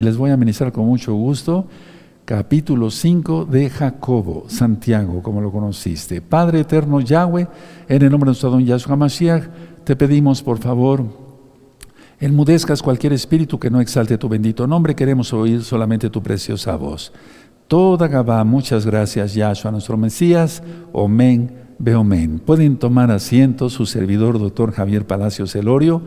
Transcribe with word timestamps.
Les 0.00 0.16
voy 0.16 0.30
a 0.30 0.36
ministrar 0.36 0.70
con 0.70 0.86
mucho 0.86 1.12
gusto 1.12 1.66
capítulo 2.24 2.88
5 2.88 3.46
de 3.46 3.68
Jacobo, 3.68 4.44
Santiago, 4.46 5.24
como 5.24 5.40
lo 5.40 5.50
conociste. 5.50 6.22
Padre 6.22 6.60
eterno 6.60 7.00
Yahweh, 7.00 7.48
en 7.88 8.02
el 8.02 8.08
nombre 8.08 8.28
de 8.28 8.30
nuestro 8.30 8.50
don 8.50 8.64
Yahshua 8.64 8.94
Mashiach, 8.94 9.48
te 9.82 9.96
pedimos 9.96 10.40
por 10.40 10.58
favor, 10.58 11.04
enmudezcas 12.20 12.80
cualquier 12.80 13.12
espíritu 13.12 13.58
que 13.58 13.70
no 13.70 13.80
exalte 13.80 14.18
tu 14.18 14.28
bendito 14.28 14.68
nombre, 14.68 14.94
queremos 14.94 15.32
oír 15.32 15.64
solamente 15.64 16.10
tu 16.10 16.22
preciosa 16.22 16.76
voz. 16.76 17.12
Toda 17.66 18.06
Gabá, 18.06 18.44
muchas 18.44 18.86
gracias 18.86 19.34
Yahshua, 19.34 19.72
nuestro 19.72 19.96
Mesías, 19.96 20.62
Omen, 20.92 21.50
Beomen. 21.80 22.38
Pueden 22.38 22.76
tomar 22.76 23.10
asiento 23.10 23.68
su 23.68 23.84
servidor, 23.84 24.38
doctor 24.38 24.70
Javier 24.70 25.08
Palacios 25.08 25.56
Elorio, 25.56 26.02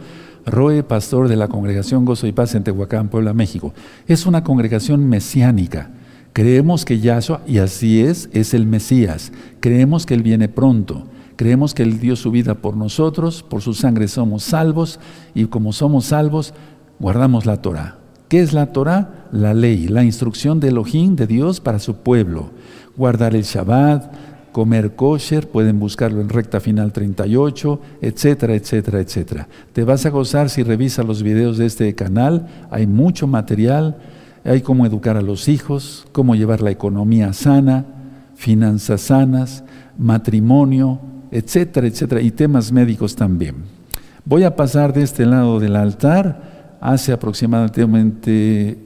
Roe, 0.46 0.84
pastor 0.84 1.28
de 1.28 1.36
la 1.36 1.48
Congregación 1.48 2.06
Gozo 2.06 2.28
y 2.28 2.32
Paz 2.32 2.56
en 2.56 2.64
Tehuacán, 2.64 3.10
Puebla, 3.10 3.34
México. 3.34 3.74
Es 4.08 4.26
una 4.26 4.44
congregación 4.44 5.08
mesiánica. 5.08 5.92
Creemos 6.34 6.86
que 6.86 7.00
Yahshua, 7.00 7.42
y 7.46 7.58
así 7.58 8.02
es, 8.02 8.30
es 8.34 8.54
el 8.54 8.66
Mesías. 8.66 9.32
Creemos 9.60 10.06
que 10.06 10.14
Él 10.14 10.24
viene 10.24 10.48
pronto. 10.48 11.06
Creemos 11.36 11.74
que 11.74 11.84
Él 11.84 12.00
dio 12.00 12.16
su 12.16 12.32
vida 12.32 12.56
por 12.56 12.78
nosotros, 12.78 13.44
por 13.44 13.62
su 13.62 13.74
sangre 13.74 14.08
somos 14.08 14.44
salvos, 14.44 15.00
y 15.34 15.46
como 15.46 15.74
somos 15.74 16.06
salvos, 16.06 16.54
guardamos 17.00 17.46
la 17.46 17.58
Torah. 17.58 17.98
¿Qué 18.30 18.40
es 18.40 18.54
la 18.54 18.68
Torah? 18.68 19.28
La 19.34 19.54
ley, 19.54 19.88
la 19.90 20.04
instrucción 20.04 20.60
de 20.60 20.70
Elohim, 20.70 21.18
de 21.18 21.28
Dios 21.28 21.60
para 21.60 21.80
su 21.80 21.96
pueblo. 21.96 22.52
Guardar 22.96 23.36
el 23.36 23.44
Shabbat, 23.44 24.31
comer 24.52 24.96
kosher, 24.96 25.48
pueden 25.48 25.80
buscarlo 25.80 26.22
en 26.22 26.30
recta 26.30 26.60
final 26.60 26.92
38, 26.92 27.80
etcétera, 28.02 28.56
etcétera, 28.56 29.00
etcétera. 29.00 29.48
Te 29.74 29.84
vas 29.84 30.06
a 30.06 30.10
gozar 30.10 30.50
si 30.50 30.64
revisas 30.64 31.06
los 31.06 31.24
videos 31.24 31.58
de 31.58 31.66
este 31.66 31.94
canal, 31.96 32.48
hay 32.70 32.88
mucho 32.88 33.28
material, 33.28 33.98
hay 34.44 34.62
cómo 34.62 34.86
educar 34.86 35.18
a 35.18 35.22
los 35.22 35.48
hijos, 35.48 36.06
cómo 36.12 36.36
llevar 36.36 36.62
la 36.62 36.72
economía 36.72 37.34
sana, 37.34 37.86
finanzas 38.36 39.02
sanas, 39.02 39.64
matrimonio, 39.98 41.00
etcétera, 41.32 41.88
etcétera, 41.88 42.22
y 42.22 42.32
temas 42.32 42.72
médicos 42.72 43.16
también. 43.16 43.56
Voy 44.26 44.44
a 44.44 44.56
pasar 44.56 44.94
de 44.94 45.04
este 45.04 45.26
lado 45.26 45.60
del 45.60 45.76
altar, 45.76 46.78
hace 46.82 47.12
aproximadamente 47.12 48.78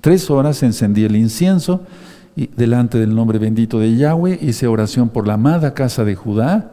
tres 0.00 0.30
horas 0.30 0.62
encendí 0.62 1.04
el 1.04 1.16
incienso, 1.16 1.82
delante 2.36 2.98
del 2.98 3.14
nombre 3.14 3.38
bendito 3.38 3.78
de 3.78 3.96
Yahweh, 3.96 4.38
hice 4.42 4.66
oración 4.66 5.08
por 5.08 5.26
la 5.26 5.34
amada 5.34 5.74
casa 5.74 6.04
de 6.04 6.14
Judá, 6.14 6.72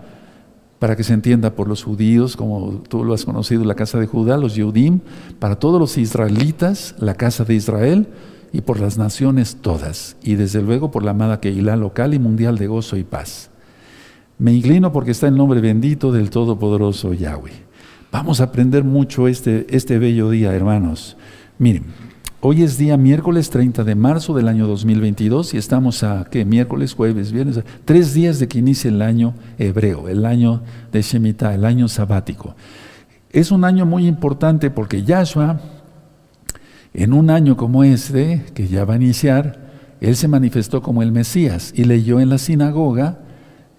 para 0.79 0.95
que 0.95 1.03
se 1.03 1.13
entienda 1.13 1.53
por 1.53 1.67
los 1.67 1.83
judíos, 1.83 2.35
como 2.35 2.81
tú 2.89 3.03
lo 3.03 3.13
has 3.13 3.23
conocido, 3.23 3.63
la 3.65 3.75
casa 3.75 3.99
de 3.99 4.07
Judá, 4.07 4.37
los 4.37 4.55
Yehudim, 4.55 4.99
para 5.37 5.57
todos 5.57 5.79
los 5.79 5.97
israelitas, 5.97 6.95
la 6.97 7.13
casa 7.13 7.43
de 7.45 7.53
Israel, 7.53 8.07
y 8.51 8.61
por 8.61 8.79
las 8.79 8.97
naciones 8.97 9.57
todas, 9.61 10.17
y 10.23 10.35
desde 10.35 10.61
luego 10.61 10.91
por 10.91 11.03
la 11.03 11.11
amada 11.11 11.39
Keilah 11.39 11.75
local 11.75 12.13
y 12.13 12.19
mundial 12.19 12.57
de 12.57 12.67
gozo 12.67 12.97
y 12.97 13.03
paz. 13.03 13.49
Me 14.39 14.53
inclino 14.53 14.91
porque 14.91 15.11
está 15.11 15.27
el 15.27 15.37
nombre 15.37 15.61
bendito 15.61 16.11
del 16.11 16.31
Todopoderoso 16.31 17.13
Yahweh. 17.13 17.51
Vamos 18.11 18.41
a 18.41 18.45
aprender 18.45 18.83
mucho 18.83 19.27
este, 19.27 19.67
este 19.69 19.99
bello 19.99 20.31
día, 20.31 20.53
hermanos. 20.53 21.15
Miren, 21.59 21.85
Hoy 22.43 22.63
es 22.63 22.79
día 22.79 22.97
miércoles 22.97 23.51
30 23.51 23.83
de 23.83 23.93
marzo 23.93 24.33
del 24.33 24.47
año 24.47 24.65
2022 24.65 25.53
y 25.53 25.57
estamos 25.57 26.01
a, 26.01 26.25
¿qué? 26.25 26.43
Miércoles, 26.43 26.95
jueves, 26.95 27.31
viernes, 27.31 27.59
tres 27.85 28.15
días 28.15 28.39
de 28.39 28.47
que 28.47 28.57
inicia 28.57 28.89
el 28.89 29.03
año 29.03 29.35
hebreo, 29.59 30.09
el 30.09 30.25
año 30.25 30.63
de 30.91 31.03
Shemitah, 31.03 31.53
el 31.53 31.65
año 31.65 31.87
sabático. 31.87 32.55
Es 33.29 33.51
un 33.51 33.63
año 33.63 33.85
muy 33.85 34.07
importante 34.07 34.71
porque 34.71 35.03
Yahshua, 35.03 35.61
en 36.95 37.13
un 37.13 37.29
año 37.29 37.55
como 37.55 37.83
este, 37.83 38.43
que 38.55 38.67
ya 38.67 38.85
va 38.85 38.95
a 38.95 38.97
iniciar, 38.97 39.69
él 40.01 40.15
se 40.15 40.27
manifestó 40.27 40.81
como 40.81 41.03
el 41.03 41.11
Mesías 41.11 41.71
y 41.75 41.83
leyó 41.83 42.19
en 42.19 42.29
la 42.29 42.39
sinagoga, 42.39 43.19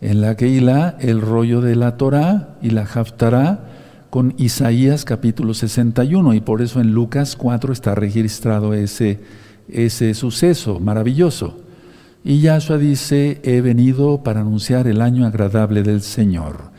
en 0.00 0.20
la 0.20 0.36
Keilah, 0.36 0.98
el 1.00 1.20
rollo 1.20 1.62
de 1.62 1.74
la 1.74 1.96
Torah 1.96 2.58
y 2.62 2.70
la 2.70 2.82
Haftarah, 2.82 3.71
con 4.12 4.34
Isaías 4.36 5.06
capítulo 5.06 5.54
61 5.54 6.34
y 6.34 6.42
por 6.42 6.60
eso 6.60 6.82
en 6.82 6.92
Lucas 6.92 7.34
4 7.34 7.72
está 7.72 7.94
registrado 7.94 8.74
ese, 8.74 9.20
ese 9.70 10.12
suceso 10.12 10.80
maravilloso. 10.80 11.56
Y 12.22 12.42
Yahshua 12.42 12.76
dice, 12.76 13.40
he 13.42 13.62
venido 13.62 14.22
para 14.22 14.42
anunciar 14.42 14.86
el 14.86 15.00
año 15.00 15.24
agradable 15.24 15.82
del 15.82 16.02
Señor, 16.02 16.72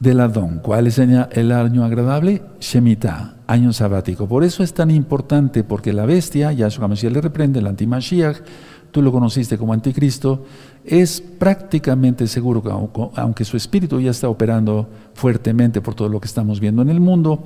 del 0.00 0.20
Adón. 0.20 0.60
¿Cuál 0.62 0.86
es 0.86 0.98
el 0.98 1.50
año 1.50 1.82
agradable? 1.82 2.42
Shemitah, 2.60 3.36
año 3.46 3.72
sabático. 3.72 4.28
Por 4.28 4.44
eso 4.44 4.62
es 4.62 4.74
tan 4.74 4.90
importante, 4.90 5.64
porque 5.64 5.94
la 5.94 6.04
bestia, 6.04 6.52
Yahshua 6.52 6.88
Mashiach 6.88 7.10
le 7.10 7.22
reprende, 7.22 7.60
el 7.60 7.68
antimashiach, 7.68 8.36
tú 8.90 9.02
lo 9.02 9.12
conociste 9.12 9.58
como 9.58 9.72
anticristo, 9.72 10.44
es 10.84 11.20
prácticamente 11.20 12.26
seguro 12.26 12.62
que 12.62 12.70
aunque 13.20 13.44
su 13.44 13.56
espíritu 13.56 14.00
ya 14.00 14.10
está 14.10 14.28
operando 14.28 14.88
fuertemente 15.14 15.80
por 15.80 15.94
todo 15.94 16.08
lo 16.08 16.20
que 16.20 16.26
estamos 16.26 16.60
viendo 16.60 16.82
en 16.82 16.90
el 16.90 17.00
mundo, 17.00 17.44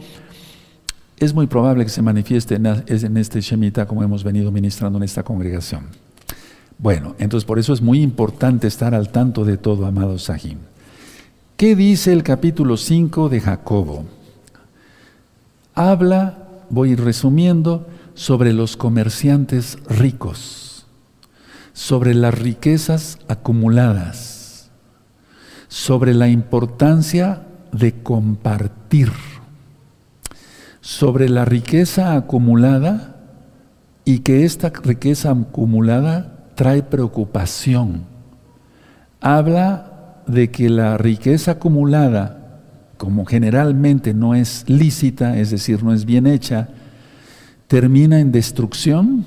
es 1.19 1.35
muy 1.35 1.47
probable 1.47 1.85
que 1.85 1.91
se 1.91 2.03
manifieste 2.03 2.55
en 2.55 3.17
este 3.17 3.41
Shemitah 3.41 3.87
como 3.87 4.03
hemos 4.03 4.25
venido 4.25 4.51
ministrando 4.51 4.99
en 4.99 5.05
esta 5.05 5.23
congregación. 5.23 5.85
Bueno, 6.79 7.15
entonces 7.19 7.45
por 7.45 7.59
eso 7.59 7.73
es 7.75 7.83
muy 7.83 8.01
importante 8.01 8.67
estar 8.67 8.95
al 8.95 9.11
tanto 9.11 9.45
de 9.45 9.59
todo, 9.59 9.85
amado 9.85 10.19
Sahim. 10.19 10.59
¿Qué 11.59 11.77
dice 11.77 12.13
el 12.13 12.23
capítulo 12.23 12.79
5 12.79 13.29
de 13.29 13.41
Jacobo? 13.41 14.07
Habla, 15.75 16.39
voy 16.71 16.95
resumiendo, 16.95 17.87
sobre 18.15 18.53
los 18.53 18.77
comerciantes 18.77 19.79
ricos 19.89 20.70
sobre 21.73 22.15
las 22.15 22.39
riquezas 22.39 23.19
acumuladas, 23.29 24.71
sobre 25.69 26.15
la 26.15 26.29
importancia 26.29 27.47
de 27.73 28.03
compartir, 28.03 29.13
sobre 30.81 31.29
la 31.29 31.45
riqueza 31.45 32.15
acumulada 32.15 33.17
y 34.05 34.21
que 34.21 34.45
esta 34.45 34.71
riqueza 34.83 35.31
acumulada 35.31 36.49
trae 36.55 36.83
preocupación. 36.83 38.05
Habla 39.21 40.23
de 40.27 40.51
que 40.51 40.69
la 40.69 40.99
riqueza 40.99 41.53
acumulada, 41.53 42.61
como 42.97 43.25
generalmente 43.25 44.15
no 44.15 44.35
es 44.35 44.65
lícita, 44.69 45.39
es 45.39 45.51
decir, 45.51 45.83
no 45.83 45.93
es 45.93 46.05
bien 46.05 46.27
hecha, 46.27 46.69
termina 47.67 48.21
en 48.21 48.33
destrucción 48.33 49.25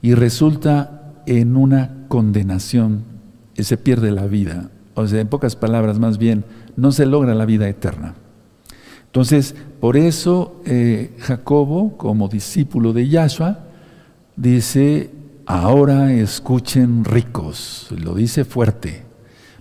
y 0.00 0.14
resulta 0.14 0.97
en 1.28 1.56
una 1.56 2.06
condenación, 2.08 3.04
se 3.56 3.76
pierde 3.76 4.10
la 4.10 4.26
vida. 4.26 4.70
O 4.94 5.06
sea, 5.06 5.20
en 5.20 5.28
pocas 5.28 5.56
palabras, 5.56 5.98
más 5.98 6.18
bien, 6.18 6.44
no 6.76 6.90
se 6.92 7.06
logra 7.06 7.34
la 7.34 7.44
vida 7.44 7.68
eterna. 7.68 8.14
Entonces, 9.06 9.54
por 9.80 9.96
eso 9.96 10.60
eh, 10.64 11.14
Jacobo, 11.18 11.96
como 11.96 12.28
discípulo 12.28 12.92
de 12.92 13.08
Yahshua, 13.08 13.60
dice, 14.36 15.10
ahora 15.46 16.12
escuchen 16.12 17.04
ricos, 17.04 17.88
lo 17.90 18.14
dice 18.14 18.44
fuerte. 18.44 19.04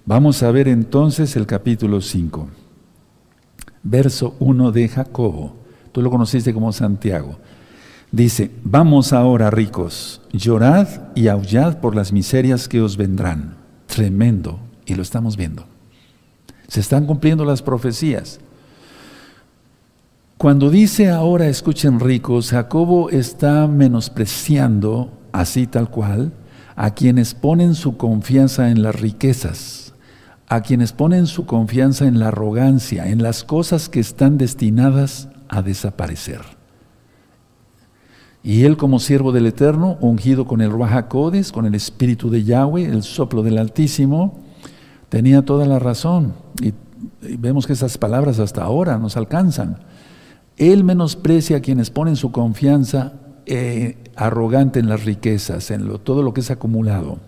Vamos 0.05 0.43
a 0.43 0.51
ver 0.51 0.67
entonces 0.67 1.35
el 1.35 1.45
capítulo 1.45 2.01
5, 2.01 2.47
verso 3.83 4.35
1 4.39 4.71
de 4.71 4.87
Jacobo. 4.87 5.55
Tú 5.91 6.01
lo 6.01 6.09
conociste 6.09 6.53
como 6.53 6.71
Santiago. 6.71 7.37
Dice, 8.11 8.51
vamos 8.63 9.11
ahora 9.11 9.51
ricos, 9.51 10.21
llorad 10.31 10.87
y 11.13 11.27
aullad 11.27 11.79
por 11.79 11.95
las 11.95 12.13
miserias 12.13 12.67
que 12.67 12.81
os 12.81 12.95
vendrán. 12.95 13.55
Tremendo, 13.85 14.59
y 14.85 14.95
lo 14.95 15.01
estamos 15.01 15.35
viendo. 15.35 15.65
Se 16.67 16.79
están 16.79 17.05
cumpliendo 17.05 17.43
las 17.43 17.61
profecías. 17.61 18.39
Cuando 20.37 20.69
dice 20.69 21.09
ahora 21.09 21.47
escuchen 21.47 21.99
ricos, 21.99 22.51
Jacobo 22.51 23.09
está 23.09 23.67
menospreciando, 23.67 25.11
así 25.31 25.67
tal 25.67 25.89
cual, 25.89 26.31
a 26.75 26.91
quienes 26.91 27.33
ponen 27.33 27.75
su 27.75 27.97
confianza 27.97 28.69
en 28.69 28.83
las 28.83 28.95
riquezas, 28.95 29.93
a 30.47 30.61
quienes 30.61 30.93
ponen 30.93 31.27
su 31.27 31.45
confianza 31.45 32.07
en 32.07 32.19
la 32.19 32.29
arrogancia, 32.29 33.09
en 33.09 33.21
las 33.21 33.43
cosas 33.43 33.89
que 33.89 33.99
están 33.99 34.37
destinadas 34.37 35.27
a 35.49 35.61
desaparecer. 35.61 36.56
Y 38.43 38.63
él 38.63 38.77
como 38.77 38.99
siervo 38.99 39.31
del 39.31 39.47
Eterno, 39.47 39.97
ungido 39.99 40.45
con 40.45 40.61
el 40.61 40.71
Ruajacodes, 40.71 41.51
con 41.51 41.65
el 41.65 41.75
Espíritu 41.75 42.29
de 42.29 42.43
Yahweh, 42.43 42.85
el 42.85 43.03
soplo 43.03 43.43
del 43.43 43.57
Altísimo, 43.57 44.39
tenía 45.09 45.43
toda 45.43 45.65
la 45.65 45.79
razón. 45.79 46.33
Y, 46.61 46.73
vemos 47.37 47.67
que 47.67 47.73
esas 47.73 47.97
palabras 47.97 48.39
hasta 48.39 48.63
ahora 48.63 48.97
nos 48.97 49.17
alcanzan. 49.17 49.79
Él 50.55 50.83
menosprecia 50.83 51.57
a 51.57 51.61
quienes 51.61 51.89
ponen 51.89 52.15
su 52.15 52.31
confianza 52.31 53.13
eh, 53.45 53.97
arrogante 54.15 54.79
en 54.79 54.89
las 54.89 55.05
riquezas, 55.05 55.69
en 55.71 55.99
todo 55.99 56.23
lo 56.23 56.33
que 56.33 56.41
es 56.41 56.51
acumulado. 56.51 57.19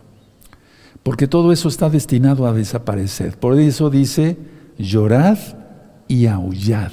Porque 1.04 1.28
todo 1.28 1.52
eso 1.52 1.70
está 1.70 1.90
destinado 1.90 2.46
a 2.48 2.54
desaparecer. 2.54 3.38
Por 3.38 3.60
eso 3.60 3.90
dice, 3.90 4.38
llorad 4.78 5.38
y 6.08 6.26
aullad. 6.28 6.92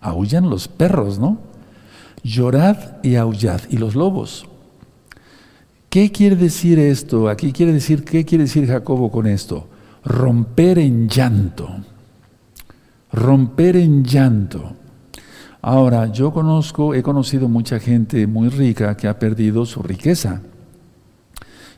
Aullan 0.00 0.48
los 0.48 0.66
perros, 0.68 1.18
¿no? 1.18 1.49
Llorad 2.22 3.02
y 3.02 3.16
aullad, 3.16 3.60
y 3.70 3.78
los 3.78 3.94
lobos. 3.94 4.46
¿Qué 5.88 6.12
quiere 6.12 6.36
decir 6.36 6.78
esto? 6.78 7.28
Aquí 7.28 7.52
quiere 7.52 7.72
decir, 7.72 8.04
¿qué 8.04 8.24
quiere 8.24 8.44
decir 8.44 8.66
Jacobo 8.66 9.10
con 9.10 9.26
esto? 9.26 9.66
Romper 10.04 10.78
en 10.78 11.08
llanto. 11.08 11.68
Romper 13.12 13.76
en 13.76 14.04
llanto. 14.04 14.72
Ahora, 15.62 16.06
yo 16.06 16.32
conozco, 16.32 16.94
he 16.94 17.02
conocido 17.02 17.48
mucha 17.48 17.78
gente 17.80 18.26
muy 18.26 18.48
rica 18.48 18.96
que 18.96 19.08
ha 19.08 19.18
perdido 19.18 19.66
su 19.66 19.82
riqueza. 19.82 20.42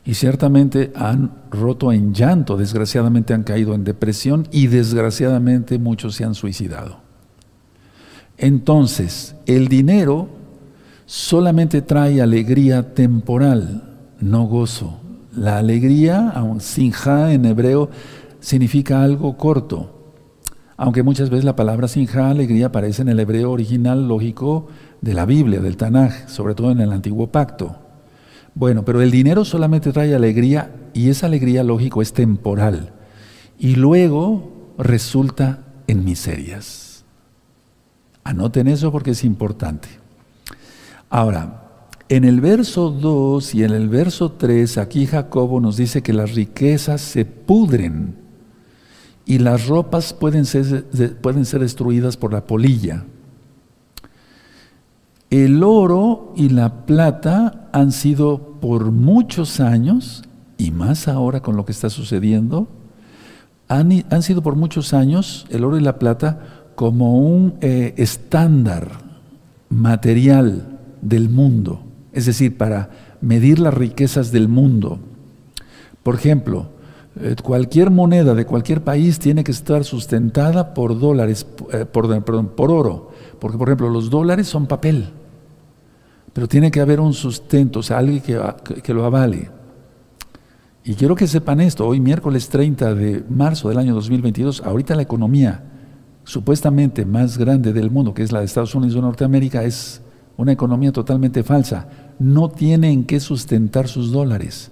Y 0.05 0.13
ciertamente 0.13 0.91
han 0.95 1.31
roto 1.49 1.91
en 1.91 2.13
llanto, 2.13 2.55
desgraciadamente 2.55 3.33
han 3.33 3.43
caído 3.43 3.73
en 3.73 3.83
depresión 3.83 4.47
y 4.51 4.67
desgraciadamente 4.67 5.79
muchos 5.79 6.15
se 6.15 6.23
han 6.25 6.35
suicidado. 6.35 7.02
Entonces, 8.37 9.35
el 9.45 9.67
dinero 9.67 10.27
solamente 11.05 11.81
trae 11.81 12.21
alegría 12.21 12.93
temporal, 12.93 13.83
no 14.19 14.45
gozo. 14.45 14.99
La 15.35 15.57
alegría, 15.57 16.33
sinja 16.59 17.33
en 17.33 17.45
hebreo, 17.45 17.89
significa 18.39 19.03
algo 19.03 19.37
corto. 19.37 20.13
Aunque 20.77 21.03
muchas 21.03 21.29
veces 21.29 21.45
la 21.45 21.55
palabra 21.55 21.87
sinja, 21.87 22.29
alegría, 22.29 22.67
aparece 22.67 23.03
en 23.03 23.09
el 23.09 23.19
hebreo 23.19 23.51
original 23.51 24.07
lógico 24.07 24.67
de 25.01 25.13
la 25.13 25.25
Biblia, 25.25 25.59
del 25.59 25.77
Tanaj, 25.77 26.27
sobre 26.27 26.55
todo 26.55 26.71
en 26.71 26.81
el 26.81 26.91
antiguo 26.91 27.27
pacto. 27.27 27.77
Bueno, 28.55 28.83
pero 28.85 29.01
el 29.01 29.11
dinero 29.11 29.45
solamente 29.45 29.91
trae 29.91 30.13
alegría 30.13 30.71
y 30.93 31.09
esa 31.09 31.27
alegría, 31.27 31.63
lógico, 31.63 32.01
es 32.01 32.13
temporal. 32.13 32.93
Y 33.57 33.75
luego 33.75 34.73
resulta 34.77 35.65
en 35.87 36.03
miserias. 36.03 36.82
Anoten 38.23 38.67
eso 38.67 38.91
porque 38.91 39.11
es 39.11 39.23
importante. 39.23 39.89
Ahora, 41.09 41.63
en 42.09 42.25
el 42.25 42.41
verso 42.41 42.89
2 42.89 43.55
y 43.55 43.63
en 43.63 43.71
el 43.71 43.89
verso 43.89 44.31
3, 44.33 44.77
aquí 44.77 45.05
Jacobo 45.05 45.59
nos 45.59 45.77
dice 45.77 46.01
que 46.01 46.13
las 46.13 46.35
riquezas 46.35 47.01
se 47.01 47.25
pudren 47.25 48.15
y 49.25 49.39
las 49.39 49.67
ropas 49.67 50.13
pueden 50.13 50.45
ser, 50.45 50.85
pueden 51.21 51.45
ser 51.45 51.61
destruidas 51.61 52.17
por 52.17 52.33
la 52.33 52.45
polilla. 52.45 53.05
El 55.29 55.63
oro 55.63 56.33
y 56.35 56.49
la 56.49 56.85
plata 56.85 57.69
han 57.71 57.91
sido 57.91 58.59
por 58.59 58.91
muchos 58.91 59.59
años, 59.59 60.23
y 60.57 60.71
más 60.71 61.07
ahora 61.07 61.41
con 61.41 61.55
lo 61.55 61.65
que 61.65 61.71
está 61.71 61.89
sucediendo, 61.89 62.67
han, 63.67 64.05
han 64.11 64.21
sido 64.21 64.43
por 64.43 64.55
muchos 64.55 64.93
años 64.93 65.47
el 65.49 65.63
oro 65.63 65.77
y 65.77 65.81
la 65.81 65.97
plata 65.97 66.62
como 66.75 67.17
un 67.17 67.55
eh, 67.61 67.93
estándar 67.97 68.89
material 69.69 70.79
del 71.01 71.29
mundo, 71.29 71.81
es 72.11 72.25
decir, 72.25 72.57
para 72.57 72.89
medir 73.21 73.59
las 73.59 73.73
riquezas 73.73 74.31
del 74.31 74.47
mundo. 74.47 74.99
Por 76.03 76.15
ejemplo, 76.15 76.67
eh, 77.19 77.35
cualquier 77.41 77.89
moneda 77.89 78.33
de 78.33 78.45
cualquier 78.45 78.83
país 78.83 79.19
tiene 79.19 79.43
que 79.43 79.51
estar 79.51 79.83
sustentada 79.83 80.73
por 80.73 80.99
dólares, 80.99 81.45
eh, 81.71 81.85
por, 81.85 82.05
oro, 82.71 83.11
porque 83.39 83.57
por 83.57 83.69
ejemplo 83.69 83.89
los 83.89 84.09
dólares 84.09 84.47
son 84.47 84.67
papel, 84.67 85.09
pero 86.33 86.47
tiene 86.47 86.71
que 86.71 86.81
haber 86.81 86.99
un 86.99 87.13
sustento, 87.13 87.79
o 87.79 87.83
sea, 87.83 87.99
alguien 87.99 88.21
que, 88.21 88.39
que 88.81 88.93
lo 88.93 89.05
avale. 89.05 89.49
Y 90.85 90.95
quiero 90.95 91.15
que 91.15 91.27
sepan 91.27 91.61
esto, 91.61 91.87
hoy 91.87 92.01
miércoles 92.01 92.49
30 92.49 92.93
de 92.95 93.23
marzo 93.29 93.69
del 93.69 93.77
año 93.77 93.93
2022, 93.93 94.63
ahorita 94.65 94.95
la 94.95 95.03
economía 95.03 95.72
supuestamente 96.23 97.05
más 97.05 97.37
grande 97.37 97.73
del 97.73 97.91
mundo, 97.91 98.13
que 98.13 98.23
es 98.23 98.31
la 98.31 98.39
de 98.39 98.45
Estados 98.45 98.75
Unidos 98.75 98.95
de 98.95 99.01
Norteamérica, 99.01 99.63
es 99.63 100.01
una 100.37 100.51
economía 100.51 100.91
totalmente 100.91 101.43
falsa. 101.43 101.87
No 102.19 102.49
tiene 102.49 102.91
en 102.91 103.05
qué 103.05 103.19
sustentar 103.19 103.87
sus 103.87 104.11
dólares. 104.11 104.71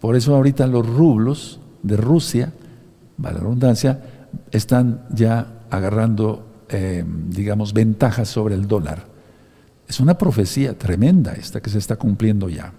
Por 0.00 0.16
eso 0.16 0.34
ahorita 0.34 0.66
los 0.66 0.86
rublos 0.86 1.60
de 1.82 1.96
Rusia, 1.96 2.52
para 3.20 3.34
la 3.34 3.40
redundancia, 3.40 4.00
están 4.50 5.04
ya 5.10 5.62
agarrando, 5.70 6.46
eh, 6.68 7.04
digamos, 7.28 7.72
ventajas 7.72 8.28
sobre 8.28 8.54
el 8.54 8.68
dólar. 8.68 9.06
Es 9.88 10.00
una 10.00 10.18
profecía 10.18 10.76
tremenda 10.76 11.32
esta 11.32 11.60
que 11.60 11.70
se 11.70 11.78
está 11.78 11.96
cumpliendo 11.96 12.48
ya. 12.48 12.72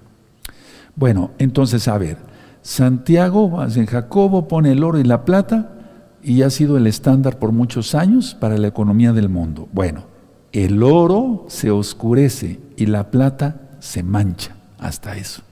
Bueno, 0.95 1.31
entonces, 1.39 1.87
a 1.87 1.97
ver, 1.97 2.17
Santiago, 2.61 3.65
Jacobo 3.87 4.47
pone 4.47 4.71
el 4.71 4.83
oro 4.83 4.99
y 4.99 5.03
la 5.03 5.25
plata 5.25 5.78
y 6.23 6.41
ha 6.41 6.49
sido 6.49 6.77
el 6.77 6.87
estándar 6.87 7.39
por 7.39 7.51
muchos 7.51 7.95
años 7.95 8.35
para 8.39 8.57
la 8.57 8.67
economía 8.67 9.13
del 9.13 9.29
mundo. 9.29 9.67
Bueno, 9.71 10.03
el 10.51 10.81
oro 10.83 11.45
se 11.47 11.71
oscurece 11.71 12.59
y 12.77 12.87
la 12.87 13.11
plata 13.11 13.77
se 13.79 14.03
mancha, 14.03 14.55
hasta 14.79 15.15
eso. 15.15 15.43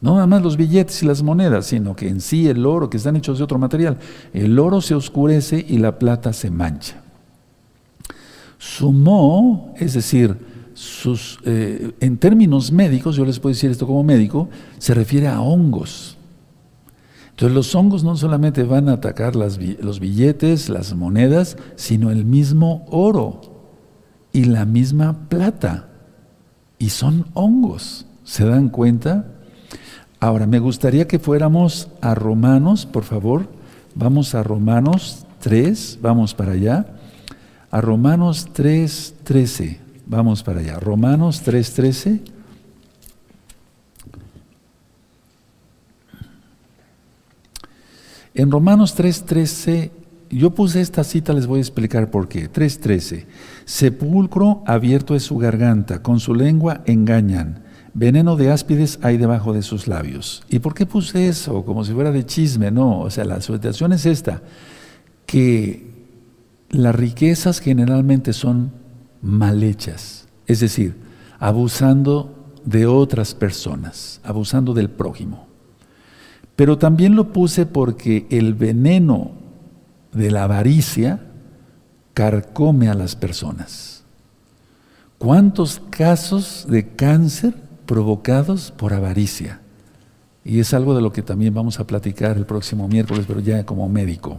No 0.00 0.14
nada 0.14 0.26
más 0.26 0.42
los 0.42 0.56
billetes 0.56 1.02
y 1.02 1.06
las 1.06 1.22
monedas, 1.22 1.66
sino 1.66 1.96
que 1.96 2.08
en 2.08 2.20
sí 2.20 2.48
el 2.48 2.66
oro, 2.66 2.90
que 2.90 2.98
están 2.98 3.16
hechos 3.16 3.38
de 3.38 3.44
otro 3.44 3.58
material, 3.58 3.96
el 4.32 4.58
oro 4.58 4.80
se 4.80 4.94
oscurece 4.94 5.64
y 5.66 5.78
la 5.78 5.98
plata 5.98 6.32
se 6.32 6.50
mancha. 6.50 7.02
Sumó, 8.58 9.74
es 9.78 9.94
decir, 9.94 10.36
eh, 11.44 11.92
en 12.00 12.18
términos 12.18 12.70
médicos, 12.70 13.16
yo 13.16 13.24
les 13.24 13.38
puedo 13.38 13.54
decir 13.54 13.70
esto 13.70 13.86
como 13.86 14.04
médico, 14.04 14.48
se 14.78 14.92
refiere 14.92 15.28
a 15.28 15.40
hongos. 15.40 16.15
Entonces 17.36 17.54
los 17.54 17.74
hongos 17.74 18.02
no 18.02 18.16
solamente 18.16 18.62
van 18.62 18.88
a 18.88 18.94
atacar 18.94 19.36
los 19.36 20.00
billetes, 20.00 20.70
las 20.70 20.94
monedas, 20.94 21.58
sino 21.74 22.10
el 22.10 22.24
mismo 22.24 22.86
oro 22.88 23.42
y 24.32 24.44
la 24.44 24.64
misma 24.64 25.28
plata. 25.28 25.90
Y 26.78 26.88
son 26.88 27.26
hongos. 27.34 28.06
¿Se 28.24 28.46
dan 28.46 28.70
cuenta? 28.70 29.26
Ahora, 30.18 30.46
me 30.46 30.60
gustaría 30.60 31.06
que 31.06 31.18
fuéramos 31.18 31.88
a 32.00 32.14
Romanos, 32.14 32.86
por 32.86 33.04
favor. 33.04 33.50
Vamos 33.94 34.34
a 34.34 34.42
Romanos 34.42 35.26
3, 35.40 35.98
vamos 36.00 36.32
para 36.32 36.52
allá. 36.52 36.86
A 37.70 37.82
Romanos 37.82 38.48
3, 38.54 39.14
13. 39.24 39.80
Vamos 40.06 40.42
para 40.42 40.60
allá. 40.60 40.80
Romanos 40.80 41.42
3, 41.42 41.74
13. 41.74 42.35
En 48.36 48.50
Romanos 48.50 48.94
3, 48.94 49.24
13, 49.24 49.90
yo 50.30 50.50
puse 50.50 50.80
esta 50.80 51.02
cita, 51.02 51.32
les 51.32 51.46
voy 51.46 51.58
a 51.58 51.62
explicar 51.62 52.10
por 52.10 52.28
qué. 52.28 52.50
3.13. 52.50 53.26
Sepulcro 53.64 54.62
abierto 54.66 55.14
es 55.14 55.24
su 55.24 55.38
garganta, 55.38 56.02
con 56.02 56.20
su 56.20 56.34
lengua 56.34 56.82
engañan 56.86 57.66
veneno 57.96 58.36
de 58.36 58.52
áspides 58.52 58.98
hay 59.02 59.16
debajo 59.16 59.54
de 59.54 59.62
sus 59.62 59.88
labios. 59.88 60.44
¿Y 60.50 60.58
por 60.58 60.74
qué 60.74 60.84
puse 60.84 61.28
eso? 61.28 61.64
Como 61.64 61.82
si 61.82 61.92
fuera 61.92 62.12
de 62.12 62.26
chisme, 62.26 62.70
no. 62.70 63.00
O 63.00 63.10
sea, 63.10 63.24
la 63.24 63.40
situación 63.40 63.92
es 63.94 64.04
esta, 64.04 64.42
que 65.24 65.90
las 66.68 66.94
riquezas 66.94 67.58
generalmente 67.58 68.34
son 68.34 68.72
mal 69.22 69.62
hechas, 69.62 70.28
es 70.46 70.60
decir, 70.60 70.94
abusando 71.38 72.52
de 72.66 72.86
otras 72.86 73.34
personas, 73.34 74.20
abusando 74.24 74.74
del 74.74 74.90
prójimo. 74.90 75.45
Pero 76.56 76.78
también 76.78 77.14
lo 77.14 77.32
puse 77.32 77.66
porque 77.66 78.26
el 78.30 78.54
veneno 78.54 79.32
de 80.12 80.30
la 80.30 80.44
avaricia 80.44 81.20
carcome 82.14 82.88
a 82.88 82.94
las 82.94 83.14
personas. 83.14 84.04
¿Cuántos 85.18 85.80
casos 85.90 86.66
de 86.68 86.88
cáncer 86.88 87.54
provocados 87.86 88.72
por 88.72 88.92
avaricia. 88.92 89.60
Y 90.44 90.60
es 90.60 90.74
algo 90.74 90.94
de 90.94 91.00
lo 91.00 91.12
que 91.12 91.22
también 91.22 91.54
vamos 91.54 91.80
a 91.80 91.86
platicar 91.86 92.36
el 92.36 92.44
próximo 92.44 92.86
miércoles, 92.88 93.24
pero 93.26 93.40
ya 93.40 93.64
como 93.64 93.88
médico. 93.88 94.38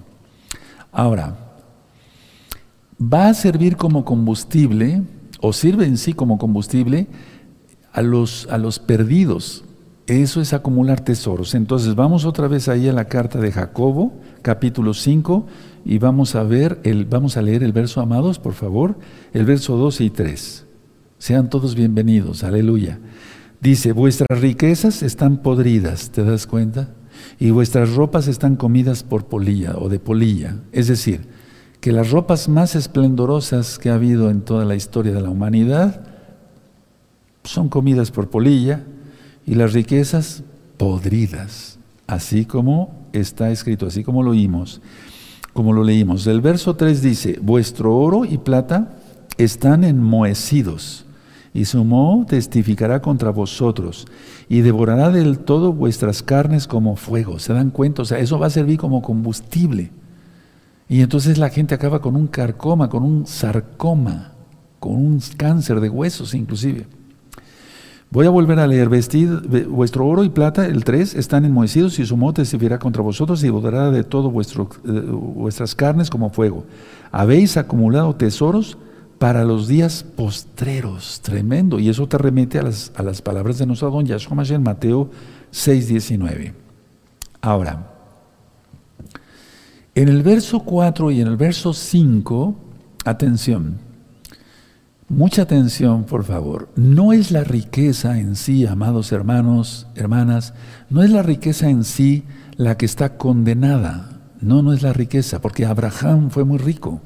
Ahora, 0.92 1.38
va 3.02 3.30
a 3.30 3.34
servir 3.34 3.76
como 3.76 4.06
combustible, 4.06 5.02
o 5.42 5.52
sirve 5.54 5.86
en 5.86 5.98
sí 5.98 6.14
como 6.14 6.38
combustible, 6.38 7.08
a 7.92 8.02
los, 8.02 8.48
a 8.52 8.58
los 8.58 8.80
perdidos. 8.80 9.64
Eso 10.08 10.40
es 10.40 10.54
acumular 10.54 11.02
tesoros. 11.02 11.54
Entonces 11.54 11.94
vamos 11.94 12.24
otra 12.24 12.48
vez 12.48 12.70
ahí 12.70 12.88
a 12.88 12.94
la 12.94 13.06
carta 13.06 13.42
de 13.42 13.52
Jacobo, 13.52 14.14
capítulo 14.42 14.94
5, 14.94 15.46
y 15.84 15.98
vamos 15.98 16.36
a 16.36 16.44
ver, 16.44 16.80
el, 16.84 17.04
vamos 17.04 17.36
a 17.36 17.42
leer 17.42 17.62
el 17.62 17.74
verso, 17.74 18.00
amados, 18.00 18.40
por 18.40 18.54
favor, 18.54 18.98
el 19.34 19.44
verso 19.44 19.76
12 19.76 20.06
y 20.06 20.10
3. 20.10 20.66
Sean 21.18 21.50
todos 21.50 21.76
bienvenidos, 21.76 22.46
aleluya. 22.46 23.00
Dice, 23.60 23.92
vuestras 23.92 24.40
riquezas 24.40 25.04
están 25.04 25.40
podridas, 25.40 26.10
¿te 26.12 26.24
das 26.24 26.48
cuenta? 26.48 26.94
Y 27.38 27.50
vuestras 27.50 27.94
ropas 27.94 28.30
están 28.30 28.56
comidas 28.56 29.04
por 29.04 29.26
polilla 29.26 29.76
o 29.78 29.90
de 29.90 30.00
polilla. 30.00 30.56
Es 30.72 30.88
decir, 30.88 31.28
que 31.82 31.92
las 31.92 32.12
ropas 32.12 32.48
más 32.48 32.76
esplendorosas 32.76 33.78
que 33.78 33.90
ha 33.90 33.96
habido 33.96 34.30
en 34.30 34.40
toda 34.40 34.64
la 34.64 34.76
historia 34.76 35.12
de 35.12 35.22
la 35.22 35.30
humanidad 35.30 36.08
son 37.44 37.68
comidas 37.68 38.12
por 38.12 38.30
polilla 38.30 38.86
y 39.48 39.56
las 39.56 39.74
riquezas 39.74 40.44
podridas, 40.78 41.80
así 42.06 42.46
como 42.46 42.94
está 43.14 43.50
escrito, 43.50 43.88
así 43.88 44.04
como 44.04 44.22
lo 44.22 44.32
oímos, 44.32 44.82
como 45.54 45.74
lo 45.74 45.84
leímos. 45.84 46.28
El 46.28 46.42
verso 46.42 46.76
3 46.76 47.02
dice, 47.02 47.40
vuestro 47.42 47.96
oro 47.96 48.26
y 48.26 48.38
plata 48.38 48.98
están 49.38 49.86
enmohecidos 49.86 51.06
y 51.54 51.66
su 51.66 51.84
moho 51.86 52.26
testificará 52.26 53.02
contra 53.02 53.32
vosotros 53.32 54.06
y 54.50 54.62
devorará 54.62 55.10
del 55.10 55.40
todo 55.40 55.72
vuestras 55.72 56.22
carnes 56.22 56.68
como 56.68 56.98
fuego. 56.98 57.40
¿Se 57.40 57.54
dan 57.54 57.72
cuenta? 57.72 58.02
O 58.02 58.06
sea, 58.06 58.20
eso 58.20 58.38
va 58.38 58.48
a 58.48 58.52
servir 58.52 58.78
como 58.78 59.02
combustible. 59.02 59.92
Y 60.90 61.02
entonces 61.02 61.38
la 61.38 61.50
gente 61.50 61.74
acaba 61.74 62.02
con 62.02 62.18
un 62.18 62.28
carcoma, 62.28 62.90
con 62.90 63.04
un 63.04 63.26
sarcoma, 63.26 64.34
con 64.80 64.96
un 64.96 65.22
cáncer 65.38 65.80
de 65.80 65.90
huesos 65.90 66.34
inclusive. 66.34 66.97
Voy 68.18 68.26
a 68.26 68.32
volver 68.32 68.60
a 68.60 68.66
leer, 68.66 68.90
vestid 68.90 69.30
vuestro 69.70 70.08
oro 70.08 70.24
y 70.24 70.30
plata, 70.30 70.66
el 70.66 70.84
3, 70.84 71.14
están 71.14 71.46
enmohecidos 71.46 72.00
y 72.00 72.06
su 72.08 72.18
moho 72.18 72.34
testificará 72.34 72.80
contra 72.80 73.04
vosotros 73.04 73.44
y 73.44 73.46
devorará 73.46 73.92
de 73.92 74.04
todo 74.04 74.32
vuestro, 74.32 74.68
eh, 74.88 74.90
vuestras 74.90 75.76
carnes 75.76 76.10
como 76.10 76.32
fuego. 76.32 76.66
Habéis 77.12 77.58
acumulado 77.58 78.16
tesoros 78.16 78.80
para 79.20 79.46
los 79.46 79.68
días 79.68 80.04
postreros. 80.04 81.22
Tremendo. 81.22 81.78
Y 81.78 81.90
eso 81.90 82.08
te 82.08 82.18
remite 82.18 82.58
a 82.58 82.64
las, 82.64 82.92
a 82.96 83.04
las 83.04 83.22
palabras 83.22 83.60
de 83.60 83.68
nuestro 83.68 83.92
don 83.92 84.04
Yahshua 84.04 84.44
en 84.50 84.64
Mateo 84.64 85.12
6, 85.52 85.88
19. 85.88 86.56
Ahora, 87.42 87.94
en 89.94 90.10
el 90.10 90.24
verso 90.24 90.62
4 90.62 91.12
y 91.12 91.22
en 91.22 91.28
el 91.28 91.38
verso 91.38 91.72
5, 91.72 92.56
atención, 93.06 93.78
mucha 95.10 95.44
atención 95.44 96.04
por 96.04 96.24
favor, 96.24 96.70
no 96.76 97.14
es 97.14 97.32
la 97.32 97.44
riqueza 97.44 98.20
en 98.20 98.36
sí, 98.36 98.66
amados 98.66 99.12
hermanos, 99.12 99.88
hermanas, 99.96 100.54
no 100.90 101.04
es 101.04 101.12
la 101.12 101.24
riqueza 101.24 101.70
en 101.70 101.84
sí 101.84 102.24
la 102.56 102.78
que 102.78 102.86
está 102.86 103.18
condenada, 103.18 104.22
no, 104.42 104.62
no 104.62 104.74
es 104.74 104.82
la 104.82 104.94
riqueza, 104.94 105.42
porque 105.42 105.66
Abraham 105.66 106.30
fue 106.30 106.44
muy 106.44 106.58
rico. 106.58 107.02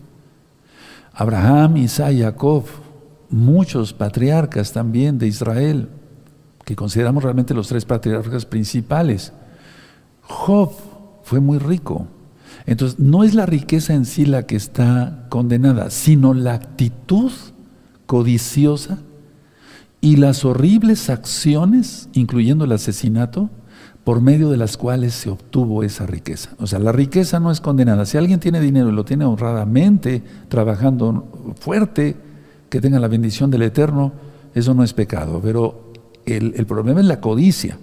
Abraham, 1.13 1.77
Isaac, 1.77 2.15
Jacob, 2.17 2.65
muchos 3.29 3.93
patriarcas 3.93 4.72
también 4.72 5.17
de 5.17 5.27
Israel, 5.27 5.89
que 6.65 6.75
consideramos 6.75 7.24
realmente 7.24 7.53
los 7.53 7.67
tres 7.67 7.86
patriarcas 7.86 8.46
principales. 8.46 9.34
Job 10.22 10.72
fue 11.24 11.39
muy 11.39 11.58
rico. 11.58 12.08
Entonces, 12.65 13.00
no 13.00 13.24
es 13.24 13.34
la 13.34 13.46
riqueza 13.46 13.93
en 13.93 14.05
sí 14.05 14.25
la 14.25 14.46
que 14.46 14.55
está 14.55 15.25
condenada, 15.29 15.89
sino 15.89 16.34
la 16.34 16.53
actitud 16.53 17.31
codiciosa 18.12 18.98
y 20.01 20.18
las 20.18 20.44
horribles 20.44 21.10
acciones, 21.10 22.10
incluyendo 22.12 22.65
el 22.65 22.74
asesinato, 22.74 23.50
por 24.03 24.20
medio 24.20 24.50
de 24.50 24.58
las 24.58 24.75
cuales 24.75 25.13
se 25.13 25.30
obtuvo 25.30 25.82
esa 25.82 26.06
riqueza. 26.08 26.50
O 26.60 26.68
sea, 26.68 26.80
la 26.80 26.91
riqueza 26.91 27.39
no 27.39 27.51
es 27.51 27.62
condenada. 27.62 28.06
Si 28.06 28.18
alguien 28.18 28.41
tiene 28.41 28.60
dinero 28.60 28.89
y 28.89 28.91
lo 28.91 29.06
tiene 29.06 29.24
honradamente, 29.24 30.24
trabajando 30.50 31.56
fuerte, 31.58 32.18
que 32.70 32.82
tenga 32.82 33.00
la 33.00 33.08
bendición 33.08 33.50
del 33.50 33.62
Eterno, 33.62 34.12
eso 34.56 34.74
no 34.74 34.84
es 34.84 34.91
pecado. 34.91 35.39
Pero 35.41 35.94
el, 36.25 36.65
problema 36.65 37.00
es 37.00 37.06
la 37.06 37.22
codicia 37.22 37.77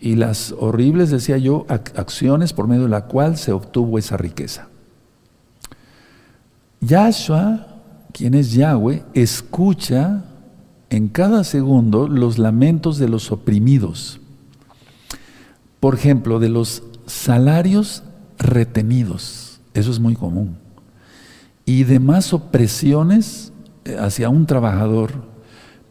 y 0.00 0.14
las 0.14 0.54
horribles, 0.58 1.10
decía 1.10 1.36
yo, 1.36 1.66
acciones 1.68 2.54
por 2.54 2.68
medio 2.68 2.84
de 2.84 2.88
la 2.88 3.04
cual 3.04 3.36
se 3.36 3.52
obtuvo 3.52 3.98
esa 3.98 4.16
riqueza. 4.16 4.68
Yahshua, 6.80 7.77
quien 8.18 8.34
es 8.34 8.52
Yahweh, 8.52 9.04
escucha 9.14 10.24
en 10.90 11.06
cada 11.06 11.44
segundo 11.44 12.08
los 12.08 12.36
lamentos 12.36 12.98
de 12.98 13.08
los 13.08 13.30
oprimidos. 13.30 14.20
Por 15.78 15.94
ejemplo, 15.94 16.40
de 16.40 16.48
los 16.48 16.82
salarios 17.06 18.02
retenidos, 18.36 19.60
eso 19.72 19.92
es 19.92 20.00
muy 20.00 20.16
común, 20.16 20.58
y 21.64 21.84
de 21.84 22.00
más 22.00 22.32
opresiones 22.32 23.52
eh, 23.84 23.96
hacia 24.00 24.30
un 24.30 24.46
trabajador, 24.46 25.12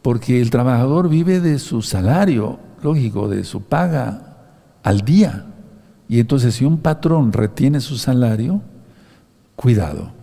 porque 0.02 0.42
el 0.42 0.50
trabajador 0.50 1.08
vive 1.08 1.40
de 1.40 1.58
su 1.58 1.80
salario, 1.80 2.58
lógico, 2.82 3.28
de 3.28 3.42
su 3.42 3.62
paga 3.62 4.36
al 4.82 5.00
día. 5.00 5.46
Y 6.10 6.20
entonces 6.20 6.56
si 6.56 6.66
un 6.66 6.76
patrón 6.76 7.32
retiene 7.32 7.80
su 7.80 7.96
salario, 7.96 8.60
cuidado, 9.56 10.17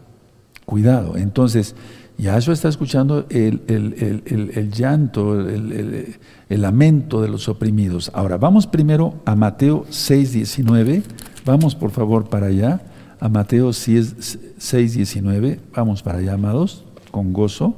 cuidado. 0.66 1.18
Entonces, 1.18 1.76
Yahshua 2.18 2.54
está 2.54 2.70
escuchando 2.70 3.26
el, 3.30 3.62
el 3.68 4.72
llanto, 4.72 5.40
el, 5.40 6.18
lamento 6.50 7.22
de 7.22 7.28
los 7.28 7.50
oprimidos. 7.50 8.10
Ahora, 8.14 8.38
vamos 8.38 8.68
primero 8.68 9.16
a 9.26 9.36
Mateo 9.36 9.86
6, 9.90 10.32
19. 10.32 11.04
Vamos 11.46 11.76
por 11.76 11.92
favor 11.92 12.30
para 12.30 12.48
allá, 12.48 12.82
a 13.20 13.28
Mateo 13.28 13.74
6, 13.74 14.94
19. 14.94 15.60
Vamos 15.76 16.02
para 16.04 16.20
allá, 16.20 16.34
amados, 16.34 16.86
con 17.12 17.34
gozo. 17.34 17.76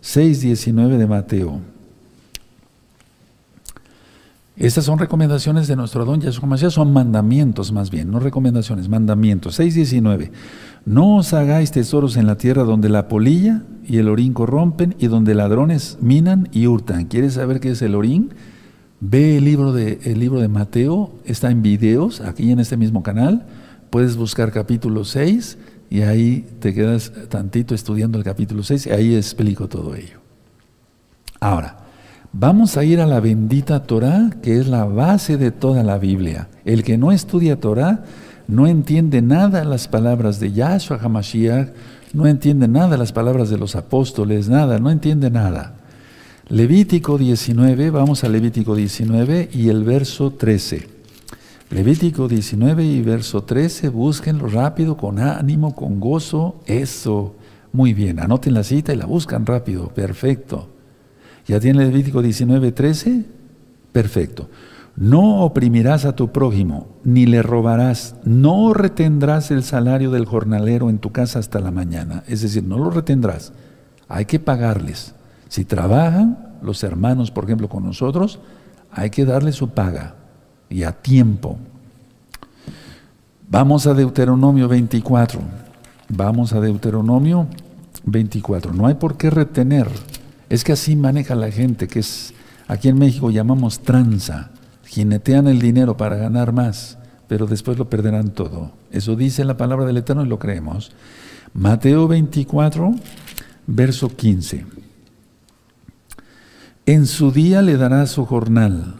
6, 0.00 0.40
19 0.40 0.98
de 0.98 1.06
Mateo. 1.06 1.60
Estas 4.58 4.84
son 4.86 4.98
recomendaciones 4.98 5.68
de 5.68 5.76
nuestro 5.76 6.04
don 6.04 6.20
Yahshua 6.20 6.48
Mashiach, 6.48 6.72
son 6.72 6.92
mandamientos 6.92 7.70
más 7.70 7.90
bien, 7.90 8.10
no 8.10 8.18
recomendaciones, 8.18 8.88
mandamientos. 8.88 9.60
6.19. 9.60 10.32
No 10.84 11.16
os 11.16 11.32
hagáis 11.32 11.70
tesoros 11.70 12.16
en 12.16 12.26
la 12.26 12.36
tierra 12.36 12.64
donde 12.64 12.88
la 12.88 13.08
polilla 13.08 13.62
y 13.86 13.98
el 13.98 14.08
orín 14.08 14.32
corrompen 14.32 14.94
y 14.98 15.06
donde 15.06 15.34
ladrones 15.34 15.98
minan 16.00 16.48
y 16.52 16.66
hurtan. 16.66 17.06
¿Quieres 17.06 17.34
saber 17.34 17.60
qué 17.60 17.70
es 17.70 17.82
el 17.82 17.94
orín? 17.94 18.30
Ve 19.00 19.36
el 19.36 19.44
libro 19.44 19.72
de, 19.72 20.00
el 20.04 20.18
libro 20.18 20.40
de 20.40 20.48
Mateo, 20.48 21.12
está 21.24 21.50
en 21.50 21.62
videos, 21.62 22.20
aquí 22.20 22.50
en 22.50 22.60
este 22.60 22.76
mismo 22.76 23.02
canal. 23.02 23.46
Puedes 23.90 24.16
buscar 24.16 24.50
capítulo 24.50 25.04
6 25.04 25.58
y 25.90 26.02
ahí 26.02 26.46
te 26.60 26.74
quedas 26.74 27.12
tantito 27.28 27.74
estudiando 27.74 28.18
el 28.18 28.24
capítulo 28.24 28.62
6 28.62 28.86
y 28.86 28.90
ahí 28.90 29.14
explico 29.14 29.68
todo 29.68 29.94
ello. 29.94 30.20
Ahora, 31.40 31.88
Vamos 32.32 32.76
a 32.76 32.84
ir 32.84 33.00
a 33.00 33.06
la 33.06 33.20
bendita 33.20 33.84
Torah, 33.84 34.30
que 34.42 34.58
es 34.58 34.68
la 34.68 34.84
base 34.84 35.38
de 35.38 35.50
toda 35.50 35.82
la 35.82 35.98
Biblia. 35.98 36.48
El 36.64 36.84
que 36.84 36.98
no 36.98 37.10
estudia 37.10 37.58
Torah 37.58 38.04
no 38.48 38.66
entiende 38.66 39.20
nada 39.22 39.62
las 39.64 39.88
palabras 39.88 40.40
de 40.40 40.52
Yahshua 40.52 40.98
HaMashiach, 41.00 41.68
no 42.14 42.26
entiende 42.26 42.66
nada 42.66 42.96
las 42.96 43.12
palabras 43.12 43.50
de 43.50 43.58
los 43.58 43.76
apóstoles, 43.76 44.48
nada, 44.48 44.78
no 44.78 44.90
entiende 44.90 45.30
nada. 45.30 45.74
Levítico 46.48 47.18
19, 47.18 47.90
vamos 47.90 48.24
a 48.24 48.28
Levítico 48.30 48.74
19 48.74 49.50
y 49.52 49.68
el 49.68 49.84
verso 49.84 50.30
13. 50.30 50.88
Levítico 51.70 52.26
19 52.26 52.84
y 52.84 53.02
verso 53.02 53.42
13, 53.44 53.90
búsquenlo 53.90 54.48
rápido, 54.48 54.96
con 54.96 55.18
ánimo, 55.18 55.74
con 55.74 56.00
gozo, 56.00 56.56
eso. 56.64 57.34
Muy 57.72 57.92
bien, 57.92 58.18
anoten 58.18 58.54
la 58.54 58.64
cita 58.64 58.94
y 58.94 58.96
la 58.96 59.04
buscan 59.04 59.44
rápido, 59.44 59.88
perfecto. 59.88 60.70
¿Ya 61.46 61.60
tiene 61.60 61.84
Levítico 61.84 62.22
19, 62.22 62.72
13? 62.72 63.24
Perfecto. 63.92 64.48
No 64.98 65.44
oprimirás 65.44 66.04
a 66.04 66.16
tu 66.16 66.32
prójimo, 66.32 66.88
ni 67.04 67.24
le 67.24 67.42
robarás, 67.42 68.16
no 68.24 68.74
retendrás 68.74 69.52
el 69.52 69.62
salario 69.62 70.10
del 70.10 70.26
jornalero 70.26 70.90
en 70.90 70.98
tu 70.98 71.12
casa 71.12 71.38
hasta 71.38 71.60
la 71.60 71.70
mañana. 71.70 72.24
Es 72.26 72.42
decir, 72.42 72.64
no 72.64 72.78
lo 72.78 72.90
retendrás. 72.90 73.52
Hay 74.08 74.24
que 74.24 74.40
pagarles. 74.40 75.14
Si 75.48 75.64
trabajan 75.64 76.56
los 76.62 76.82
hermanos, 76.82 77.30
por 77.30 77.44
ejemplo, 77.44 77.68
con 77.68 77.84
nosotros, 77.84 78.40
hay 78.90 79.10
que 79.10 79.24
darles 79.24 79.54
su 79.54 79.70
paga 79.70 80.16
y 80.68 80.82
a 80.82 80.92
tiempo. 80.92 81.58
Vamos 83.48 83.86
a 83.86 83.94
Deuteronomio 83.94 84.66
24. 84.66 85.40
Vamos 86.08 86.52
a 86.52 86.60
Deuteronomio 86.60 87.46
24. 88.04 88.72
No 88.72 88.86
hay 88.88 88.94
por 88.94 89.16
qué 89.16 89.30
retener 89.30 89.88
es 90.48 90.64
que 90.64 90.72
así 90.72 90.96
maneja 90.96 91.34
la 91.34 91.50
gente, 91.50 91.88
que 91.88 92.00
es, 92.00 92.32
aquí 92.66 92.88
en 92.88 92.98
México 92.98 93.30
llamamos 93.30 93.80
tranza, 93.80 94.50
jinetean 94.88 95.46
el 95.46 95.60
dinero 95.60 95.96
para 95.96 96.16
ganar 96.16 96.52
más, 96.52 96.98
pero 97.28 97.46
después 97.46 97.78
lo 97.78 97.88
perderán 97.88 98.30
todo. 98.30 98.72
Eso 98.90 99.16
dice 99.16 99.44
la 99.44 99.56
palabra 99.56 99.86
del 99.86 99.98
Eterno 99.98 100.24
y 100.24 100.28
lo 100.28 100.38
creemos. 100.38 100.92
Mateo 101.54 102.08
24, 102.08 102.94
verso 103.66 104.08
15. 104.08 104.66
En 106.86 107.06
su 107.06 107.30
día 107.30 107.60
le 107.60 107.76
dará 107.76 108.06
su 108.06 108.24
jornal, 108.24 108.94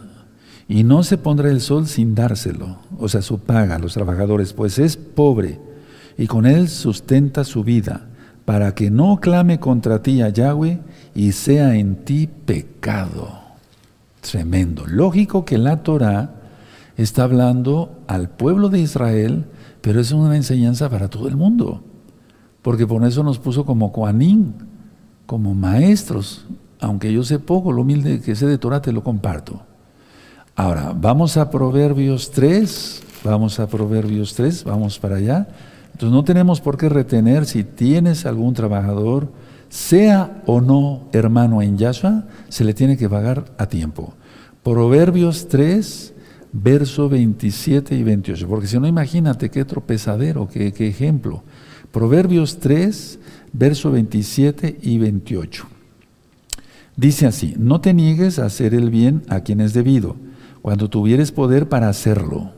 y 0.67 0.83
no 0.83 1.01
se 1.01 1.17
pondrá 1.17 1.49
el 1.49 1.61
sol 1.61 1.87
sin 1.87 2.13
dárselo, 2.13 2.77
o 2.99 3.09
sea, 3.09 3.23
su 3.23 3.39
paga 3.39 3.75
a 3.75 3.79
los 3.79 3.95
trabajadores, 3.95 4.53
pues 4.53 4.77
es 4.77 4.95
pobre, 4.95 5.59
y 6.15 6.27
con 6.27 6.45
él 6.45 6.69
sustenta 6.69 7.43
su 7.43 7.63
vida, 7.63 8.07
para 8.45 8.75
que 8.75 8.91
no 8.91 9.19
clame 9.19 9.59
contra 9.59 10.03
ti 10.03 10.21
a 10.21 10.29
Yahweh 10.29 10.79
y 11.15 11.31
sea 11.31 11.75
en 11.75 11.95
ti 12.05 12.29
pecado. 12.45 13.38
Tremendo. 14.29 14.85
Lógico 14.85 15.43
que 15.43 15.57
la 15.57 15.81
Torah 15.81 16.35
está 16.97 17.23
hablando 17.23 17.97
al 18.05 18.29
pueblo 18.29 18.69
de 18.69 18.79
Israel, 18.79 19.45
pero 19.81 19.99
es 19.99 20.11
una 20.11 20.35
enseñanza 20.35 20.87
para 20.87 21.07
todo 21.07 21.27
el 21.27 21.35
mundo. 21.35 21.83
Porque 22.61 22.85
por 22.85 23.03
eso 23.05 23.23
nos 23.23 23.39
puso 23.39 23.65
como 23.65 23.91
Koanín, 23.91 24.53
como 25.25 25.55
maestros. 25.55 26.45
Aunque 26.79 27.11
yo 27.11 27.23
sé 27.23 27.39
poco, 27.39 27.71
lo 27.71 27.81
humilde 27.81 28.21
que 28.21 28.35
sé 28.35 28.45
de 28.45 28.59
Torah 28.59 28.83
te 28.83 28.91
lo 28.91 29.03
comparto. 29.03 29.61
Ahora, 30.55 30.93
vamos 30.95 31.35
a 31.37 31.49
Proverbios 31.49 32.29
3, 32.29 33.01
vamos 33.23 33.59
a 33.59 33.65
Proverbios 33.65 34.35
3, 34.35 34.63
vamos 34.63 34.99
para 34.99 35.15
allá. 35.15 35.47
Entonces 35.93 36.11
no 36.11 36.23
tenemos 36.23 36.61
por 36.61 36.77
qué 36.77 36.87
retener 36.87 37.47
si 37.47 37.63
tienes 37.63 38.27
algún 38.27 38.53
trabajador, 38.53 39.31
sea 39.69 40.43
o 40.45 40.61
no 40.61 41.07
hermano 41.13 41.63
en 41.63 41.79
Yahshua, 41.79 42.25
se 42.49 42.63
le 42.63 42.75
tiene 42.75 42.95
que 42.95 43.09
pagar 43.09 43.45
a 43.57 43.65
tiempo. 43.65 44.13
Proverbios 44.69 45.47
3, 45.47 46.13
verso 46.53 47.09
27 47.09 47.95
y 47.95 48.03
28, 48.03 48.47
porque 48.47 48.67
si 48.67 48.79
no, 48.79 48.85
imagínate 48.85 49.49
qué 49.49 49.65
tropezadero, 49.65 50.47
qué, 50.47 50.73
qué 50.73 50.87
ejemplo. 50.87 51.41
Proverbios 51.91 52.59
3, 52.59 53.19
verso 53.51 53.89
27 53.89 54.77
y 54.79 54.99
28. 54.99 55.65
Dice 56.95 57.25
así, 57.25 57.55
no 57.57 57.81
te 57.81 57.95
niegues 57.95 58.37
a 58.37 58.45
hacer 58.45 58.75
el 58.75 58.91
bien 58.91 59.23
a 59.27 59.39
quien 59.39 59.59
es 59.59 59.73
debido, 59.73 60.17
cuando 60.61 60.87
tuvieres 60.87 61.31
poder 61.31 61.67
para 61.67 61.89
hacerlo. 61.89 62.51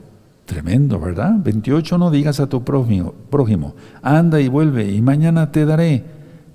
Tremendo, 0.43 0.99
¿verdad? 0.99 1.35
28, 1.41 1.97
no 1.97 2.11
digas 2.11 2.41
a 2.41 2.49
tu 2.49 2.65
prójimo, 2.65 3.13
prójimo, 3.29 3.73
anda 4.01 4.41
y 4.41 4.49
vuelve 4.49 4.91
y 4.91 5.01
mañana 5.01 5.53
te 5.53 5.63
daré, 5.63 6.03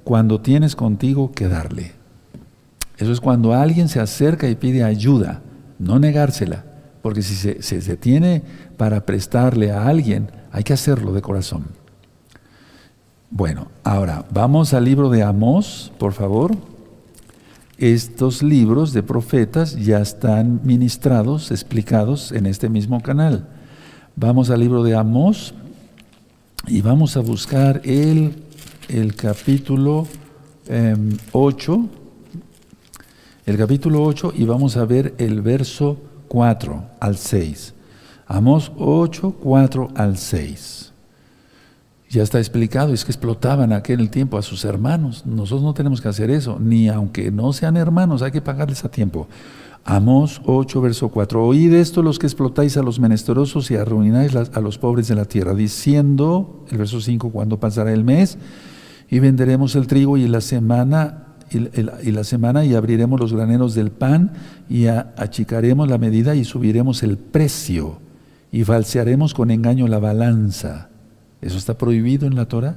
cuando 0.05 0.39
tienes 0.43 0.77
contigo 0.77 1.33
que 1.33 1.49
darle. 1.49 1.93
Eso 2.99 3.11
es 3.11 3.23
cuando 3.23 3.55
alguien 3.55 3.89
se 3.89 4.01
acerca 4.01 4.51
y 4.51 4.55
pide 4.55 4.85
ayuda, 4.85 5.41
no 5.79 5.99
negársela, 5.99 6.65
porque 7.03 7.23
si 7.23 7.35
se, 7.35 7.63
se 7.63 7.97
tiene 7.97 8.43
para 8.77 9.07
prestarle 9.07 9.71
a 9.71 9.87
alguien, 9.87 10.31
hay 10.53 10.65
que 10.65 10.73
hacerlo 10.73 11.13
de 11.13 11.23
corazón. 11.23 11.67
Bueno, 13.31 13.69
ahora 13.85 14.25
vamos 14.33 14.73
al 14.73 14.85
libro 14.85 15.11
de 15.11 15.23
Amós, 15.23 15.93
por 15.99 16.13
favor. 16.13 16.57
Estos 17.77 18.43
libros 18.43 18.93
de 18.93 19.03
profetas 19.03 19.77
ya 19.77 19.99
están 19.99 20.61
ministrados, 20.65 21.51
explicados 21.51 22.33
en 22.33 22.47
este 22.47 22.69
mismo 22.71 23.03
canal. 23.03 23.49
Vamos 24.15 24.49
al 24.49 24.61
libro 24.61 24.83
de 24.83 24.95
Amós 24.95 25.53
y 26.67 26.81
vamos 26.81 27.17
a 27.19 27.21
buscar 27.21 27.83
el, 27.85 28.45
el 28.89 29.15
capítulo 29.15 30.07
8, 31.33 31.75
em, 31.75 31.89
el 33.47 33.57
capítulo 33.57 34.03
8 34.03 34.33
y 34.37 34.45
vamos 34.45 34.77
a 34.77 34.85
ver 34.85 35.15
el 35.19 35.41
verso 35.41 35.99
4 36.27 36.83
al 36.99 37.17
6. 37.17 37.75
Amós 38.27 38.73
8, 38.77 39.37
4 39.41 39.89
al 39.95 40.19
6. 40.19 40.93
Ya 42.11 42.25
está 42.25 42.39
explicado, 42.39 42.93
es 42.93 43.05
que 43.05 43.13
explotaban 43.13 43.73
aquel 43.73 44.11
tiempo 44.11 44.37
a 44.37 44.43
sus 44.43 44.65
hermanos. 44.65 45.25
Nosotros 45.27 45.63
no 45.63 45.75
tenemos 45.75 46.01
que 46.01 46.09
hacer 46.09 46.29
eso, 46.31 46.59
ni 46.59 46.89
aunque 46.89 47.31
no 47.31 47.53
sean 47.53 47.77
hermanos, 47.77 48.23
hay 48.23 48.33
que 48.33 48.43
pagarles 48.43 48.85
a 48.85 48.91
tiempo. 48.91 49.29
Amós 49.85 50.41
8, 50.45 50.81
verso 50.81 51.09
4. 51.09 51.47
Oíd 51.47 51.73
esto 51.73 52.03
los 52.03 52.19
que 52.19 52.27
explotáis 52.27 52.77
a 52.77 52.83
los 52.83 52.99
menesterosos 52.99 53.71
y 53.71 53.77
arruináis 53.77 54.35
a 54.35 54.61
los 54.61 54.79
pobres 54.79 55.07
de 55.07 55.15
la 55.15 55.25
tierra, 55.25 55.55
diciendo, 55.55 56.65
el 56.69 56.79
verso 56.79 57.01
5, 57.01 57.31
cuando 57.31 57.61
pasará 57.61 57.93
el 57.93 58.03
mes, 58.03 58.39
y 59.09 59.21
venderemos 59.21 59.77
el 59.77 59.87
trigo 59.87 60.17
y 60.17 60.27
la 60.27 60.41
semana 60.41 61.26
y, 61.51 62.11
la 62.11 62.25
semana 62.25 62.65
y 62.65 62.75
abriremos 62.75 63.21
los 63.21 63.33
graneros 63.33 63.75
del 63.75 63.91
pan 63.91 64.33
y 64.69 64.87
achicaremos 64.87 65.89
la 65.89 65.99
medida 65.99 66.35
y 66.35 66.45
subiremos 66.45 67.03
el 67.03 67.19
precio 67.19 67.99
y 68.51 68.65
falsearemos 68.65 69.35
con 69.35 69.51
engaño 69.51 69.87
la 69.89 69.99
balanza 69.99 70.91
eso 71.41 71.59
está 71.59 71.77
prohibido 71.79 72.27
en 72.27 72.35
la 72.35 72.47
Torah. 72.47 72.77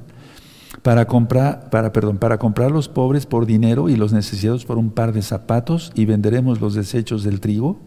Para 0.82 1.06
comprar, 1.06 1.68
para, 1.70 1.92
perdón, 1.92 2.18
para 2.18 2.38
comprar 2.38 2.70
los 2.70 2.88
pobres 2.88 3.26
por 3.26 3.44
dinero 3.44 3.88
y 3.88 3.96
los 3.96 4.12
necesitados 4.12 4.64
por 4.64 4.78
un 4.78 4.90
par 4.90 5.12
de 5.12 5.22
zapatos 5.22 5.92
y 5.94 6.04
venderemos 6.04 6.60
los 6.60 6.74
desechos 6.74 7.24
del 7.24 7.40
trigo. 7.40 7.78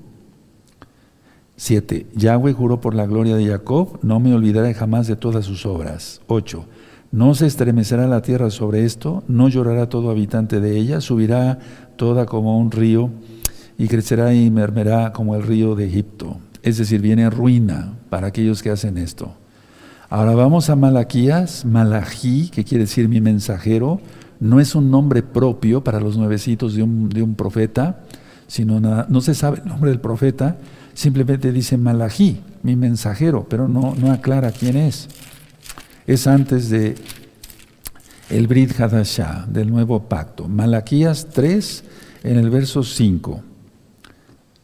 7. 1.55 2.07
Yahweh 2.13 2.53
juró 2.53 2.81
por 2.81 2.93
la 2.93 3.05
gloria 3.05 3.35
de 3.35 3.47
Jacob, 3.47 3.99
no 4.01 4.19
me 4.19 4.33
olvidaré 4.33 4.73
jamás 4.73 5.07
de 5.07 5.15
todas 5.15 5.45
sus 5.45 5.65
obras. 5.65 6.21
8. 6.27 6.65
No 7.13 7.35
se 7.35 7.45
estremecerá 7.45 8.07
la 8.07 8.23
tierra 8.23 8.49
sobre 8.49 8.85
esto, 8.85 9.23
no 9.27 9.47
llorará 9.47 9.87
todo 9.87 10.09
habitante 10.09 10.59
de 10.59 10.75
ella, 10.79 10.99
subirá 10.99 11.59
toda 11.95 12.25
como 12.25 12.57
un 12.57 12.71
río 12.71 13.11
y 13.77 13.87
crecerá 13.87 14.33
y 14.33 14.49
mermerá 14.49 15.13
como 15.13 15.35
el 15.35 15.43
río 15.43 15.75
de 15.75 15.85
Egipto. 15.85 16.39
Es 16.63 16.79
decir, 16.79 17.01
viene 17.01 17.29
ruina 17.29 17.93
para 18.09 18.25
aquellos 18.25 18.63
que 18.63 18.71
hacen 18.71 18.97
esto. 18.97 19.31
Ahora 20.09 20.33
vamos 20.33 20.71
a 20.71 20.75
Malaquías, 20.75 21.65
Malají, 21.65 22.49
que 22.49 22.63
quiere 22.63 22.85
decir 22.85 23.07
mi 23.07 23.21
mensajero, 23.21 24.01
no 24.39 24.59
es 24.59 24.73
un 24.73 24.89
nombre 24.89 25.21
propio 25.21 25.83
para 25.83 25.99
los 25.99 26.17
nuevecitos 26.17 26.73
de 26.73 26.81
un, 26.81 27.09
de 27.09 27.21
un 27.21 27.35
profeta, 27.35 27.99
sino 28.47 28.79
nada, 28.79 29.05
no 29.07 29.21
se 29.21 29.35
sabe 29.35 29.59
el 29.63 29.69
nombre 29.69 29.91
del 29.91 29.99
profeta, 29.99 30.57
simplemente 30.95 31.51
dice 31.51 31.77
Malají, 31.77 32.41
mi 32.63 32.75
mensajero, 32.75 33.45
pero 33.47 33.67
no, 33.67 33.93
no 33.99 34.11
aclara 34.11 34.51
quién 34.51 34.77
es. 34.77 35.09
Es 36.05 36.27
antes 36.27 36.69
de 36.69 36.95
el 38.29 38.47
Brit 38.47 38.77
Hadashah, 38.77 39.45
del 39.47 39.69
nuevo 39.69 40.03
pacto. 40.03 40.49
Malaquías 40.49 41.29
3, 41.33 41.83
en 42.23 42.37
el 42.37 42.49
verso 42.49 42.83
5. 42.83 43.41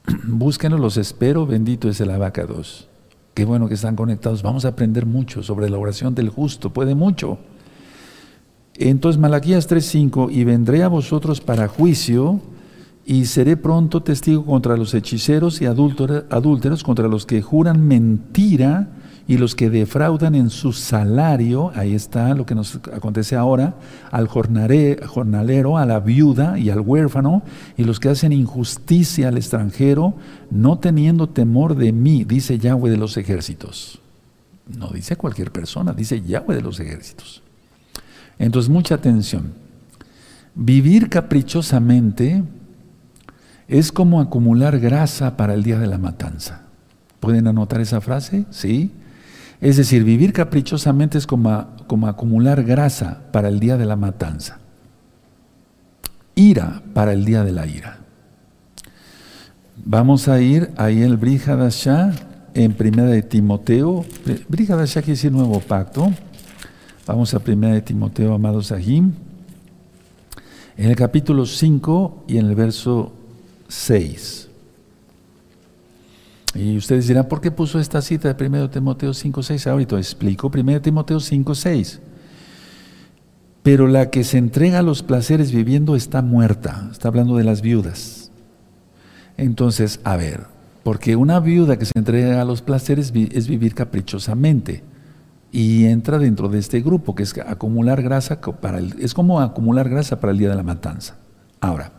Búsquenlo, 0.27 0.77
los 0.77 0.97
espero, 0.97 1.45
bendito 1.45 1.87
es 1.87 2.01
el 2.01 2.11
abacados. 2.11 2.89
Qué 3.33 3.45
bueno 3.45 3.69
que 3.69 3.75
están 3.75 3.95
conectados. 3.95 4.43
Vamos 4.43 4.65
a 4.65 4.69
aprender 4.69 5.05
mucho 5.05 5.41
sobre 5.41 5.69
la 5.69 5.77
oración 5.77 6.13
del 6.13 6.27
justo. 6.27 6.73
Puede 6.73 6.93
mucho. 6.93 7.39
Entonces 8.75 9.17
Malaquías 9.17 9.69
3:5, 9.69 10.29
y 10.31 10.43
vendré 10.43 10.83
a 10.83 10.89
vosotros 10.89 11.39
para 11.39 11.69
juicio 11.69 12.41
y 13.05 13.25
seré 13.25 13.55
pronto 13.55 14.03
testigo 14.03 14.45
contra 14.45 14.75
los 14.75 14.93
hechiceros 14.93 15.61
y 15.61 15.65
adúlteros, 15.65 16.83
contra 16.83 17.07
los 17.07 17.25
que 17.25 17.41
juran 17.41 17.87
mentira 17.87 18.89
y 19.29 19.37
los 19.37 19.53
que 19.53 19.69
defraudan 19.69 20.33
en 20.33 20.49
su 20.49 20.73
salario, 20.73 21.71
ahí 21.75 21.93
está 21.93 22.33
lo 22.33 22.47
que 22.47 22.55
nos 22.55 22.77
acontece 22.91 23.35
ahora, 23.35 23.75
al 24.09 24.27
jornalero, 24.27 25.77
a 25.77 25.85
la 25.85 25.99
viuda 25.99 26.57
y 26.57 26.71
al 26.71 26.79
huérfano, 26.79 27.43
y 27.77 27.83
los 27.83 27.99
que 27.99 28.09
hacen 28.09 28.33
injusticia 28.33 29.27
al 29.27 29.37
extranjero, 29.37 30.15
no 30.49 30.79
teniendo 30.79 31.29
temor 31.29 31.75
de 31.75 31.91
mí, 31.91 32.23
dice 32.23 32.57
Yahweh 32.57 32.89
de 32.89 32.97
los 32.97 33.17
ejércitos. 33.17 33.99
No 34.65 34.87
dice 34.87 35.15
cualquier 35.15 35.51
persona, 35.51 35.93
dice 35.93 36.23
Yahweh 36.23 36.55
de 36.55 36.63
los 36.63 36.79
ejércitos. 36.79 37.43
Entonces, 38.39 38.67
mucha 38.67 38.95
atención. 38.95 39.53
Vivir 40.55 41.07
caprichosamente 41.07 42.43
es 43.67 43.91
como 43.91 44.21
acumular 44.21 44.79
grasa 44.79 45.37
para 45.37 45.53
el 45.53 45.61
día 45.61 45.77
de 45.77 45.85
la 45.85 45.99
matanza. 45.99 46.63
¿Pueden 47.19 47.45
anotar 47.45 47.79
esa 47.79 48.01
frase? 48.01 48.47
Sí. 48.49 48.91
Es 49.61 49.77
decir, 49.77 50.03
vivir 50.03 50.31
caprichosamente 50.31 51.17
es 51.17 51.27
como, 51.27 51.67
como 51.87 52.07
acumular 52.07 52.63
grasa 52.63 53.23
para 53.31 53.49
el 53.49 53.59
día 53.59 53.77
de 53.77 53.85
la 53.85 53.95
matanza. 53.95 54.59
Ira 56.35 56.81
para 56.93 57.11
el 57.11 57.25
día 57.25 57.43
de 57.43 57.51
la 57.51 57.67
ira. 57.67 57.99
Vamos 59.83 60.27
a 60.27 60.41
ir 60.41 60.71
ahí 60.77 61.01
el 61.01 61.17
Brihadashah, 61.17 62.11
en 62.53 62.73
primera 62.73 63.09
de 63.09 63.21
Timoteo. 63.21 64.05
Brihadashah 64.47 65.01
quiere 65.01 65.13
decir 65.13 65.31
nuevo 65.31 65.59
pacto. 65.59 66.11
Vamos 67.05 67.33
a 67.33 67.39
primera 67.39 67.73
de 67.73 67.81
Timoteo, 67.81 68.33
amados 68.33 68.71
Ahim. 68.71 69.13
En 70.77 70.89
el 70.89 70.95
capítulo 70.95 71.45
5 71.45 72.25
y 72.27 72.37
en 72.37 72.45
el 72.45 72.55
verso 72.55 73.13
6. 73.67 74.48
Y 76.55 76.77
ustedes 76.77 77.07
dirán, 77.07 77.27
¿por 77.27 77.41
qué 77.41 77.51
puso 77.51 77.79
esta 77.79 78.01
cita 78.01 78.33
de 78.33 78.47
1 78.47 78.69
Timoteo 78.69 79.11
5.6? 79.11 79.67
Ahorita 79.69 79.97
explico 79.97 80.51
1 80.53 80.81
Timoteo 80.81 81.17
5.6. 81.17 81.99
Pero 83.61 83.87
la 83.87 84.09
que 84.09 84.23
se 84.23 84.37
entrega 84.37 84.79
a 84.79 84.83
los 84.83 85.03
placeres 85.03 85.51
viviendo 85.51 85.95
está 85.95 86.21
muerta. 86.21 86.89
Está 86.91 87.09
hablando 87.09 87.35
de 87.37 87.43
las 87.43 87.61
viudas. 87.61 88.31
Entonces, 89.37 89.99
a 90.03 90.17
ver, 90.17 90.47
porque 90.83 91.15
una 91.15 91.39
viuda 91.39 91.77
que 91.77 91.85
se 91.85 91.91
entrega 91.95 92.41
a 92.41 92.45
los 92.45 92.61
placeres 92.61 93.13
es 93.31 93.47
vivir 93.47 93.75
caprichosamente. 93.75 94.83
Y 95.51 95.85
entra 95.85 96.19
dentro 96.19 96.49
de 96.49 96.59
este 96.59 96.81
grupo, 96.81 97.15
que 97.15 97.23
es 97.23 97.37
acumular 97.37 98.01
grasa 98.01 98.39
para 98.39 98.77
el, 98.77 98.95
es 98.99 99.13
como 99.13 99.39
acumular 99.39 99.89
grasa 99.89 100.19
para 100.19 100.31
el 100.31 100.37
día 100.37 100.49
de 100.49 100.55
la 100.55 100.63
matanza. 100.63 101.17
Ahora, 101.59 101.91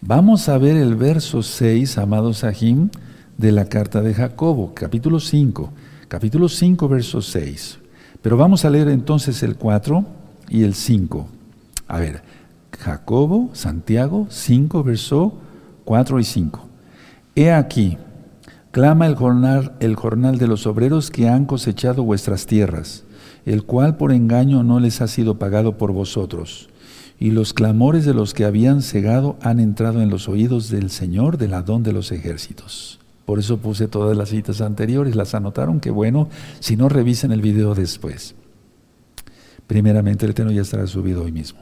vamos 0.00 0.48
a 0.48 0.58
ver 0.58 0.76
el 0.76 0.96
verso 0.96 1.42
6, 1.42 1.98
amados 1.98 2.38
Sahim, 2.38 2.90
de 3.38 3.52
la 3.52 3.66
carta 3.66 4.00
de 4.00 4.14
Jacobo, 4.14 4.72
capítulo 4.74 5.20
5, 5.20 5.70
capítulo 6.08 6.48
5, 6.48 6.88
verso 6.88 7.20
6. 7.20 7.78
Pero 8.22 8.36
vamos 8.36 8.64
a 8.64 8.70
leer 8.70 8.88
entonces 8.88 9.42
el 9.42 9.56
4 9.56 10.04
y 10.48 10.64
el 10.64 10.74
5. 10.74 11.26
A 11.86 11.98
ver, 11.98 12.22
Jacobo, 12.78 13.50
Santiago, 13.52 14.26
5, 14.30 14.82
verso 14.82 15.34
4 15.84 16.18
y 16.18 16.24
5. 16.24 16.68
He 17.34 17.52
aquí, 17.52 17.98
clama 18.70 19.06
el 19.06 19.14
jornal, 19.14 19.72
el 19.80 19.96
jornal 19.96 20.38
de 20.38 20.46
los 20.46 20.66
obreros 20.66 21.10
que 21.10 21.28
han 21.28 21.44
cosechado 21.44 22.02
vuestras 22.02 22.46
tierras, 22.46 23.04
el 23.44 23.64
cual 23.64 23.98
por 23.98 24.12
engaño 24.12 24.62
no 24.62 24.80
les 24.80 25.02
ha 25.02 25.08
sido 25.08 25.38
pagado 25.38 25.76
por 25.76 25.92
vosotros. 25.92 26.70
Y 27.18 27.30
los 27.30 27.52
clamores 27.52 28.04
de 28.04 28.14
los 28.14 28.34
que 28.34 28.44
habían 28.44 28.82
cegado 28.82 29.36
han 29.42 29.60
entrado 29.60 30.00
en 30.00 30.10
los 30.10 30.28
oídos 30.28 30.70
del 30.70 30.90
Señor, 30.90 31.36
del 31.38 31.54
Adón 31.54 31.82
de 31.82 31.92
los 31.92 32.12
ejércitos. 32.12 32.98
Por 33.26 33.40
eso 33.40 33.58
puse 33.58 33.88
todas 33.88 34.16
las 34.16 34.28
citas 34.28 34.60
anteriores, 34.60 35.16
las 35.16 35.34
anotaron, 35.34 35.80
que 35.80 35.90
bueno, 35.90 36.28
si 36.60 36.76
no 36.76 36.88
revisen 36.88 37.32
el 37.32 37.42
video 37.42 37.74
después. 37.74 38.36
Primeramente 39.66 40.24
el 40.24 40.30
Eterno 40.30 40.52
ya 40.52 40.62
estará 40.62 40.86
subido 40.86 41.24
hoy 41.24 41.32
mismo. 41.32 41.58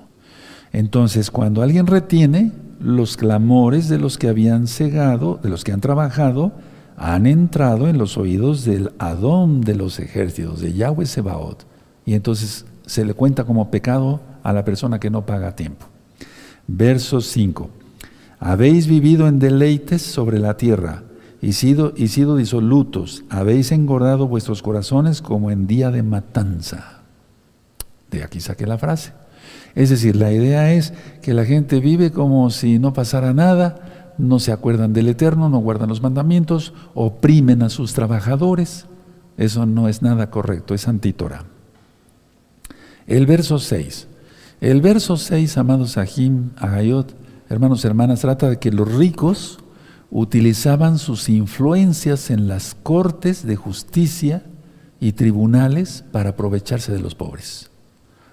Entonces, 0.73 1.31
cuando 1.31 1.63
alguien 1.63 1.87
retiene, 1.87 2.53
los 2.81 3.17
clamores 3.17 3.89
de 3.89 3.99
los 3.99 4.19
que 4.19 4.29
habían 4.29 4.67
cegado, 4.67 5.41
de 5.43 5.49
los 5.49 5.65
que 5.65 5.73
han 5.73 5.81
trabajado, 5.81 6.53
han 6.99 7.27
entrado 7.27 7.89
en 7.89 7.97
los 7.97 8.19
oídos 8.19 8.67
del 8.67 8.93
Adón 8.99 9.63
de 9.63 9.75
los 9.75 9.99
ejércitos, 10.01 10.61
de 10.61 10.75
Yahweh 10.75 11.07
Sebaot. 11.07 11.65
Y 12.05 12.13
entonces 12.13 12.67
se 12.85 13.07
le 13.07 13.15
cuenta 13.15 13.45
como 13.45 13.71
pecado 13.71 14.21
a 14.43 14.53
la 14.53 14.67
persona 14.67 15.01
que 15.01 15.09
no 15.09 15.25
paga 15.25 15.57
tiempo. 15.57 15.87
Verso 16.67 17.23
5. 17.23 17.71
Habéis 18.39 18.87
vivido 18.87 19.29
en 19.29 19.39
deleites 19.39 20.03
sobre 20.03 20.39
la 20.39 20.59
tierra 20.59 21.05
y 21.45 21.53
sido, 21.53 21.93
y 21.95 22.09
sido 22.09 22.37
disolutos. 22.37 23.23
Habéis 23.29 23.71
engordado 23.71 24.27
vuestros 24.27 24.63
corazones 24.63 25.21
como 25.21 25.51
en 25.51 25.67
día 25.67 25.91
de 25.91 26.03
matanza. 26.03 27.03
De 28.11 28.25
aquí 28.25 28.41
saqué 28.41 28.67
la 28.67 28.79
frase. 28.79 29.13
Es 29.75 29.91
decir, 29.91 30.17
la 30.17 30.33
idea 30.33 30.73
es 30.73 30.95
que 31.21 31.35
la 31.35 31.45
gente 31.45 31.81
vive 31.81 32.13
como 32.13 32.49
si 32.49 32.79
no 32.79 32.95
pasara 32.95 33.35
nada, 33.35 34.15
no 34.17 34.39
se 34.39 34.53
acuerdan 34.53 34.95
del 34.95 35.09
Eterno, 35.09 35.51
no 35.51 35.59
guardan 35.59 35.91
los 35.91 36.01
mandamientos, 36.01 36.73
oprimen 36.95 37.63
a 37.63 37.69
sus 37.69 37.93
trabajadores. 37.93 38.87
Eso 39.37 39.67
no 39.67 39.87
es 39.89 40.01
nada 40.01 40.31
correcto, 40.31 40.73
es 40.73 40.89
antítora. 40.89 41.45
El 43.07 43.27
verso 43.27 43.59
6. 43.59 44.09
El 44.63 44.81
verso 44.81 45.19
6, 45.19 45.59
amados 45.59 45.99
Ahim, 45.99 46.53
Agayot, 46.57 47.15
hermanos, 47.51 47.85
hermanas, 47.85 48.21
trata 48.21 48.49
de 48.49 48.59
que 48.59 48.73
los 48.73 48.91
ricos 48.91 49.59
utilizaban 50.15 51.01
sus 51.01 51.29
influencias 51.29 52.31
en 52.31 52.47
las 52.47 52.77
cortes 52.85 53.45
de 53.45 53.57
justicia 53.57 54.45
y 55.01 55.11
tribunales 55.13 56.05
para 56.13 56.31
aprovecharse 56.31 56.93
de 56.93 57.01
los 57.01 57.17
pobres. 57.17 57.69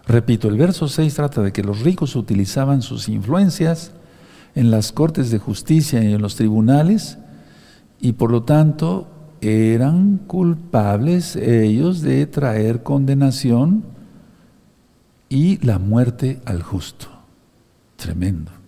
Repito, 0.05 0.47
el 0.47 0.57
verso 0.57 0.87
6 0.87 1.15
trata 1.15 1.41
de 1.41 1.51
que 1.51 1.63
los 1.63 1.79
ricos 1.79 2.15
utilizaban 2.15 2.83
sus 2.83 3.09
influencias 3.09 3.93
en 4.53 4.69
las 4.69 4.91
cortes 4.91 5.31
de 5.31 5.39
justicia 5.39 6.03
y 6.03 6.13
en 6.13 6.21
los 6.21 6.35
tribunales 6.35 7.17
y 7.99 8.11
por 8.11 8.29
lo 8.29 8.43
tanto 8.43 9.07
eran 9.41 10.19
culpables 10.27 11.35
ellos 11.35 12.03
de 12.03 12.27
traer 12.27 12.83
condenación 12.83 13.83
y 15.29 15.57
la 15.65 15.79
muerte 15.79 16.41
al 16.45 16.61
justo. 16.61 17.07
Tremendo. 17.95 18.60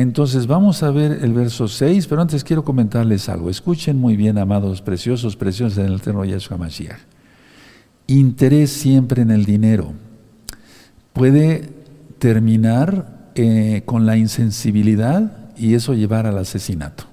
Entonces 0.00 0.46
vamos 0.46 0.82
a 0.82 0.90
ver 0.90 1.18
el 1.22 1.32
verso 1.32 1.68
6, 1.68 2.06
pero 2.06 2.22
antes 2.22 2.44
quiero 2.44 2.64
comentarles 2.64 3.28
algo. 3.28 3.50
Escuchen 3.50 3.98
muy 3.98 4.16
bien, 4.16 4.38
amados 4.38 4.82
preciosos, 4.82 5.36
preciosos 5.36 5.78
en 5.78 5.86
el 5.86 5.96
eterno 5.96 6.24
Yahshua 6.24 6.56
Mashiach 6.56 7.00
interés 8.08 8.72
siempre 8.72 9.22
en 9.22 9.30
el 9.30 9.44
dinero 9.44 9.92
puede 11.12 11.68
terminar 12.18 13.30
eh, 13.34 13.82
con 13.84 14.06
la 14.06 14.16
insensibilidad 14.16 15.52
y 15.56 15.74
eso 15.74 15.94
llevar 15.94 16.26
al 16.26 16.38
asesinato. 16.38 17.04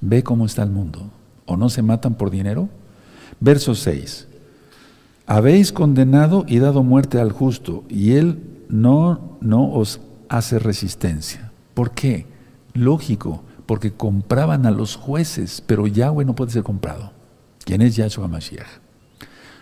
Ve 0.00 0.22
cómo 0.22 0.46
está 0.46 0.62
el 0.62 0.70
mundo. 0.70 1.10
¿O 1.46 1.56
no 1.56 1.68
se 1.68 1.82
matan 1.82 2.14
por 2.14 2.30
dinero? 2.30 2.68
Verso 3.40 3.74
6. 3.74 4.28
Habéis 5.26 5.72
condenado 5.72 6.44
y 6.46 6.58
dado 6.58 6.82
muerte 6.82 7.20
al 7.20 7.32
justo 7.32 7.84
y 7.88 8.12
él 8.12 8.42
no, 8.68 9.38
no 9.40 9.72
os 9.72 10.00
hace 10.28 10.58
resistencia. 10.58 11.51
¿Por 11.74 11.92
qué? 11.92 12.26
Lógico, 12.74 13.42
porque 13.66 13.92
compraban 13.92 14.66
a 14.66 14.70
los 14.70 14.96
jueces, 14.96 15.62
pero 15.66 15.86
Yahweh 15.86 16.24
no 16.24 16.34
puede 16.34 16.52
ser 16.52 16.62
comprado. 16.62 17.12
¿Quién 17.64 17.82
es 17.82 17.96
Yahshua 17.96 18.28
Mashiach? 18.28 18.80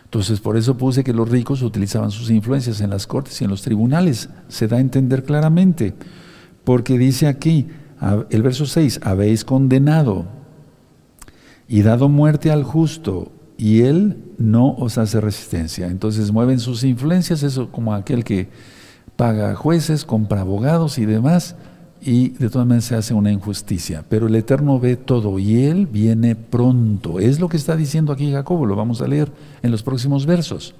Entonces, 0.04 0.40
por 0.40 0.56
eso 0.56 0.76
puse 0.76 1.04
que 1.04 1.12
los 1.12 1.28
ricos 1.28 1.62
utilizaban 1.62 2.10
sus 2.10 2.30
influencias 2.30 2.80
en 2.80 2.90
las 2.90 3.06
cortes 3.06 3.40
y 3.40 3.44
en 3.44 3.50
los 3.50 3.62
tribunales. 3.62 4.28
Se 4.48 4.66
da 4.66 4.78
a 4.78 4.80
entender 4.80 5.22
claramente. 5.22 5.94
Porque 6.64 6.98
dice 6.98 7.28
aquí, 7.28 7.68
el 8.30 8.42
verso 8.42 8.66
6, 8.66 9.00
habéis 9.04 9.44
condenado 9.44 10.26
y 11.68 11.82
dado 11.82 12.08
muerte 12.08 12.50
al 12.50 12.64
justo, 12.64 13.30
y 13.56 13.82
él 13.82 14.24
no 14.38 14.72
os 14.72 14.98
hace 14.98 15.20
resistencia. 15.20 15.86
Entonces 15.86 16.32
mueven 16.32 16.58
sus 16.58 16.82
influencias, 16.82 17.42
eso 17.42 17.70
como 17.70 17.94
aquel 17.94 18.24
que 18.24 18.48
paga 19.16 19.54
jueces, 19.54 20.04
compra 20.04 20.40
abogados 20.40 20.98
y 20.98 21.04
demás, 21.04 21.54
y 22.02 22.30
de 22.30 22.48
todas 22.48 22.66
maneras 22.66 22.84
se 22.84 22.94
hace 22.94 23.14
una 23.14 23.30
injusticia. 23.30 24.04
Pero 24.08 24.26
el 24.26 24.34
Eterno 24.34 24.78
ve 24.78 24.96
todo 24.96 25.38
y 25.38 25.64
Él 25.64 25.86
viene 25.86 26.34
pronto. 26.34 27.20
Es 27.20 27.40
lo 27.40 27.48
que 27.48 27.56
está 27.56 27.76
diciendo 27.76 28.12
aquí 28.12 28.32
Jacobo, 28.32 28.66
lo 28.66 28.76
vamos 28.76 29.02
a 29.02 29.08
leer 29.08 29.30
en 29.62 29.70
los 29.70 29.82
próximos 29.82 30.26
versos. 30.26 30.74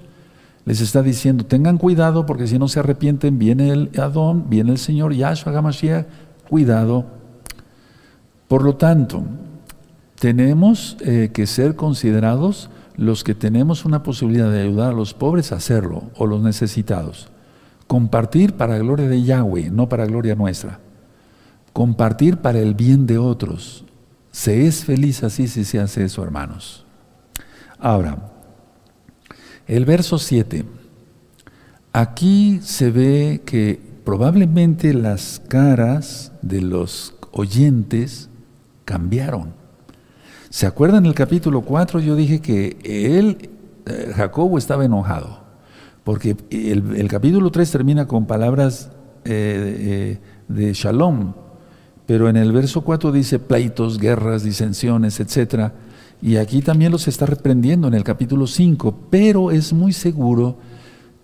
Les 0.65 0.81
está 0.81 1.01
diciendo, 1.01 1.45
tengan 1.45 1.77
cuidado 1.77 2.25
porque 2.25 2.47
si 2.47 2.59
no 2.59 2.67
se 2.67 2.79
arrepienten, 2.79 3.39
viene 3.39 3.69
el 3.69 3.89
Adón, 3.99 4.45
viene 4.49 4.71
el 4.71 4.77
Señor, 4.77 5.13
Yahshua 5.13 5.51
Gamashia, 5.51 6.07
cuidado. 6.49 7.05
Por 8.47 8.63
lo 8.63 8.75
tanto, 8.75 9.23
tenemos 10.19 10.97
eh, 11.01 11.31
que 11.33 11.47
ser 11.47 11.75
considerados 11.75 12.69
los 12.95 13.23
que 13.23 13.33
tenemos 13.33 13.85
una 13.85 14.03
posibilidad 14.03 14.51
de 14.51 14.61
ayudar 14.61 14.91
a 14.91 14.95
los 14.95 15.13
pobres 15.15 15.51
a 15.51 15.55
hacerlo, 15.55 16.03
o 16.15 16.27
los 16.27 16.41
necesitados. 16.41 17.29
Compartir 17.87 18.53
para 18.53 18.77
gloria 18.77 19.07
de 19.07 19.23
Yahweh, 19.23 19.71
no 19.71 19.89
para 19.89 20.05
gloria 20.05 20.35
nuestra. 20.35 20.79
Compartir 21.73 22.37
para 22.37 22.59
el 22.59 22.75
bien 22.75 23.07
de 23.07 23.17
otros. 23.17 23.85
Se 24.31 24.67
es 24.67 24.85
feliz 24.85 25.23
así 25.23 25.47
si 25.47 25.63
se 25.63 25.79
hace 25.79 26.05
eso, 26.05 26.23
hermanos. 26.23 26.85
Ahora, 27.79 28.31
el 29.67 29.85
verso 29.85 30.17
7. 30.17 30.65
Aquí 31.93 32.59
se 32.61 32.91
ve 32.91 33.41
que 33.45 33.79
probablemente 34.03 34.93
las 34.93 35.41
caras 35.47 36.31
de 36.41 36.61
los 36.61 37.13
oyentes 37.31 38.29
cambiaron. 38.85 39.53
¿Se 40.49 40.67
acuerdan 40.67 41.05
el 41.05 41.13
capítulo 41.13 41.61
4? 41.61 41.99
Yo 42.01 42.15
dije 42.15 42.41
que 42.41 42.77
él, 42.83 43.49
eh, 43.85 44.11
Jacobo, 44.13 44.57
estaba 44.57 44.83
enojado, 44.83 45.39
porque 46.03 46.35
el, 46.49 47.07
capítulo 47.07 47.51
3 47.51 47.71
termina 47.71 48.05
con 48.07 48.25
palabras 48.25 48.91
eh, 49.23 49.77
eh, 49.79 50.19
de 50.49 50.73
shalom, 50.73 51.33
pero 52.11 52.27
en 52.27 52.35
el 52.35 52.51
verso 52.51 52.81
4 52.81 53.13
dice 53.13 53.39
pleitos, 53.39 53.97
guerras, 53.97 54.43
disensiones, 54.43 55.21
etc. 55.21 55.71
Y 56.21 56.35
aquí 56.35 56.61
también 56.61 56.91
los 56.91 57.07
está 57.07 57.25
reprendiendo 57.25 57.87
en 57.87 57.93
el 57.93 58.03
capítulo 58.03 58.47
5, 58.47 59.07
pero 59.09 59.49
es 59.49 59.71
muy 59.71 59.93
seguro 59.93 60.57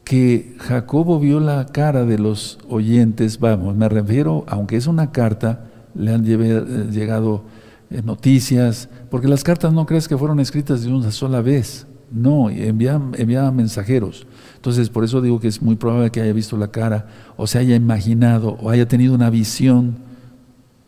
que 0.06 0.56
Jacobo 0.60 1.20
vio 1.20 1.42
la 1.42 1.66
cara 1.66 2.06
de 2.06 2.18
los 2.18 2.58
oyentes, 2.70 3.38
vamos, 3.38 3.76
me 3.76 3.90
refiero, 3.90 4.46
aunque 4.48 4.78
es 4.78 4.88
una 4.88 5.12
carta, 5.12 5.66
le 5.94 6.14
han 6.14 6.24
eh, 6.26 6.88
llegado 6.90 7.44
eh, 7.90 8.02
noticias, 8.02 8.88
porque 9.10 9.28
las 9.28 9.44
cartas 9.44 9.74
no 9.74 9.86
crees 9.86 10.08
que 10.08 10.18
fueron 10.18 10.40
escritas 10.40 10.84
de 10.84 10.94
una 10.94 11.12
sola 11.12 11.42
vez, 11.42 11.86
no, 12.10 12.50
enviaban, 12.50 13.54
mensajeros. 13.54 14.26
Entonces, 14.56 14.90
por 14.90 15.04
eso 15.04 15.20
digo 15.20 15.42
que 15.42 15.50
es 15.50 15.62
muy 15.62 15.76
probable 15.76 16.12
que 16.12 16.22
haya 16.22 16.32
visto 16.32 16.56
la 16.56 16.70
cara, 16.70 17.08
o 17.36 17.46
se 17.46 17.60
haya 17.60 17.76
imaginado, 17.76 18.58
o 18.62 18.70
haya 18.70 18.88
tenido 18.88 19.14
una 19.14 19.30
visión 19.30 20.07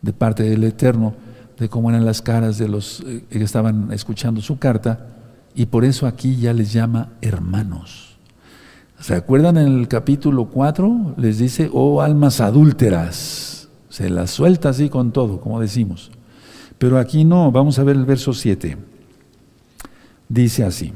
de 0.02 0.12
parte 0.12 0.42
del 0.42 0.64
Eterno 0.64 1.14
de 1.60 1.68
cómo 1.68 1.90
eran 1.90 2.06
las 2.06 2.22
caras 2.22 2.56
de 2.56 2.68
los 2.68 3.04
eh, 3.06 3.22
que 3.28 3.44
estaban 3.44 3.92
escuchando 3.92 4.40
su 4.40 4.58
carta, 4.58 5.06
y 5.54 5.66
por 5.66 5.84
eso 5.84 6.06
aquí 6.06 6.36
ya 6.36 6.54
les 6.54 6.72
llama 6.72 7.10
hermanos. 7.20 8.16
¿Se 8.98 9.14
acuerdan 9.14 9.58
en 9.58 9.78
el 9.78 9.88
capítulo 9.88 10.46
4? 10.46 11.14
Les 11.18 11.38
dice, 11.38 11.70
oh 11.72 12.00
almas 12.00 12.40
adúlteras. 12.40 13.68
Se 13.90 14.08
las 14.08 14.30
suelta 14.30 14.70
así 14.70 14.88
con 14.88 15.12
todo, 15.12 15.40
como 15.40 15.60
decimos. 15.60 16.10
Pero 16.78 16.98
aquí 16.98 17.24
no, 17.24 17.52
vamos 17.52 17.78
a 17.78 17.84
ver 17.84 17.96
el 17.96 18.06
verso 18.06 18.32
7. 18.32 18.78
Dice 20.28 20.64
así, 20.64 20.92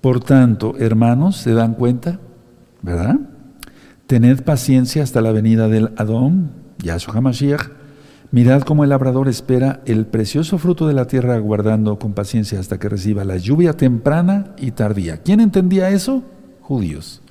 por 0.00 0.20
tanto, 0.20 0.76
hermanos, 0.78 1.36
¿se 1.36 1.52
dan 1.52 1.74
cuenta? 1.74 2.20
¿Verdad? 2.80 3.18
Tened 4.06 4.44
paciencia 4.44 5.02
hasta 5.02 5.20
la 5.20 5.32
venida 5.32 5.68
del 5.68 5.92
Adón, 5.96 6.52
Yahshua 6.78 7.16
HaMashiach, 7.16 7.68
Mirad 8.32 8.62
cómo 8.62 8.82
el 8.82 8.90
labrador 8.90 9.28
espera 9.28 9.80
el 9.86 10.06
precioso 10.06 10.58
fruto 10.58 10.88
de 10.88 10.94
la 10.94 11.06
tierra 11.06 11.36
aguardando 11.36 11.98
con 11.98 12.12
paciencia 12.12 12.58
hasta 12.58 12.78
que 12.78 12.88
reciba 12.88 13.24
la 13.24 13.36
lluvia 13.36 13.74
temprana 13.74 14.54
y 14.58 14.72
tardía. 14.72 15.18
¿Quién 15.22 15.40
entendía 15.40 15.90
eso? 15.90 16.22
Judíos. 16.60 17.22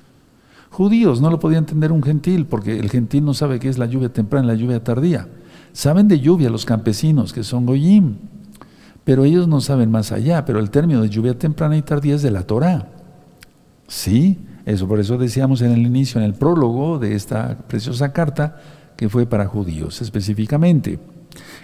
Judíos, 0.70 1.20
no 1.20 1.30
lo 1.30 1.38
podía 1.38 1.58
entender 1.58 1.92
un 1.92 2.02
gentil, 2.02 2.46
porque 2.46 2.78
el 2.78 2.90
gentil 2.90 3.24
no 3.24 3.34
sabe 3.34 3.58
qué 3.58 3.68
es 3.68 3.78
la 3.78 3.86
lluvia 3.86 4.12
temprana 4.12 4.46
y 4.46 4.48
la 4.48 4.62
lluvia 4.62 4.84
tardía. 4.84 5.28
Saben 5.72 6.08
de 6.08 6.20
lluvia 6.20 6.50
los 6.50 6.64
campesinos, 6.64 7.32
que 7.32 7.44
son 7.44 7.66
goyim, 7.66 8.16
pero 9.04 9.24
ellos 9.24 9.46
no 9.46 9.60
saben 9.60 9.90
más 9.90 10.12
allá, 10.12 10.44
pero 10.44 10.58
el 10.58 10.70
término 10.70 11.02
de 11.02 11.08
lluvia 11.08 11.38
temprana 11.38 11.76
y 11.76 11.82
tardía 11.82 12.14
es 12.14 12.22
de 12.22 12.30
la 12.30 12.42
Torah. 12.42 12.88
Sí, 13.86 14.38
eso 14.64 14.88
por 14.88 14.98
eso 14.98 15.16
decíamos 15.16 15.62
en 15.62 15.72
el 15.72 15.86
inicio, 15.86 16.20
en 16.20 16.26
el 16.26 16.34
prólogo 16.34 16.98
de 16.98 17.14
esta 17.14 17.56
preciosa 17.68 18.12
carta, 18.12 18.56
que 18.96 19.08
fue 19.08 19.26
para 19.26 19.46
judíos 19.46 20.00
específicamente. 20.02 20.98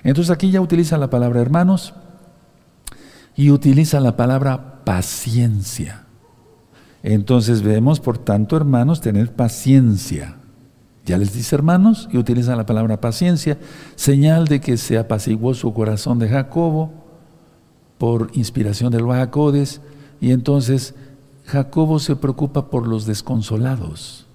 Entonces 0.05 0.31
aquí 0.31 0.51
ya 0.51 0.61
utiliza 0.61 0.99
la 0.99 1.11
palabra 1.11 1.41
hermanos 1.41 1.95
y 3.35 3.51
utiliza 3.51 4.01
la 4.01 4.17
palabra 4.17 4.85
paciencia. 4.85 6.05
Entonces 7.03 7.63
vemos, 7.63 8.01
por 8.01 8.19
tanto, 8.19 8.57
hermanos, 8.57 9.01
tener 9.01 9.35
paciencia. 9.35 10.37
Ya 11.05 11.19
les 11.19 11.33
dice 11.33 11.57
hermanos 11.57 12.09
y 12.13 12.19
utilizan 12.19 12.57
la 12.57 12.67
palabra 12.67 13.01
paciencia, 13.01 13.59
señal 13.97 14.47
de 14.47 14.61
que 14.61 14.77
se 14.77 14.99
apaciguó 14.99 15.55
su 15.55 15.73
corazón 15.75 16.21
de 16.21 16.29
Jacobo 16.29 16.93
por 17.99 18.31
inspiración 18.35 18.93
del 18.93 19.05
Bajacodes 19.05 19.81
y 20.21 20.31
entonces 20.31 20.95
Jacobo 21.45 21.99
se 21.99 22.15
preocupa 22.15 22.71
por 22.71 22.87
los 22.87 23.05
desconsolados. 23.05 24.27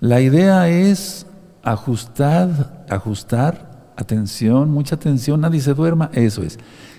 La 0.00 0.20
idea 0.20 0.68
es 0.68 1.26
ajustar, 1.64 2.84
ajustar, 2.88 3.92
atención, 3.96 4.70
mucha 4.70 4.96
atención, 4.96 5.40
nadie 5.40 5.60
se 5.60 5.74
duerma, 5.74 6.10
eso 6.12 6.42
es. 6.42 6.58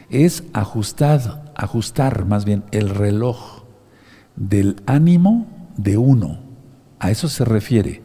Es 0.10 0.44
ajustar, 0.54 1.52
ajustar 1.56 2.26
más 2.26 2.46
bien 2.46 2.64
el 2.72 2.90
reloj 2.90 3.64
del 4.36 4.82
ánimo 4.86 5.48
de 5.78 5.98
uno. 5.98 6.40
A 7.00 7.12
eso 7.12 7.28
se 7.28 7.46
refiere. 7.46 8.02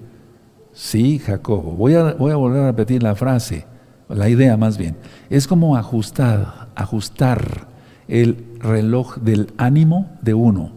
Sí, 0.73 1.19
Jacobo. 1.19 1.73
Voy 1.73 1.95
a, 1.95 2.15
voy 2.15 2.33
a 2.33 2.37
volver 2.37 2.63
a 2.63 2.67
repetir 2.67 3.03
la 3.03 3.15
frase, 3.15 3.67
la 4.09 4.29
idea 4.29 4.57
más 4.57 4.79
bien. 4.79 4.97
Es 5.29 5.47
como 5.47 5.77
ajustar, 5.77 6.69
ajustar 6.75 7.69
el 8.09 8.59
reloj 8.61 9.19
del 9.19 9.53
ánimo 9.57 10.19
de 10.23 10.35
uno 10.35 10.73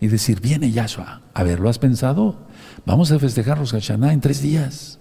y 0.00 0.08
decir, 0.08 0.40
viene 0.40 0.70
Yahshua. 0.70 1.20
A 1.34 1.42
ver, 1.42 1.60
¿lo 1.60 1.68
has 1.68 1.78
pensado? 1.78 2.36
Vamos 2.86 3.12
a 3.12 3.18
festejar 3.18 3.58
los 3.58 3.72
Hashanah 3.72 4.12
en 4.12 4.20
tres 4.20 4.40
días. 4.40 4.99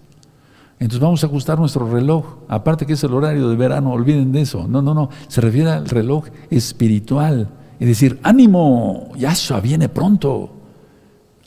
Entonces 0.80 1.00
vamos 1.00 1.24
a 1.24 1.28
ajustar 1.28 1.60
nuestro 1.60 1.92
reloj. 1.92 2.38
Aparte 2.48 2.86
que 2.86 2.94
es 2.94 3.04
el 3.04 3.14
horario 3.14 3.50
de 3.50 3.56
verano, 3.56 3.92
olviden 3.92 4.32
de 4.32 4.42
eso. 4.42 4.68
No, 4.68 4.82
no, 4.82 4.94
no. 4.94 5.10
Se 5.28 5.42
refiere 5.42 5.72
al 5.72 5.90
reloj 5.90 6.28
espiritual. 6.50 7.50
Y 7.80 7.86
decir, 7.86 8.20
ánimo, 8.24 9.10
Yahshua 9.18 9.60
viene 9.60 9.90
pronto. 9.90 10.52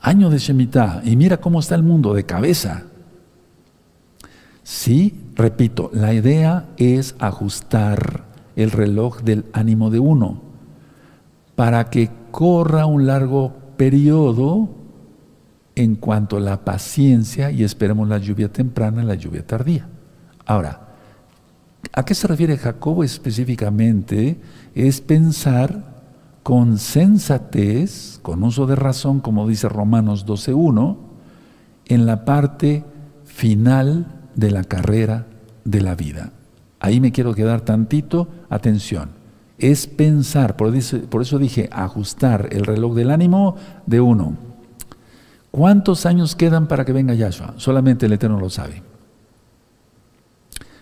Año 0.02 0.28
de 0.28 0.38
Shemitah. 0.38 1.02
Y 1.04 1.16
mira 1.16 1.38
cómo 1.38 1.60
está 1.60 1.74
el 1.74 1.82
mundo 1.82 2.12
de 2.12 2.24
cabeza. 2.24 2.84
Sí, 4.62 5.18
repito, 5.34 5.90
la 5.92 6.12
idea 6.12 6.68
es 6.76 7.14
ajustar 7.18 8.24
el 8.54 8.70
reloj 8.70 9.22
del 9.22 9.46
ánimo 9.52 9.90
de 9.90 9.98
uno 9.98 10.40
para 11.54 11.90
que 11.90 12.10
corra 12.30 12.86
un 12.86 13.06
largo 13.06 13.52
periodo 13.76 14.68
en 15.74 15.94
cuanto 15.96 16.36
a 16.36 16.40
la 16.40 16.64
paciencia 16.64 17.50
y 17.50 17.64
esperemos 17.64 18.08
la 18.08 18.18
lluvia 18.18 18.52
temprana 18.52 19.02
y 19.02 19.06
la 19.06 19.14
lluvia 19.14 19.46
tardía. 19.46 19.88
Ahora, 20.44 20.88
¿a 21.92 22.04
qué 22.04 22.14
se 22.14 22.26
refiere 22.26 22.56
Jacobo 22.56 23.04
específicamente? 23.04 24.40
Es 24.74 25.00
pensar 25.00 25.92
con 26.42 26.78
sensatez, 26.78 28.18
con 28.22 28.42
uso 28.42 28.66
de 28.66 28.76
razón, 28.76 29.20
como 29.20 29.48
dice 29.48 29.68
Romanos 29.68 30.26
12.1, 30.26 30.96
en 31.86 32.06
la 32.06 32.24
parte 32.24 32.84
final 33.24 34.06
de 34.34 34.50
la 34.50 34.64
carrera 34.64 35.26
de 35.64 35.80
la 35.80 35.94
vida. 35.94 36.32
Ahí 36.80 37.00
me 37.00 37.12
quiero 37.12 37.34
quedar 37.34 37.60
tantito, 37.60 38.28
atención 38.50 39.22
es 39.62 39.86
pensar, 39.86 40.56
por 40.56 40.74
eso, 40.74 41.38
dije 41.38 41.68
ajustar 41.72 42.48
el 42.50 42.64
reloj 42.64 42.96
del 42.96 43.12
ánimo 43.12 43.54
de 43.86 44.00
uno. 44.00 44.36
¿Cuántos 45.52 46.06
años 46.06 46.34
quedan 46.34 46.66
para 46.66 46.86
que 46.86 46.94
venga 46.94 47.12
Yahshua? 47.12 47.54
Solamente 47.58 48.06
el 48.06 48.12
Eterno 48.14 48.40
lo 48.40 48.48
sabe. 48.48 48.82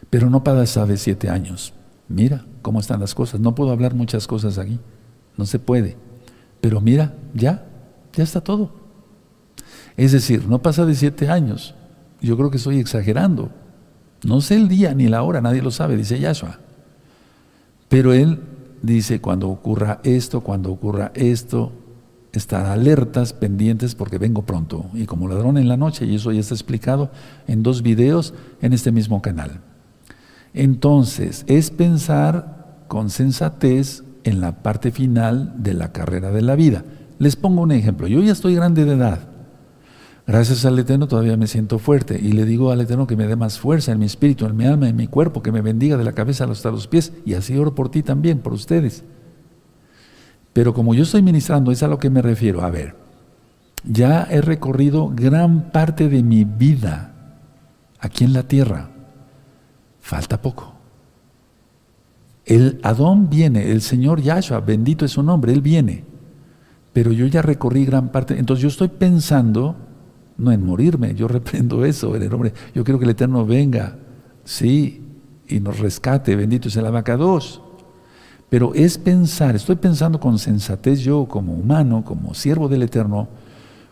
Pero 0.08 0.30
no 0.30 0.44
para 0.44 0.64
sabe 0.64 0.96
siete 0.96 1.28
años. 1.28 1.74
Mira 2.06 2.46
cómo 2.62 2.78
están 2.78 3.00
las 3.00 3.16
cosas. 3.16 3.40
No 3.40 3.56
puedo 3.56 3.72
hablar 3.72 3.94
muchas 3.94 4.28
cosas 4.28 4.58
aquí. 4.58 4.78
No 5.36 5.44
se 5.44 5.58
puede. 5.58 5.96
Pero 6.60 6.80
mira, 6.80 7.16
ya, 7.34 7.66
ya 8.12 8.22
está 8.22 8.42
todo. 8.42 8.70
Es 9.96 10.12
decir, 10.12 10.46
no 10.46 10.62
pasa 10.62 10.86
de 10.86 10.94
siete 10.94 11.28
años. 11.28 11.74
Yo 12.20 12.36
creo 12.36 12.52
que 12.52 12.58
estoy 12.58 12.78
exagerando. 12.78 13.50
No 14.24 14.40
sé 14.40 14.54
el 14.54 14.68
día 14.68 14.94
ni 14.94 15.08
la 15.08 15.24
hora, 15.24 15.40
nadie 15.40 15.62
lo 15.62 15.72
sabe, 15.72 15.96
dice 15.96 16.20
Yahshua. 16.20 16.60
Pero 17.88 18.12
él 18.12 18.40
dice, 18.82 19.20
cuando 19.20 19.48
ocurra 19.48 20.00
esto, 20.04 20.42
cuando 20.42 20.70
ocurra 20.70 21.10
esto, 21.16 21.72
estar 22.38 22.66
alertas, 22.66 23.32
pendientes, 23.32 23.94
porque 23.94 24.18
vengo 24.18 24.42
pronto. 24.42 24.86
Y 24.94 25.06
como 25.06 25.28
ladrón 25.28 25.58
en 25.58 25.68
la 25.68 25.76
noche, 25.76 26.06
y 26.06 26.14
eso 26.14 26.32
ya 26.32 26.40
está 26.40 26.54
explicado 26.54 27.10
en 27.46 27.62
dos 27.62 27.82
videos 27.82 28.34
en 28.60 28.72
este 28.72 28.92
mismo 28.92 29.22
canal. 29.22 29.60
Entonces, 30.54 31.44
es 31.46 31.70
pensar 31.70 32.84
con 32.88 33.10
sensatez 33.10 34.04
en 34.24 34.40
la 34.40 34.62
parte 34.62 34.90
final 34.90 35.54
de 35.62 35.74
la 35.74 35.92
carrera 35.92 36.30
de 36.30 36.42
la 36.42 36.56
vida. 36.56 36.84
Les 37.18 37.36
pongo 37.36 37.62
un 37.62 37.72
ejemplo. 37.72 38.06
Yo 38.06 38.20
ya 38.22 38.32
estoy 38.32 38.54
grande 38.54 38.84
de 38.84 38.94
edad. 38.94 39.30
Gracias 40.26 40.64
al 40.64 40.78
Eterno 40.78 41.08
todavía 41.08 41.36
me 41.36 41.48
siento 41.48 41.78
fuerte 41.78 42.20
y 42.22 42.32
le 42.32 42.44
digo 42.44 42.70
al 42.70 42.80
Eterno 42.80 43.06
que 43.06 43.16
me 43.16 43.26
dé 43.26 43.34
más 43.34 43.58
fuerza 43.58 43.90
en 43.90 43.98
mi 43.98 44.06
espíritu, 44.06 44.46
en 44.46 44.56
mi 44.56 44.64
alma, 44.64 44.88
en 44.88 44.94
mi 44.94 45.08
cuerpo, 45.08 45.42
que 45.42 45.50
me 45.50 45.60
bendiga 45.60 45.96
de 45.96 46.04
la 46.04 46.12
cabeza 46.12 46.44
hasta 46.44 46.70
los 46.70 46.86
pies 46.86 47.12
y 47.24 47.34
así 47.34 47.56
oro 47.56 47.74
por 47.74 47.90
ti 47.90 48.02
también, 48.02 48.38
por 48.38 48.52
ustedes. 48.52 49.02
Pero 50.52 50.74
como 50.74 50.94
yo 50.94 51.04
estoy 51.04 51.22
ministrando, 51.22 51.70
es 51.70 51.82
a 51.82 51.88
lo 51.88 51.98
que 51.98 52.10
me 52.10 52.22
refiero. 52.22 52.62
A 52.62 52.70
ver, 52.70 52.96
ya 53.84 54.26
he 54.30 54.40
recorrido 54.40 55.10
gran 55.14 55.70
parte 55.70 56.08
de 56.08 56.22
mi 56.22 56.44
vida 56.44 57.12
aquí 57.98 58.24
en 58.24 58.32
la 58.32 58.42
tierra. 58.42 58.90
Falta 60.00 60.42
poco. 60.42 60.74
El 62.44 62.80
Adón 62.82 63.30
viene, 63.30 63.70
el 63.70 63.80
Señor 63.80 64.20
Yahshua, 64.20 64.60
bendito 64.60 65.04
es 65.04 65.12
su 65.12 65.22
nombre, 65.22 65.52
Él 65.52 65.60
viene. 65.60 66.04
Pero 66.92 67.12
yo 67.12 67.26
ya 67.26 67.42
recorrí 67.42 67.84
gran 67.84 68.08
parte. 68.08 68.36
Entonces 68.38 68.62
yo 68.62 68.68
estoy 68.68 68.88
pensando 68.88 69.76
no 70.40 70.50
en 70.50 70.64
morirme, 70.64 71.14
yo 71.14 71.28
reprendo 71.28 71.84
eso 71.84 72.16
en 72.16 72.22
el 72.22 72.30
nombre, 72.30 72.52
yo 72.74 72.82
quiero 72.82 72.98
que 72.98 73.04
el 73.04 73.12
Eterno 73.12 73.46
venga, 73.46 73.98
sí, 74.44 75.04
y 75.46 75.60
nos 75.60 75.78
rescate, 75.78 76.34
bendito 76.34 76.68
es 76.68 76.76
el 76.76 76.86
abacados. 76.86 77.62
Pero 78.50 78.74
es 78.74 78.98
pensar, 78.98 79.54
estoy 79.54 79.76
pensando 79.76 80.18
con 80.18 80.38
sensatez 80.38 81.00
yo 81.00 81.26
como 81.26 81.54
humano, 81.54 82.04
como 82.04 82.34
siervo 82.34 82.68
del 82.68 82.82
Eterno, 82.82 83.28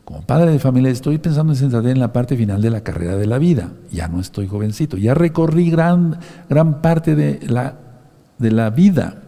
como 0.05 0.23
padre 0.23 0.51
de 0.51 0.59
familia, 0.59 0.91
estoy 0.91 1.19
pensando 1.19 1.53
en 1.53 1.59
sensatez 1.59 1.93
en 1.93 2.01
la 2.01 2.13
parte 2.13 2.37
final 2.37 2.61
de 2.61 2.71
la 2.71 2.81
carrera 2.81 3.17
de 3.17 3.27
la 3.27 3.39
vida. 3.39 3.71
Ya 3.93 4.09
no 4.09 4.21
estoy 4.21 4.49
jovencito, 4.49 4.97
ya 4.97 5.15
recorrí 5.15 5.71
gran, 5.71 6.19
gran 6.49 6.83
parte 6.83 7.15
de 7.15 7.41
la, 7.47 7.77
de 8.39 8.51
la 8.51 8.71
vida. 8.71 9.23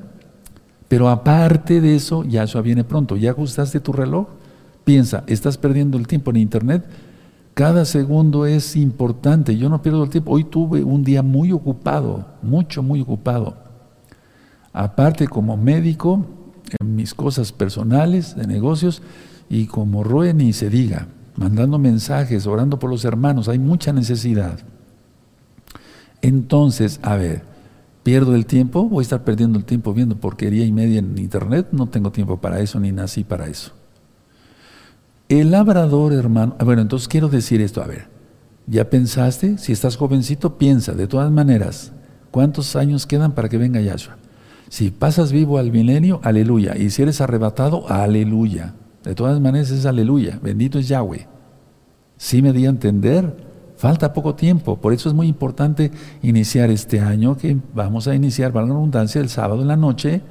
Pero 0.88 1.08
aparte 1.08 1.80
de 1.80 1.94
eso, 1.94 2.24
ya 2.24 2.42
eso 2.42 2.60
viene 2.62 2.82
pronto. 2.82 3.16
¿Ya 3.16 3.30
ajustaste 3.30 3.78
tu 3.78 3.92
reloj? 3.92 4.26
Piensa, 4.82 5.22
¿estás 5.28 5.56
perdiendo 5.56 5.96
el 5.96 6.08
tiempo 6.08 6.32
en 6.32 6.38
internet? 6.38 6.84
Cada 7.54 7.84
segundo 7.84 8.46
es 8.46 8.74
importante. 8.74 9.56
Yo 9.56 9.68
no 9.68 9.82
pierdo 9.82 10.02
el 10.02 10.10
tiempo. 10.10 10.32
Hoy 10.32 10.42
tuve 10.42 10.82
un 10.82 11.04
día 11.04 11.22
muy 11.22 11.52
ocupado, 11.52 12.24
mucho, 12.42 12.82
muy 12.82 13.02
ocupado. 13.02 13.69
Aparte 14.72 15.26
como 15.26 15.56
médico, 15.56 16.26
en 16.78 16.94
mis 16.94 17.14
cosas 17.14 17.52
personales, 17.52 18.36
de 18.36 18.46
negocios, 18.46 19.02
y 19.48 19.66
como 19.66 20.04
Roe 20.04 20.32
ni 20.32 20.52
se 20.52 20.70
diga, 20.70 21.08
mandando 21.36 21.78
mensajes, 21.78 22.46
orando 22.46 22.78
por 22.78 22.90
los 22.90 23.04
hermanos, 23.04 23.48
hay 23.48 23.58
mucha 23.58 23.92
necesidad. 23.92 24.60
Entonces, 26.22 27.00
a 27.02 27.16
ver, 27.16 27.42
¿pierdo 28.02 28.34
el 28.34 28.46
tiempo? 28.46 28.88
¿Voy 28.88 29.00
a 29.00 29.02
estar 29.02 29.24
perdiendo 29.24 29.58
el 29.58 29.64
tiempo 29.64 29.92
viendo 29.92 30.16
porquería 30.16 30.64
y 30.64 30.72
media 30.72 31.00
en 31.00 31.18
internet? 31.18 31.68
No 31.72 31.88
tengo 31.88 32.12
tiempo 32.12 32.40
para 32.40 32.60
eso, 32.60 32.78
ni 32.78 32.92
nací 32.92 33.24
para 33.24 33.48
eso. 33.48 33.72
El 35.28 35.50
labrador, 35.50 36.12
hermano, 36.12 36.56
ah, 36.58 36.64
bueno, 36.64 36.82
entonces 36.82 37.08
quiero 37.08 37.28
decir 37.28 37.60
esto, 37.60 37.82
a 37.82 37.86
ver, 37.86 38.08
¿ya 38.66 38.90
pensaste? 38.90 39.58
Si 39.58 39.72
estás 39.72 39.96
jovencito, 39.96 40.58
piensa, 40.58 40.92
de 40.92 41.06
todas 41.06 41.30
maneras, 41.30 41.92
¿cuántos 42.30 42.76
años 42.76 43.06
quedan 43.06 43.32
para 43.32 43.48
que 43.48 43.56
venga 43.56 43.80
Yahshua? 43.80 44.19
Si 44.70 44.92
pasas 44.92 45.32
vivo 45.32 45.58
al 45.58 45.72
milenio, 45.72 46.20
aleluya. 46.22 46.76
Y 46.76 46.90
si 46.90 47.02
eres 47.02 47.20
arrebatado, 47.20 47.90
aleluya. 47.90 48.74
De 49.02 49.16
todas 49.16 49.40
maneras 49.40 49.72
es 49.72 49.84
aleluya. 49.84 50.38
Bendito 50.40 50.78
es 50.78 50.86
Yahweh. 50.86 51.26
Si 52.16 52.40
me 52.40 52.52
di 52.52 52.66
a 52.66 52.68
entender, 52.68 53.34
falta 53.76 54.12
poco 54.12 54.36
tiempo. 54.36 54.76
Por 54.76 54.92
eso 54.92 55.08
es 55.08 55.14
muy 55.14 55.26
importante 55.26 55.90
iniciar 56.22 56.70
este 56.70 57.00
año 57.00 57.36
que 57.36 57.58
vamos 57.74 58.06
a 58.06 58.14
iniciar, 58.14 58.52
para 58.52 58.64
la 58.64 58.74
redundancia, 58.74 59.20
el 59.20 59.28
sábado 59.28 59.60
en 59.60 59.66
la 59.66 59.76
noche, 59.76 60.22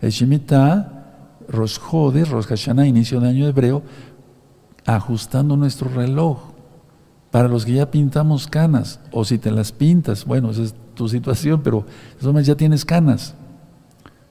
el 0.00 0.10
Shemitah, 0.10 1.38
Rosh 1.48 1.78
Rosh 1.78 2.46
Hashanah, 2.46 2.88
inicio 2.88 3.20
de 3.20 3.28
año 3.28 3.46
hebreo, 3.46 3.84
ajustando 4.86 5.56
nuestro 5.56 5.88
reloj. 5.88 6.38
Para 7.30 7.46
los 7.46 7.64
que 7.64 7.74
ya 7.74 7.92
pintamos 7.92 8.48
canas, 8.48 8.98
o 9.12 9.24
si 9.24 9.38
te 9.38 9.52
las 9.52 9.70
pintas, 9.70 10.24
bueno, 10.24 10.50
esa 10.50 10.62
es 10.62 10.74
tu 10.94 11.08
situación, 11.08 11.60
pero 11.62 11.86
ya 12.42 12.56
tienes 12.56 12.84
canas. 12.84 13.36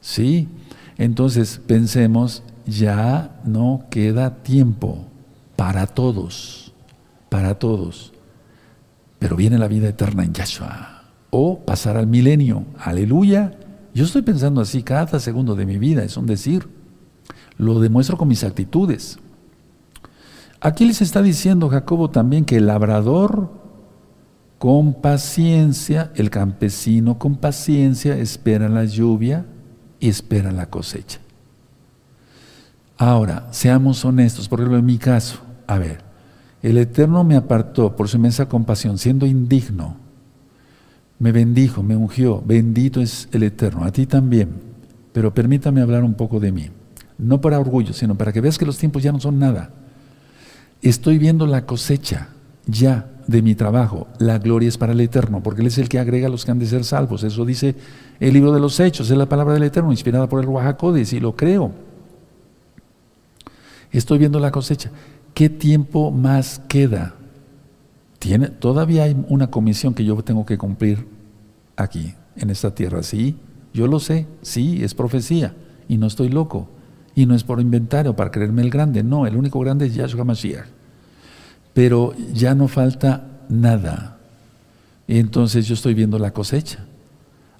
Sí, 0.03 0.49
entonces 0.97 1.61
pensemos, 1.65 2.43
ya 2.65 3.39
no 3.45 3.85
queda 3.89 4.43
tiempo 4.43 5.05
para 5.55 5.87
todos, 5.87 6.73
para 7.29 7.57
todos. 7.57 8.11
Pero 9.17 9.37
viene 9.37 9.57
la 9.57 9.69
vida 9.69 9.87
eterna 9.87 10.25
en 10.25 10.33
Yahshua. 10.33 11.03
O 11.29 11.61
pasar 11.61 11.95
al 11.95 12.07
milenio. 12.07 12.65
Aleluya. 12.77 13.57
Yo 13.93 14.03
estoy 14.03 14.23
pensando 14.23 14.59
así 14.59 14.83
cada 14.83 15.21
segundo 15.21 15.55
de 15.55 15.65
mi 15.65 15.77
vida, 15.77 16.03
es 16.03 16.17
un 16.17 16.25
decir. 16.25 16.67
Lo 17.55 17.79
demuestro 17.79 18.17
con 18.17 18.27
mis 18.27 18.43
actitudes. 18.43 19.19
Aquí 20.59 20.83
les 20.83 21.01
está 21.01 21.21
diciendo 21.21 21.69
Jacobo 21.69 22.09
también 22.09 22.43
que 22.43 22.57
el 22.57 22.67
labrador 22.67 23.51
con 24.59 24.95
paciencia, 24.95 26.11
el 26.15 26.29
campesino 26.29 27.17
con 27.17 27.37
paciencia 27.37 28.17
espera 28.17 28.67
la 28.67 28.83
lluvia 28.83 29.45
y 30.03 30.09
espera 30.09 30.51
la 30.51 30.65
cosecha. 30.65 31.19
Ahora, 32.97 33.47
seamos 33.51 34.03
honestos, 34.03 34.49
por 34.49 34.59
ejemplo, 34.59 34.77
en 34.77 34.85
mi 34.85 34.97
caso, 34.97 35.39
a 35.65 35.77
ver, 35.77 36.01
el 36.61 36.77
Eterno 36.77 37.23
me 37.23 37.37
apartó 37.37 37.95
por 37.95 38.09
su 38.09 38.17
inmensa 38.17 38.49
compasión, 38.49 38.97
siendo 38.97 39.25
indigno, 39.25 39.95
me 41.19 41.31
bendijo, 41.31 41.83
me 41.83 41.95
ungió, 41.95 42.43
bendito 42.45 42.99
es 42.99 43.29
el 43.31 43.43
Eterno, 43.43 43.85
a 43.85 43.93
ti 43.93 44.05
también, 44.05 44.49
pero 45.13 45.33
permítame 45.33 45.79
hablar 45.79 46.03
un 46.03 46.15
poco 46.15 46.41
de 46.41 46.51
mí, 46.51 46.69
no 47.17 47.39
para 47.39 47.57
orgullo, 47.57 47.93
sino 47.93 48.15
para 48.15 48.33
que 48.33 48.41
veas 48.41 48.57
que 48.57 48.65
los 48.65 48.77
tiempos 48.77 49.03
ya 49.03 49.13
no 49.13 49.21
son 49.21 49.39
nada. 49.39 49.69
Estoy 50.81 51.17
viendo 51.17 51.47
la 51.47 51.65
cosecha 51.65 52.27
ya 52.65 53.09
de 53.27 53.41
mi 53.41 53.55
trabajo, 53.55 54.07
la 54.19 54.37
gloria 54.37 54.69
es 54.69 54.77
para 54.77 54.93
el 54.93 54.99
Eterno, 54.99 55.41
porque 55.41 55.61
Él 55.61 55.67
es 55.67 55.77
el 55.77 55.89
que 55.89 55.99
agrega 55.99 56.27
a 56.27 56.29
los 56.29 56.45
que 56.45 56.51
han 56.51 56.59
de 56.59 56.65
ser 56.65 56.83
salvos, 56.83 57.23
eso 57.23 57.45
dice 57.45 57.75
el 58.19 58.33
libro 58.33 58.51
de 58.51 58.59
los 58.59 58.79
Hechos, 58.79 59.09
es 59.09 59.17
la 59.17 59.27
palabra 59.27 59.53
del 59.53 59.63
Eterno, 59.63 59.91
inspirada 59.91 60.27
por 60.27 60.39
el 60.39 60.45
Ruajacodes, 60.45 61.13
y 61.13 61.19
lo 61.19 61.35
creo. 61.35 61.71
Estoy 63.91 64.17
viendo 64.17 64.39
la 64.39 64.51
cosecha. 64.51 64.91
¿Qué 65.33 65.49
tiempo 65.49 66.11
más 66.11 66.61
queda? 66.67 67.15
Tiene, 68.19 68.47
todavía 68.47 69.03
hay 69.03 69.15
una 69.29 69.49
comisión 69.51 69.93
que 69.93 70.05
yo 70.05 70.21
tengo 70.23 70.45
que 70.45 70.57
cumplir 70.57 71.07
aquí, 71.75 72.13
en 72.35 72.49
esta 72.49 72.73
tierra. 72.73 73.03
Sí, 73.03 73.37
yo 73.73 73.87
lo 73.87 73.99
sé, 73.99 74.27
sí, 74.41 74.83
es 74.83 74.93
profecía, 74.93 75.53
y 75.87 75.97
no 75.97 76.07
estoy 76.07 76.29
loco. 76.29 76.69
Y 77.15 77.25
no 77.25 77.35
es 77.35 77.43
por 77.43 77.61
inventario, 77.61 78.15
para 78.15 78.31
creerme 78.31 78.63
el 78.63 78.69
grande, 78.69 79.03
no, 79.03 79.27
el 79.27 79.35
único 79.35 79.59
grande 79.59 79.85
es 79.85 79.95
Yahshua 79.95 80.23
Mashiach. 80.23 80.82
Pero 81.73 82.13
ya 82.33 82.55
no 82.55 82.67
falta 82.67 83.27
nada. 83.49 84.17
Y 85.07 85.19
entonces 85.19 85.67
yo 85.67 85.73
estoy 85.73 85.93
viendo 85.93 86.19
la 86.19 86.31
cosecha. 86.31 86.85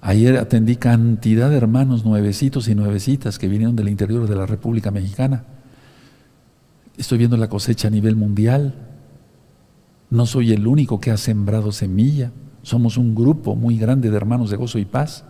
Ayer 0.00 0.36
atendí 0.36 0.76
cantidad 0.76 1.50
de 1.50 1.56
hermanos 1.56 2.04
nuevecitos 2.04 2.68
y 2.68 2.74
nuevecitas 2.74 3.38
que 3.38 3.48
vinieron 3.48 3.76
del 3.76 3.88
interior 3.88 4.28
de 4.28 4.36
la 4.36 4.46
República 4.46 4.90
Mexicana 4.90 5.44
Estoy 6.96 7.18
viendo 7.18 7.36
la 7.36 7.48
cosecha 7.48 7.88
a 7.88 7.90
nivel 7.90 8.16
mundial. 8.16 8.74
No 10.10 10.26
soy 10.26 10.52
el 10.52 10.66
único 10.66 11.00
que 11.00 11.10
ha 11.10 11.16
sembrado 11.16 11.72
semilla. 11.72 12.30
Somos 12.62 12.96
un 12.96 13.14
grupo 13.14 13.56
muy 13.56 13.76
grande 13.78 14.10
de 14.10 14.16
hermanos 14.16 14.50
de 14.50 14.56
gozo 14.56 14.78
y 14.78 14.84
paz. 14.84 15.24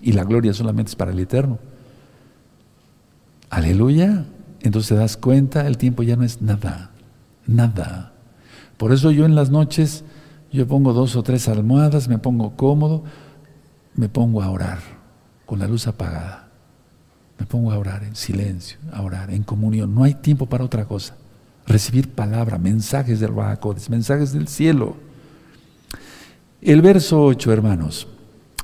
Y 0.00 0.12
la 0.12 0.24
gloria 0.24 0.52
solamente 0.52 0.90
es 0.90 0.96
para 0.96 1.10
el 1.10 1.18
Eterno. 1.18 1.58
Aleluya. 3.50 4.24
Entonces 4.60 4.90
te 4.90 4.94
das 4.94 5.16
cuenta, 5.16 5.66
el 5.66 5.78
tiempo 5.78 6.02
ya 6.02 6.16
no 6.16 6.24
es 6.24 6.42
nada, 6.42 6.90
nada. 7.46 8.12
Por 8.76 8.92
eso 8.92 9.10
yo 9.10 9.24
en 9.24 9.34
las 9.34 9.50
noches, 9.50 10.04
yo 10.52 10.66
pongo 10.66 10.92
dos 10.92 11.16
o 11.16 11.22
tres 11.22 11.48
almohadas, 11.48 12.08
me 12.08 12.18
pongo 12.18 12.56
cómodo, 12.56 13.04
me 13.94 14.08
pongo 14.08 14.42
a 14.42 14.50
orar 14.50 14.78
con 15.46 15.58
la 15.58 15.66
luz 15.66 15.86
apagada. 15.86 16.48
Me 17.38 17.46
pongo 17.46 17.70
a 17.70 17.78
orar 17.78 18.02
en 18.04 18.16
silencio, 18.16 18.78
a 18.92 19.02
orar 19.02 19.30
en 19.30 19.42
comunión. 19.42 19.94
No 19.94 20.04
hay 20.04 20.14
tiempo 20.14 20.46
para 20.46 20.64
otra 20.64 20.86
cosa. 20.86 21.16
Recibir 21.66 22.10
palabra, 22.10 22.58
mensajes 22.58 23.20
del 23.20 23.32
Bajacodes, 23.32 23.90
mensajes 23.90 24.32
del 24.32 24.48
cielo. 24.48 24.96
El 26.62 26.80
verso 26.80 27.22
8, 27.24 27.52
hermanos, 27.52 28.08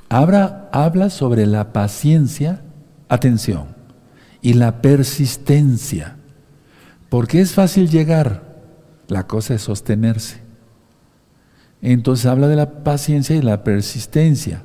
habla, 0.08 0.70
habla 0.72 1.10
sobre 1.10 1.46
la 1.46 1.72
paciencia, 1.72 2.62
atención, 3.08 3.68
y 4.40 4.54
la 4.54 4.80
persistencia. 4.80 6.16
Porque 7.10 7.40
es 7.40 7.52
fácil 7.52 7.90
llegar, 7.90 8.51
la 9.12 9.26
cosa 9.26 9.54
es 9.54 9.62
sostenerse. 9.62 10.40
Entonces 11.82 12.26
habla 12.26 12.48
de 12.48 12.56
la 12.56 12.82
paciencia 12.82 13.36
y 13.36 13.42
la 13.42 13.62
persistencia. 13.62 14.62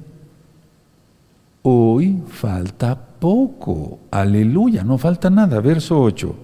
Hoy 1.63 2.23
falta 2.27 2.97
poco. 3.19 3.99
Aleluya, 4.09 4.83
no 4.83 4.97
falta 4.97 5.29
nada. 5.29 5.59
Verso 5.59 5.99
8. 5.99 6.35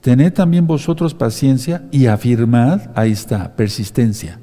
Tened 0.00 0.32
también 0.32 0.66
vosotros 0.66 1.14
paciencia 1.14 1.84
y 1.90 2.06
afirmad, 2.06 2.82
ahí 2.94 3.10
está, 3.10 3.56
persistencia, 3.56 4.38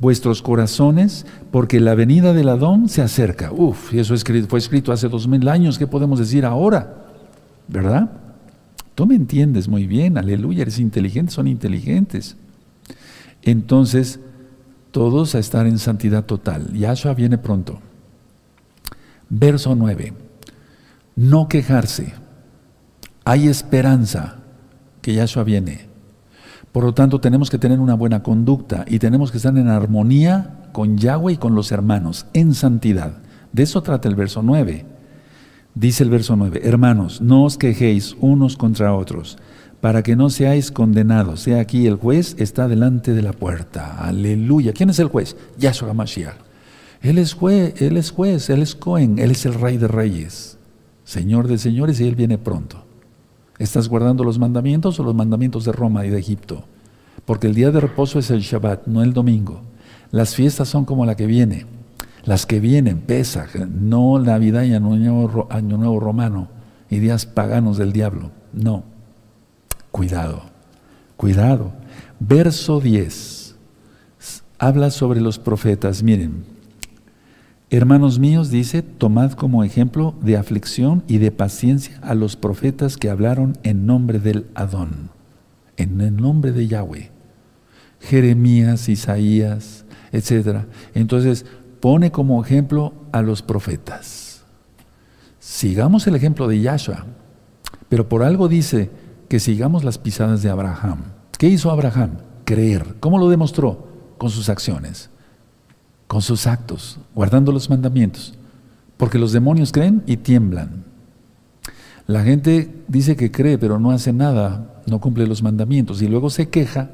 vuestros 0.00 0.42
corazones, 0.42 1.24
porque 1.52 1.78
la 1.78 1.94
venida 1.94 2.32
del 2.32 2.48
Adón 2.48 2.88
se 2.88 3.00
acerca. 3.00 3.52
Uf, 3.52 3.94
eso 3.94 4.14
fue 4.48 4.58
escrito 4.58 4.90
hace 4.90 5.08
dos 5.08 5.28
mil 5.28 5.48
años, 5.48 5.78
¿qué 5.78 5.86
podemos 5.86 6.18
decir 6.18 6.44
ahora? 6.44 7.06
¿Verdad? 7.68 8.10
Tú 8.98 9.06
me 9.06 9.14
entiendes 9.14 9.68
muy 9.68 9.86
bien, 9.86 10.18
aleluya, 10.18 10.62
eres 10.62 10.80
inteligente, 10.80 11.30
son 11.30 11.46
inteligentes. 11.46 12.34
Entonces, 13.42 14.18
todos 14.90 15.36
a 15.36 15.38
estar 15.38 15.68
en 15.68 15.78
santidad 15.78 16.24
total. 16.24 16.72
Yahshua 16.72 17.14
viene 17.14 17.38
pronto. 17.38 17.78
Verso 19.28 19.76
9 19.76 20.14
no 21.14 21.46
quejarse. 21.46 22.12
Hay 23.24 23.46
esperanza 23.46 24.38
que 25.00 25.14
Yahshua 25.14 25.44
viene. 25.44 25.86
Por 26.72 26.82
lo 26.82 26.92
tanto, 26.92 27.20
tenemos 27.20 27.50
que 27.50 27.58
tener 27.58 27.78
una 27.78 27.94
buena 27.94 28.24
conducta 28.24 28.84
y 28.88 28.98
tenemos 28.98 29.30
que 29.30 29.36
estar 29.36 29.56
en 29.56 29.68
armonía 29.68 30.70
con 30.72 30.98
Yahweh 30.98 31.34
y 31.34 31.36
con 31.36 31.54
los 31.54 31.70
hermanos, 31.70 32.26
en 32.32 32.52
santidad. 32.52 33.18
De 33.52 33.62
eso 33.62 33.80
trata 33.80 34.08
el 34.08 34.16
verso 34.16 34.42
9. 34.42 34.97
Dice 35.78 36.02
el 36.02 36.10
verso 36.10 36.34
9, 36.34 36.62
hermanos, 36.64 37.20
no 37.20 37.44
os 37.44 37.56
quejéis 37.56 38.16
unos 38.18 38.56
contra 38.56 38.96
otros, 38.96 39.38
para 39.80 40.02
que 40.02 40.16
no 40.16 40.28
seáis 40.28 40.72
condenados. 40.72 41.38
Sea 41.38 41.60
aquí 41.60 41.86
el 41.86 41.94
juez 41.94 42.34
está 42.40 42.66
delante 42.66 43.14
de 43.14 43.22
la 43.22 43.32
puerta. 43.32 43.96
Aleluya. 43.96 44.72
¿Quién 44.72 44.90
es 44.90 44.98
el 44.98 45.06
juez? 45.06 45.36
Yahshua 45.56 45.94
Mashiach. 45.94 46.34
Él 47.00 47.16
es 47.16 47.32
juez, 47.32 47.80
él 47.80 47.96
es 47.96 48.10
juez, 48.10 48.50
él 48.50 48.60
es 48.60 48.74
Cohen, 48.74 49.20
él 49.20 49.30
es 49.30 49.46
el 49.46 49.54
rey 49.54 49.76
de 49.76 49.86
reyes. 49.86 50.58
Señor 51.04 51.46
de 51.46 51.58
señores, 51.58 52.00
y 52.00 52.08
Él 52.08 52.16
viene 52.16 52.38
pronto. 52.38 52.84
¿Estás 53.60 53.88
guardando 53.88 54.24
los 54.24 54.40
mandamientos 54.40 54.98
o 54.98 55.04
los 55.04 55.14
mandamientos 55.14 55.64
de 55.64 55.70
Roma 55.70 56.04
y 56.04 56.10
de 56.10 56.18
Egipto? 56.18 56.64
Porque 57.24 57.46
el 57.46 57.54
día 57.54 57.70
de 57.70 57.78
reposo 57.78 58.18
es 58.18 58.32
el 58.32 58.40
Shabbat, 58.40 58.88
no 58.88 59.04
el 59.04 59.12
domingo. 59.12 59.60
Las 60.10 60.34
fiestas 60.34 60.68
son 60.68 60.84
como 60.84 61.06
la 61.06 61.14
que 61.14 61.26
viene. 61.26 61.77
Las 62.28 62.44
que 62.44 62.60
vienen, 62.60 62.98
Pesach, 62.98 63.54
no 63.54 64.18
Navidad 64.18 64.64
y 64.64 64.74
Año 64.74 64.80
Nuevo, 64.80 65.46
Año 65.48 65.78
Nuevo 65.78 65.98
Romano 65.98 66.50
y 66.90 66.98
días 66.98 67.24
paganos 67.24 67.78
del 67.78 67.94
diablo. 67.94 68.32
No. 68.52 68.84
Cuidado, 69.92 70.42
cuidado. 71.16 71.72
Verso 72.20 72.80
10. 72.80 73.56
Habla 74.58 74.90
sobre 74.90 75.22
los 75.22 75.38
profetas. 75.38 76.02
Miren, 76.02 76.44
Hermanos 77.70 78.18
míos, 78.18 78.50
dice, 78.50 78.82
tomad 78.82 79.32
como 79.32 79.64
ejemplo 79.64 80.14
de 80.20 80.36
aflicción 80.36 81.04
y 81.08 81.16
de 81.16 81.30
paciencia 81.30 81.98
a 82.02 82.14
los 82.14 82.36
profetas 82.36 82.98
que 82.98 83.08
hablaron 83.08 83.56
en 83.62 83.86
nombre 83.86 84.18
del 84.18 84.48
Adón, 84.54 85.08
en 85.78 85.98
el 86.02 86.14
nombre 86.14 86.52
de 86.52 86.66
Yahweh. 86.66 87.10
Jeremías, 88.00 88.90
Isaías, 88.90 89.86
etc. 90.12 90.66
Entonces, 90.94 91.46
pone 91.80 92.10
como 92.10 92.42
ejemplo 92.44 92.92
a 93.12 93.22
los 93.22 93.42
profetas. 93.42 94.42
Sigamos 95.38 96.06
el 96.06 96.16
ejemplo 96.16 96.48
de 96.48 96.60
Yahshua, 96.60 97.06
pero 97.88 98.08
por 98.08 98.22
algo 98.22 98.48
dice 98.48 98.90
que 99.28 99.40
sigamos 99.40 99.84
las 99.84 99.98
pisadas 99.98 100.42
de 100.42 100.50
Abraham. 100.50 101.04
¿Qué 101.38 101.48
hizo 101.48 101.70
Abraham? 101.70 102.18
Creer. 102.44 102.96
¿Cómo 103.00 103.18
lo 103.18 103.28
demostró? 103.28 103.88
Con 104.18 104.30
sus 104.30 104.48
acciones 104.48 105.10
con 106.08 106.22
sus 106.22 106.46
actos, 106.46 106.98
guardando 107.14 107.52
los 107.52 107.70
mandamientos, 107.70 108.34
porque 108.96 109.18
los 109.18 109.30
demonios 109.32 109.70
creen 109.70 110.02
y 110.06 110.16
tiemblan. 110.16 110.84
La 112.06 112.24
gente 112.24 112.82
dice 112.88 113.14
que 113.14 113.30
cree, 113.30 113.58
pero 113.58 113.78
no 113.78 113.90
hace 113.90 114.14
nada, 114.14 114.82
no 114.86 115.00
cumple 115.00 115.26
los 115.26 115.42
mandamientos 115.42 116.00
y 116.00 116.08
luego 116.08 116.30
se 116.30 116.48
queja 116.48 116.90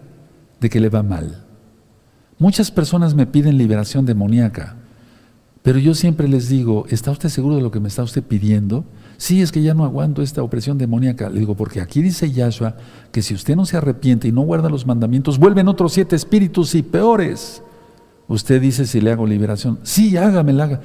de 0.60 0.68
que 0.68 0.80
le 0.80 0.88
va 0.88 1.04
mal. 1.04 1.44
Muchas 2.38 2.72
personas 2.72 3.14
me 3.14 3.26
piden 3.26 3.56
liberación 3.56 4.04
demoníaca, 4.04 4.76
pero 5.64 5.78
yo 5.78 5.94
siempre 5.94 6.28
les 6.28 6.50
digo, 6.50 6.84
¿está 6.90 7.10
usted 7.10 7.30
seguro 7.30 7.56
de 7.56 7.62
lo 7.62 7.70
que 7.70 7.80
me 7.80 7.88
está 7.88 8.02
usted 8.02 8.22
pidiendo? 8.22 8.84
Sí, 9.16 9.40
es 9.40 9.50
que 9.50 9.62
ya 9.62 9.72
no 9.72 9.86
aguanto 9.86 10.20
esta 10.20 10.42
opresión 10.42 10.76
demoníaca. 10.76 11.30
Le 11.30 11.40
digo, 11.40 11.54
porque 11.54 11.80
aquí 11.80 12.02
dice 12.02 12.30
Yahshua 12.30 12.76
que 13.10 13.22
si 13.22 13.32
usted 13.32 13.56
no 13.56 13.64
se 13.64 13.78
arrepiente 13.78 14.28
y 14.28 14.32
no 14.32 14.42
guarda 14.42 14.68
los 14.68 14.84
mandamientos, 14.84 15.38
vuelven 15.38 15.68
otros 15.68 15.94
siete 15.94 16.16
espíritus 16.16 16.74
y 16.74 16.82
peores. 16.82 17.62
Usted 18.28 18.60
dice 18.60 18.84
si 18.84 19.00
le 19.00 19.10
hago 19.10 19.26
liberación. 19.26 19.78
Sí, 19.84 20.18
hágamela. 20.18 20.64
Haga. 20.64 20.80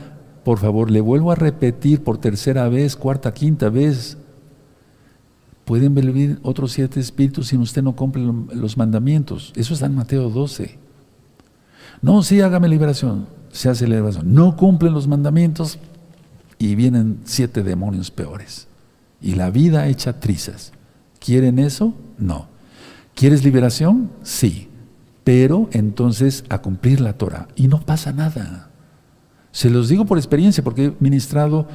Por 0.46 0.60
favor, 0.60 0.90
le 0.90 1.02
vuelvo 1.02 1.34
a 1.34 1.36
repetir 1.36 2.02
por 2.02 2.18
tercera 2.18 2.70
vez, 2.70 2.96
cuarta, 2.96 3.34
quinta 3.34 3.68
vez. 3.68 4.18
Pueden 5.66 5.94
venir 5.94 6.40
otros 6.42 6.72
siete 6.72 7.02
espíritus 7.02 7.48
si 7.48 7.58
usted 7.58 7.84
no 7.84 7.98
cumple 7.98 8.24
los 8.54 8.78
mandamientos. 8.78 9.52
Eso 9.58 9.74
está 9.74 9.88
en 9.88 9.96
Mateo 9.96 10.30
12. 10.30 10.80
No, 12.02 12.24
sí, 12.24 12.40
hágame 12.40 12.70
liberación. 12.70 13.39
Se 13.52 13.70
hace 13.70 13.88
liberación. 13.88 14.34
No 14.34 14.56
cumplen 14.56 14.94
los 14.94 15.08
mandamientos 15.08 15.80
y 16.58 16.76
vienen 16.76 17.20
siete 17.24 17.64
demonios 17.64 18.12
peores. 18.12 18.68
Y 19.22 19.36
la 19.36 19.50
vida 19.50 19.88
hecha 19.88 20.20
trizas. 20.20 20.72
¿Quieren 21.20 21.60
eso? 21.60 21.94
No. 22.18 22.48
¿Quieres 23.16 23.44
liberación? 23.44 24.12
Sí 24.24 24.70
pero 25.30 25.70
entonces 25.74 26.44
a 26.50 26.58
cumplir 26.64 27.02
la 27.02 27.14
Torah. 27.14 27.50
Y 27.56 27.68
no 27.68 27.82
pasa 27.82 28.12
nada. 28.12 28.72
Se 29.52 29.70
los 29.70 29.88
digo 29.88 30.08
por 30.08 30.18
experiencia, 30.18 30.64
porque 30.64 30.86
he 30.86 30.94
ministrado 31.00 31.68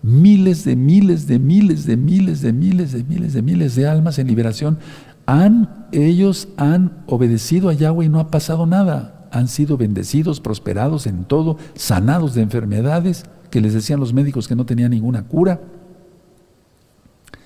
miles 0.00 0.64
de 0.64 0.76
miles 0.76 1.26
de 1.26 1.38
miles 1.38 1.84
de 1.84 1.98
miles 1.98 2.40
de 2.40 2.54
miles 2.54 2.92
de 2.92 3.04
miles 3.04 3.34
de 3.34 3.42
miles 3.42 3.74
de 3.74 3.86
almas 3.86 4.18
en 4.18 4.28
liberación. 4.28 4.78
Han, 5.26 5.88
ellos 5.92 6.48
han 6.56 7.02
obedecido 7.06 7.68
a 7.68 7.74
Yahweh 7.74 8.06
y 8.06 8.08
no 8.08 8.18
ha 8.18 8.30
pasado 8.30 8.64
nada. 8.64 9.11
Han 9.32 9.48
sido 9.48 9.76
bendecidos, 9.76 10.40
prosperados 10.40 11.06
en 11.06 11.24
todo, 11.24 11.56
sanados 11.74 12.34
de 12.34 12.42
enfermedades 12.42 13.24
que 13.50 13.60
les 13.60 13.74
decían 13.74 13.98
los 13.98 14.12
médicos 14.12 14.46
que 14.46 14.54
no 14.54 14.64
tenían 14.64 14.92
ninguna 14.92 15.24
cura. 15.24 15.60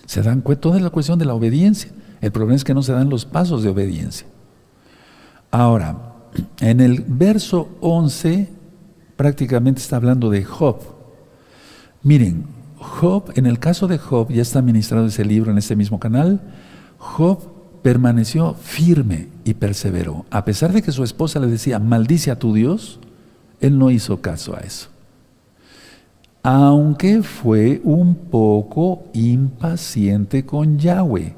Se 0.05 0.22
dan 0.22 0.41
cuenta, 0.41 0.61
toda 0.61 0.80
la 0.80 0.91
cuestión 0.91 1.18
de 1.18 1.24
la 1.24 1.34
obediencia. 1.34 1.91
El 2.20 2.32
problema 2.32 2.57
es 2.57 2.64
que 2.64 2.74
no 2.74 2.82
se 2.82 2.93
dan 2.93 3.09
los 3.09 3.24
pasos 3.24 3.62
de 3.62 3.70
obediencia. 3.70 4.26
Ahora, 5.51 6.14
en 6.61 6.80
el 6.80 7.05
verso 7.07 7.68
11 7.80 8.51
prácticamente 9.16 9.80
está 9.80 9.97
hablando 9.97 10.30
de 10.30 10.45
Job. 10.45 10.80
Miren, 12.03 12.45
Job, 12.78 13.32
en 13.34 13.47
el 13.47 13.59
caso 13.59 13.89
de 13.89 13.99
Job, 13.99 14.30
ya 14.30 14.43
está 14.43 14.62
ministrado 14.62 15.07
ese 15.07 15.24
libro 15.24 15.51
en 15.51 15.59
este 15.59 15.74
mismo 15.74 15.99
canal, 15.99 16.41
Job 16.99 17.56
permaneció 17.87 18.55
firme 18.55 19.28
y 19.45 19.55
perseveró. 19.55 20.26
A 20.30 20.45
pesar 20.45 20.72
de 20.72 20.82
que 20.82 20.91
su 20.91 21.05
esposa 21.05 21.39
le 21.39 21.47
decía, 21.47 21.78
maldice 21.78 22.32
a 22.32 22.37
tu 22.37 22.53
Dios, 22.53 22.99
él 23.61 23.78
no 23.78 23.93
hizo 23.93 24.20
caso 24.20 24.57
a 24.57 24.59
eso. 24.59 24.89
Aunque 26.43 27.22
fue 27.22 27.80
un 27.84 28.16
poco 28.16 29.05
impaciente 29.14 30.45
con 30.45 30.80
Yahweh. 30.80 31.37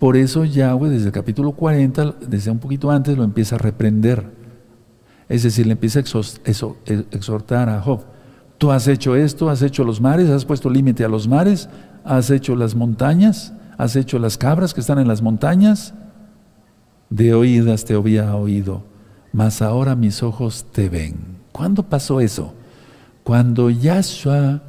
Por 0.00 0.16
eso 0.16 0.44
Yahweh 0.44 0.90
desde 0.90 1.06
el 1.06 1.12
capítulo 1.12 1.52
40, 1.52 2.16
desde 2.26 2.50
un 2.50 2.58
poquito 2.58 2.90
antes, 2.90 3.16
lo 3.16 3.22
empieza 3.22 3.54
a 3.54 3.58
reprender. 3.58 4.32
Es 5.28 5.44
decir, 5.44 5.64
le 5.64 5.74
empieza 5.74 6.00
a 6.00 6.02
exhortar 7.12 7.68
a 7.68 7.80
Job. 7.80 8.00
Tú 8.58 8.72
has 8.72 8.88
hecho 8.88 9.14
esto, 9.14 9.48
has 9.48 9.62
hecho 9.62 9.84
los 9.84 10.00
mares, 10.00 10.28
has 10.28 10.44
puesto 10.44 10.68
límite 10.68 11.04
a 11.04 11.08
los 11.08 11.28
mares, 11.28 11.68
has 12.02 12.30
hecho 12.30 12.56
las 12.56 12.74
montañas, 12.74 13.52
has 13.76 13.96
hecho 13.96 14.18
las 14.18 14.38
cabras 14.38 14.74
que 14.74 14.80
están 14.80 14.98
en 14.98 15.08
las 15.08 15.22
montañas. 15.22 15.94
De 17.10 17.34
oídas 17.34 17.84
te 17.84 17.94
había 17.94 18.34
oído, 18.34 18.82
mas 19.32 19.62
ahora 19.62 19.94
mis 19.94 20.22
ojos 20.22 20.66
te 20.72 20.88
ven. 20.88 21.38
¿Cuándo 21.52 21.84
pasó 21.84 22.20
eso? 22.20 22.54
Cuando 23.22 23.70
Yahshua 23.70 24.62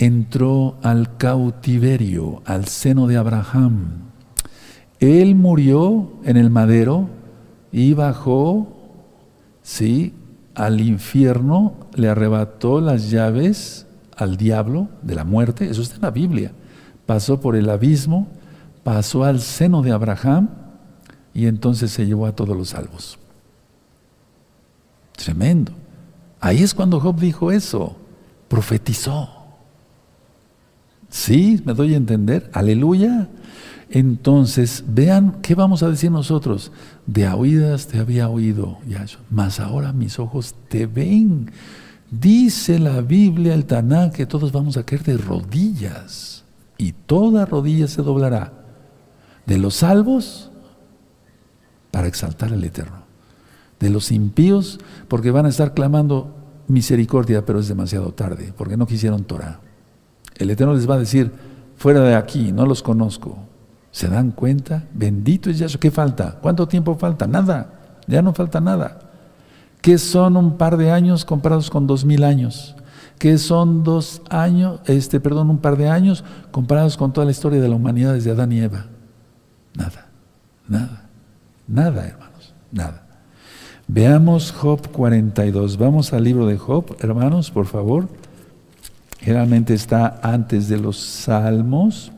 entró 0.00 0.78
al 0.82 1.18
cautiverio, 1.18 2.42
al 2.46 2.66
seno 2.66 3.06
de 3.06 3.18
Abraham. 3.18 4.10
Él 4.98 5.34
murió 5.34 6.12
en 6.24 6.38
el 6.38 6.48
madero 6.48 7.08
y 7.70 7.92
bajó, 7.92 8.68
sí, 9.62 10.14
al 10.54 10.80
infierno, 10.80 11.74
le 11.94 12.08
arrebató 12.08 12.80
las 12.80 13.10
llaves 13.10 13.86
al 14.16 14.36
diablo 14.36 14.88
de 15.02 15.14
la 15.14 15.24
muerte, 15.24 15.68
eso 15.68 15.82
está 15.82 15.96
en 15.96 16.02
la 16.02 16.10
Biblia. 16.10 16.52
Pasó 17.10 17.40
por 17.40 17.56
el 17.56 17.68
abismo, 17.68 18.28
pasó 18.84 19.24
al 19.24 19.40
seno 19.40 19.82
de 19.82 19.90
Abraham 19.90 20.48
y 21.34 21.46
entonces 21.46 21.90
se 21.90 22.06
llevó 22.06 22.24
a 22.24 22.36
todos 22.36 22.56
los 22.56 22.68
salvos. 22.68 23.18
Tremendo. 25.16 25.72
Ahí 26.38 26.62
es 26.62 26.72
cuando 26.72 27.00
Job 27.00 27.18
dijo 27.18 27.50
eso, 27.50 27.96
profetizó. 28.46 29.28
¿Sí? 31.08 31.60
¿Me 31.64 31.74
doy 31.74 31.94
a 31.94 31.96
entender? 31.96 32.48
Aleluya. 32.52 33.26
Entonces, 33.90 34.84
vean, 34.86 35.40
¿qué 35.42 35.56
vamos 35.56 35.82
a 35.82 35.90
decir 35.90 36.12
nosotros? 36.12 36.70
De 37.06 37.26
oídas 37.28 37.88
te 37.88 37.98
había 37.98 38.28
oído, 38.28 38.78
Yahshua, 38.86 39.22
mas 39.30 39.58
ahora 39.58 39.92
mis 39.92 40.20
ojos 40.20 40.54
te 40.68 40.86
ven. 40.86 41.50
Dice 42.08 42.78
la 42.78 43.00
Biblia, 43.00 43.54
el 43.54 43.64
Taná, 43.64 44.12
que 44.12 44.26
todos 44.26 44.52
vamos 44.52 44.76
a 44.76 44.84
caer 44.84 45.02
de 45.02 45.16
rodillas 45.16 46.39
y 46.80 46.92
toda 46.92 47.44
rodilla 47.44 47.86
se 47.88 48.00
doblará. 48.00 48.52
De 49.44 49.58
los 49.58 49.74
salvos, 49.74 50.50
para 51.90 52.08
exaltar 52.08 52.54
al 52.54 52.64
Eterno. 52.64 53.02
De 53.78 53.90
los 53.90 54.10
impíos, 54.10 54.80
porque 55.06 55.30
van 55.30 55.44
a 55.44 55.50
estar 55.50 55.74
clamando 55.74 56.34
misericordia, 56.68 57.44
pero 57.44 57.58
es 57.58 57.68
demasiado 57.68 58.12
tarde, 58.12 58.54
porque 58.56 58.78
no 58.78 58.86
quisieron 58.86 59.24
Torah. 59.24 59.60
El 60.36 60.48
Eterno 60.48 60.72
les 60.72 60.88
va 60.88 60.94
a 60.94 60.98
decir, 60.98 61.30
fuera 61.76 62.00
de 62.00 62.14
aquí, 62.14 62.50
no 62.50 62.64
los 62.64 62.82
conozco. 62.82 63.36
¿Se 63.90 64.08
dan 64.08 64.30
cuenta? 64.30 64.84
Bendito 64.94 65.50
es 65.50 65.58
Yahshua. 65.58 65.80
¿Qué 65.80 65.90
falta? 65.90 66.38
¿Cuánto 66.40 66.66
tiempo 66.66 66.96
falta? 66.96 67.26
Nada. 67.26 67.98
Ya 68.06 68.22
no 68.22 68.32
falta 68.32 68.58
nada. 68.58 69.00
¿Qué 69.82 69.98
son 69.98 70.34
un 70.38 70.56
par 70.56 70.78
de 70.78 70.92
años 70.92 71.26
comparados 71.26 71.68
con 71.68 71.86
dos 71.86 72.06
mil 72.06 72.24
años? 72.24 72.74
¿Qué 73.20 73.36
son 73.36 73.84
dos 73.84 74.22
años, 74.30 74.80
este, 74.86 75.20
perdón, 75.20 75.50
un 75.50 75.58
par 75.58 75.76
de 75.76 75.90
años 75.90 76.24
comparados 76.50 76.96
con 76.96 77.12
toda 77.12 77.26
la 77.26 77.32
historia 77.32 77.60
de 77.60 77.68
la 77.68 77.76
humanidad 77.76 78.14
desde 78.14 78.30
Adán 78.30 78.50
y 78.50 78.60
Eva? 78.60 78.86
Nada, 79.74 80.06
nada, 80.66 81.10
nada, 81.68 82.06
hermanos, 82.06 82.54
nada. 82.72 83.06
Veamos 83.86 84.52
Job 84.52 84.88
42. 84.90 85.76
Vamos 85.76 86.14
al 86.14 86.24
libro 86.24 86.46
de 86.46 86.56
Job, 86.56 86.96
hermanos, 87.00 87.50
por 87.50 87.66
favor. 87.66 88.08
Generalmente 89.18 89.74
está 89.74 90.18
antes 90.22 90.70
de 90.70 90.78
los 90.78 90.96
salmos. 90.96 92.12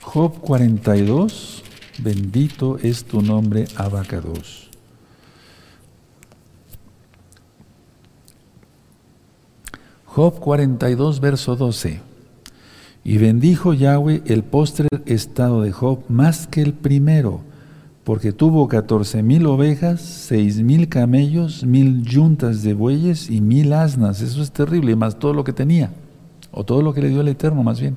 Job 0.00 0.40
42, 0.40 1.62
bendito 1.98 2.78
es 2.78 3.04
tu 3.04 3.20
nombre, 3.20 3.66
Abacados. 3.76 4.67
Job 10.18 10.40
42, 10.40 11.20
verso 11.20 11.54
12. 11.54 12.00
Y 13.04 13.18
bendijo 13.18 13.72
Yahweh 13.72 14.22
el 14.26 14.42
postre 14.42 14.88
estado 15.06 15.62
de 15.62 15.70
Job 15.70 16.00
más 16.08 16.48
que 16.48 16.60
el 16.60 16.74
primero, 16.74 17.42
porque 18.02 18.32
tuvo 18.32 18.66
catorce 18.66 19.22
mil 19.22 19.46
ovejas, 19.46 20.00
seis 20.00 20.60
mil 20.60 20.88
camellos, 20.88 21.62
mil 21.62 22.02
yuntas 22.02 22.64
de 22.64 22.74
bueyes 22.74 23.30
y 23.30 23.40
mil 23.40 23.72
asnas. 23.72 24.20
Eso 24.20 24.42
es 24.42 24.50
terrible, 24.50 24.96
más 24.96 25.20
todo 25.20 25.32
lo 25.32 25.44
que 25.44 25.52
tenía, 25.52 25.92
o 26.50 26.64
todo 26.64 26.82
lo 26.82 26.92
que 26.92 27.02
le 27.02 27.10
dio 27.10 27.20
el 27.20 27.28
Eterno 27.28 27.62
más 27.62 27.80
bien. 27.80 27.96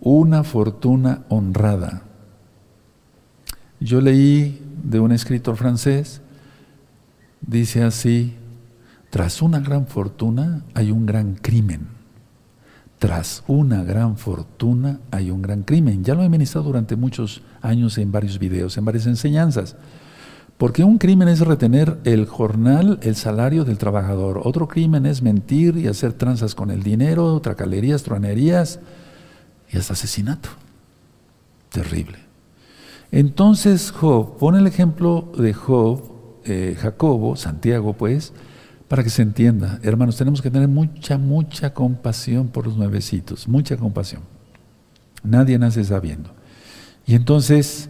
Una 0.00 0.44
fortuna 0.44 1.24
honrada. 1.28 2.04
Yo 3.80 4.00
leí 4.00 4.62
de 4.84 5.00
un 5.00 5.10
escritor 5.10 5.56
francés, 5.56 6.20
dice 7.40 7.82
así, 7.82 8.36
tras 9.10 9.42
una 9.42 9.60
gran 9.60 9.86
fortuna 9.86 10.64
hay 10.74 10.90
un 10.90 11.04
gran 11.04 11.34
crimen 11.34 12.00
tras 13.00 13.42
una 13.46 13.82
gran 13.82 14.18
fortuna 14.18 15.00
hay 15.10 15.30
un 15.30 15.40
gran 15.40 15.62
crimen. 15.62 16.04
Ya 16.04 16.14
lo 16.14 16.22
he 16.22 16.28
ministrado 16.28 16.66
durante 16.66 16.96
muchos 16.96 17.40
años 17.62 17.96
en 17.96 18.12
varios 18.12 18.38
videos, 18.38 18.76
en 18.76 18.84
varias 18.84 19.06
enseñanzas. 19.06 19.74
Porque 20.58 20.84
un 20.84 20.98
crimen 20.98 21.28
es 21.28 21.40
retener 21.40 21.98
el 22.04 22.26
jornal, 22.26 23.00
el 23.02 23.16
salario 23.16 23.64
del 23.64 23.78
trabajador. 23.78 24.42
Otro 24.44 24.68
crimen 24.68 25.06
es 25.06 25.22
mentir 25.22 25.78
y 25.78 25.88
hacer 25.88 26.12
tranzas 26.12 26.54
con 26.54 26.70
el 26.70 26.82
dinero, 26.82 27.40
tracalerías, 27.40 28.02
truanerías 28.02 28.80
y 29.72 29.78
hasta 29.78 29.94
asesinato. 29.94 30.50
Terrible. 31.70 32.18
Entonces 33.10 33.92
Job, 33.92 34.36
pone 34.36 34.58
el 34.58 34.66
ejemplo 34.66 35.32
de 35.38 35.54
Job, 35.54 36.02
eh, 36.44 36.76
Jacobo, 36.78 37.34
Santiago 37.36 37.94
pues, 37.94 38.34
para 38.90 39.04
que 39.04 39.10
se 39.10 39.22
entienda, 39.22 39.78
hermanos, 39.84 40.16
tenemos 40.16 40.42
que 40.42 40.50
tener 40.50 40.66
mucha, 40.66 41.16
mucha 41.16 41.72
compasión 41.72 42.48
por 42.48 42.66
los 42.66 42.76
nuevecitos, 42.76 43.46
mucha 43.46 43.76
compasión. 43.76 44.22
Nadie 45.22 45.60
nace 45.60 45.84
sabiendo. 45.84 46.30
Y 47.06 47.14
entonces, 47.14 47.88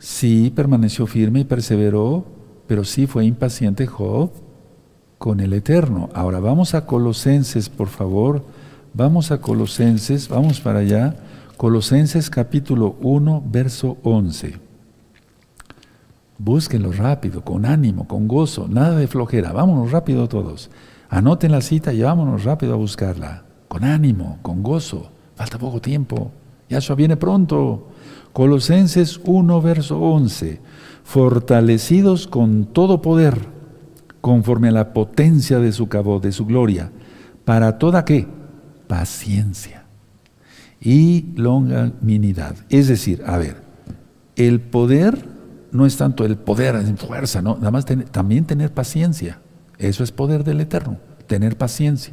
sí 0.00 0.52
permaneció 0.52 1.06
firme 1.06 1.38
y 1.38 1.44
perseveró, 1.44 2.26
pero 2.66 2.82
sí 2.82 3.06
fue 3.06 3.26
impaciente 3.26 3.86
Job 3.86 4.32
con 5.18 5.38
el 5.38 5.52
Eterno. 5.52 6.08
Ahora 6.14 6.40
vamos 6.40 6.74
a 6.74 6.84
Colosenses, 6.84 7.68
por 7.68 7.86
favor. 7.86 8.44
Vamos 8.92 9.30
a 9.30 9.40
Colosenses, 9.40 10.28
vamos 10.28 10.60
para 10.60 10.80
allá. 10.80 11.14
Colosenses 11.58 12.28
capítulo 12.28 12.96
1, 13.02 13.44
verso 13.46 13.98
11. 14.02 14.69
Búsquenlo 16.42 16.90
rápido, 16.90 17.44
con 17.44 17.66
ánimo, 17.66 18.08
con 18.08 18.26
gozo, 18.26 18.66
nada 18.66 18.96
de 18.96 19.06
flojera. 19.06 19.52
Vámonos 19.52 19.92
rápido 19.92 20.26
todos. 20.26 20.70
Anoten 21.10 21.52
la 21.52 21.60
cita 21.60 21.92
y 21.92 22.00
vámonos 22.00 22.44
rápido 22.44 22.72
a 22.72 22.76
buscarla. 22.78 23.44
Con 23.68 23.84
ánimo, 23.84 24.38
con 24.40 24.62
gozo. 24.62 25.10
Falta 25.36 25.58
poco 25.58 25.82
tiempo. 25.82 26.32
Yahshua 26.70 26.96
viene 26.96 27.18
pronto. 27.18 27.88
Colosenses 28.32 29.20
1, 29.22 29.60
verso 29.60 30.00
11. 30.00 30.62
Fortalecidos 31.04 32.26
con 32.26 32.64
todo 32.72 33.02
poder, 33.02 33.46
conforme 34.22 34.68
a 34.68 34.72
la 34.72 34.94
potencia 34.94 35.58
de 35.58 35.72
su 35.72 35.88
cabo, 35.88 36.20
de 36.20 36.32
su 36.32 36.46
gloria, 36.46 36.90
para 37.44 37.76
toda 37.76 38.06
qué? 38.06 38.26
Paciencia 38.86 39.84
y 40.80 41.34
longanimidad. 41.36 42.56
Es 42.70 42.88
decir, 42.88 43.22
a 43.26 43.36
ver, 43.36 43.56
el 44.36 44.60
poder 44.60 45.29
no 45.72 45.86
es 45.86 45.96
tanto 45.96 46.24
el 46.24 46.36
poder 46.36 46.76
en 46.76 46.96
fuerza, 46.96 47.42
¿no? 47.42 47.56
Nada 47.56 47.70
más 47.70 47.84
también 48.10 48.44
tener 48.44 48.72
paciencia. 48.72 49.40
Eso 49.78 50.04
es 50.04 50.12
poder 50.12 50.44
del 50.44 50.60
Eterno, 50.60 50.98
tener 51.26 51.56
paciencia. 51.56 52.12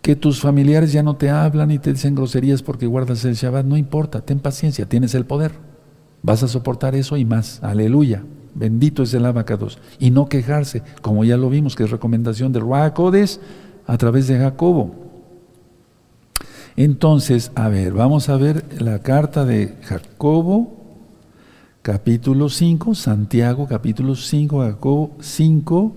Que 0.00 0.16
tus 0.16 0.40
familiares 0.40 0.92
ya 0.92 1.02
no 1.02 1.16
te 1.16 1.30
hablan 1.30 1.70
y 1.70 1.78
te 1.78 1.92
dicen 1.92 2.14
groserías 2.14 2.62
porque 2.62 2.86
guardas 2.86 3.24
el 3.24 3.34
Shabbat, 3.34 3.66
no 3.66 3.76
importa, 3.76 4.20
ten 4.20 4.38
paciencia, 4.38 4.86
tienes 4.86 5.14
el 5.14 5.24
poder. 5.24 5.52
Vas 6.22 6.42
a 6.42 6.48
soportar 6.48 6.94
eso 6.94 7.16
y 7.16 7.24
más. 7.24 7.62
Aleluya. 7.62 8.22
Bendito 8.54 9.02
es 9.02 9.12
el 9.14 9.26
abacados. 9.26 9.78
Y 9.98 10.10
no 10.10 10.26
quejarse, 10.26 10.82
como 11.02 11.24
ya 11.24 11.36
lo 11.36 11.50
vimos, 11.50 11.74
que 11.74 11.84
es 11.84 11.90
recomendación 11.90 12.52
del 12.52 12.62
Ruacodes 12.62 13.40
a 13.86 13.98
través 13.98 14.28
de 14.28 14.38
Jacobo. 14.38 14.94
Entonces, 16.76 17.52
a 17.54 17.68
ver, 17.68 17.92
vamos 17.92 18.28
a 18.28 18.36
ver 18.36 18.64
la 18.80 19.00
carta 19.00 19.44
de 19.44 19.76
Jacobo, 19.82 20.83
capítulo 21.84 22.48
5, 22.48 22.94
Santiago, 22.94 23.68
capítulo 23.68 24.14
5, 24.16 24.60
Jacobo 24.60 25.10
5, 25.20 25.92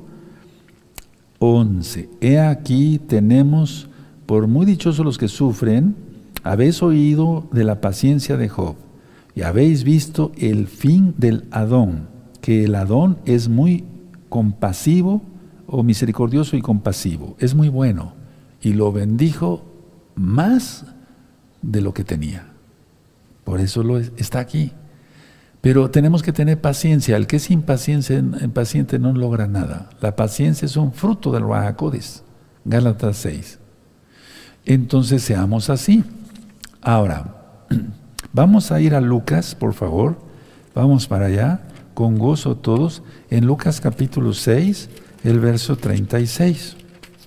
11. 1.39 2.09
He 2.19 2.39
aquí 2.41 2.99
tenemos, 2.99 3.87
por 4.25 4.47
muy 4.47 4.65
dichosos 4.65 5.05
los 5.05 5.17
que 5.17 5.29
sufren, 5.29 5.95
habéis 6.43 6.83
oído 6.83 7.47
de 7.53 7.63
la 7.63 7.79
paciencia 7.79 8.35
de 8.35 8.49
Job 8.49 8.75
y 9.33 9.43
habéis 9.43 9.85
visto 9.85 10.33
el 10.37 10.67
fin 10.67 11.15
del 11.17 11.45
Adón, 11.51 12.09
que 12.41 12.65
el 12.65 12.75
Adón 12.75 13.19
es 13.25 13.47
muy 13.47 13.85
compasivo 14.27 15.21
o 15.67 15.83
misericordioso 15.83 16.57
y 16.57 16.61
compasivo, 16.61 17.37
es 17.39 17.55
muy 17.55 17.69
bueno 17.69 18.11
y 18.61 18.73
lo 18.73 18.91
bendijo 18.91 19.63
más 20.15 20.85
de 21.61 21.79
lo 21.79 21.93
que 21.93 22.03
tenía. 22.03 22.45
Por 23.45 23.61
eso 23.61 23.83
lo 23.83 23.99
está 23.99 24.39
aquí. 24.39 24.73
Pero 25.61 25.89
tenemos 25.89 26.23
que 26.23 26.33
tener 26.33 26.61
paciencia. 26.61 27.17
El 27.17 27.27
que 27.27 27.37
es 27.37 27.51
impaciente, 27.51 28.99
no 28.99 29.13
logra 29.13 29.47
nada. 29.47 29.89
La 30.01 30.15
paciencia 30.15 30.65
es 30.65 30.77
un 30.77 30.93
fruto 30.93 31.31
del 31.31 31.47
Rahakodis. 31.47 32.23
Gálatas 32.65 33.17
6. 33.17 33.59
Entonces 34.65 35.23
seamos 35.23 35.69
así. 35.69 36.03
Ahora, 36.81 37.65
vamos 38.33 38.71
a 38.71 38.81
ir 38.81 38.93
a 38.93 39.01
Lucas, 39.01 39.55
por 39.55 39.73
favor. 39.73 40.19
Vamos 40.75 41.07
para 41.07 41.25
allá, 41.25 41.61
con 41.93 42.17
gozo 42.17 42.57
todos. 42.57 43.01
En 43.29 43.47
Lucas 43.47 43.81
capítulo 43.81 44.33
6, 44.33 44.89
el 45.23 45.39
verso 45.39 45.75
36. 45.75 46.77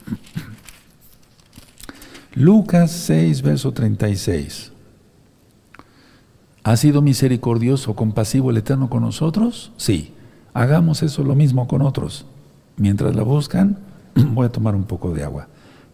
Lucas 2.35 2.93
6, 2.93 3.43
verso 3.43 3.73
36. 3.73 4.70
¿Ha 6.63 6.77
sido 6.77 7.01
misericordioso, 7.01 7.97
compasivo 7.97 8.51
el 8.51 8.59
Eterno 8.59 8.91
con 8.91 9.03
nosotros? 9.03 9.73
Sí. 9.79 10.13
Hagamos 10.53 11.03
eso 11.03 11.25
lo 11.25 11.35
mismo 11.35 11.67
con 11.67 11.81
otros. 11.81 12.27
Mientras 12.77 13.17
la 13.17 13.23
buscan, 13.23 13.79
voy 14.15 14.47
a 14.47 14.53
tomar 14.53 14.75
un 14.75 14.85
poco 14.85 15.15
de 15.15 15.25
agua. 15.25 15.49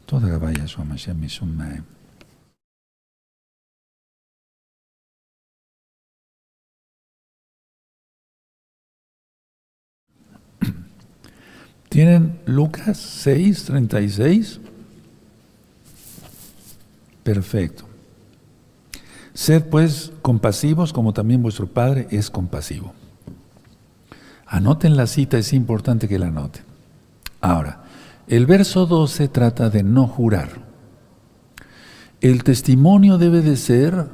Toda 0.06 0.38
vaya 0.38 0.66
su 0.66 0.80
¿Tienen 11.88 12.40
Lucas 12.46 12.98
6, 12.98 13.64
36? 13.66 14.60
Perfecto. 17.22 17.95
Sed 19.36 19.64
pues 19.64 20.12
compasivos 20.22 20.94
como 20.94 21.12
también 21.12 21.42
vuestro 21.42 21.66
Padre 21.66 22.08
es 22.10 22.30
compasivo. 22.30 22.94
Anoten 24.46 24.96
la 24.96 25.06
cita, 25.06 25.36
es 25.36 25.52
importante 25.52 26.08
que 26.08 26.18
la 26.18 26.28
anoten. 26.28 26.64
Ahora, 27.42 27.84
el 28.28 28.46
verso 28.46 28.86
12 28.86 29.28
trata 29.28 29.68
de 29.68 29.82
no 29.82 30.06
jurar. 30.08 30.48
El 32.22 32.44
testimonio 32.44 33.18
debe 33.18 33.42
de 33.42 33.58
ser 33.58 34.06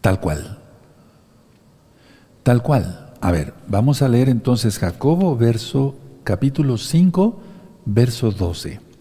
tal 0.00 0.20
cual. 0.20 0.58
Tal 2.44 2.62
cual. 2.62 3.12
A 3.20 3.30
ver, 3.30 3.52
vamos 3.68 4.00
a 4.00 4.08
leer 4.08 4.30
entonces 4.30 4.78
Jacobo, 4.78 5.36
verso 5.36 5.96
capítulo 6.24 6.78
5, 6.78 7.40
verso 7.84 8.30
12. 8.30 8.91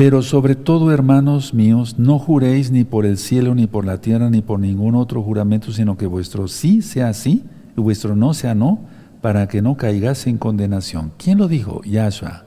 Pero 0.00 0.22
sobre 0.22 0.54
todo, 0.54 0.92
hermanos 0.92 1.52
míos, 1.52 1.96
no 1.98 2.18
juréis 2.18 2.70
ni 2.70 2.84
por 2.84 3.04
el 3.04 3.18
cielo, 3.18 3.54
ni 3.54 3.66
por 3.66 3.84
la 3.84 4.00
tierra, 4.00 4.30
ni 4.30 4.40
por 4.40 4.58
ningún 4.58 4.94
otro 4.94 5.22
juramento, 5.22 5.72
sino 5.72 5.98
que 5.98 6.06
vuestro 6.06 6.48
sí 6.48 6.80
sea 6.80 7.12
sí 7.12 7.44
y 7.76 7.82
vuestro 7.82 8.16
no 8.16 8.32
sea 8.32 8.54
no, 8.54 8.78
para 9.20 9.46
que 9.46 9.60
no 9.60 9.76
caigas 9.76 10.26
en 10.26 10.38
condenación. 10.38 11.12
¿Quién 11.18 11.36
lo 11.36 11.48
dijo? 11.48 11.82
Yahshua. 11.84 12.46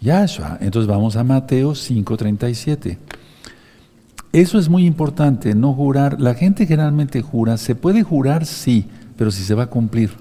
Yahshua. 0.00 0.56
Entonces 0.62 0.88
vamos 0.88 1.16
a 1.16 1.24
Mateo 1.24 1.74
5:37. 1.74 2.96
Eso 4.32 4.58
es 4.58 4.70
muy 4.70 4.86
importante, 4.86 5.54
no 5.54 5.74
jurar. 5.74 6.22
La 6.22 6.32
gente 6.32 6.64
generalmente 6.64 7.20
jura, 7.20 7.58
se 7.58 7.74
puede 7.74 8.02
jurar 8.02 8.46
sí, 8.46 8.86
pero 9.18 9.30
si 9.30 9.42
se 9.42 9.54
va 9.54 9.64
a 9.64 9.70
cumplir. 9.70 10.12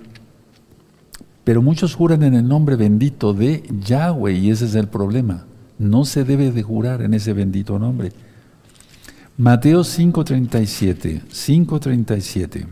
Pero 1.46 1.62
muchos 1.62 1.96
juran 1.96 2.24
en 2.24 2.34
el 2.34 2.46
nombre 2.46 2.76
bendito 2.76 3.34
de 3.34 3.64
Yahweh 3.86 4.34
y 4.34 4.50
ese 4.50 4.66
es 4.66 4.76
el 4.76 4.90
problema. 4.90 5.46
No 5.82 6.06
se 6.06 6.24
debe 6.24 6.52
de 6.52 6.62
jurar 6.62 7.02
en 7.02 7.16
ese 7.16 7.34
bendito 7.34 7.80
nombre. 7.80 8.12
Mateo 9.36 9.84
5:37, 9.84 11.24
5:37. 11.32 12.68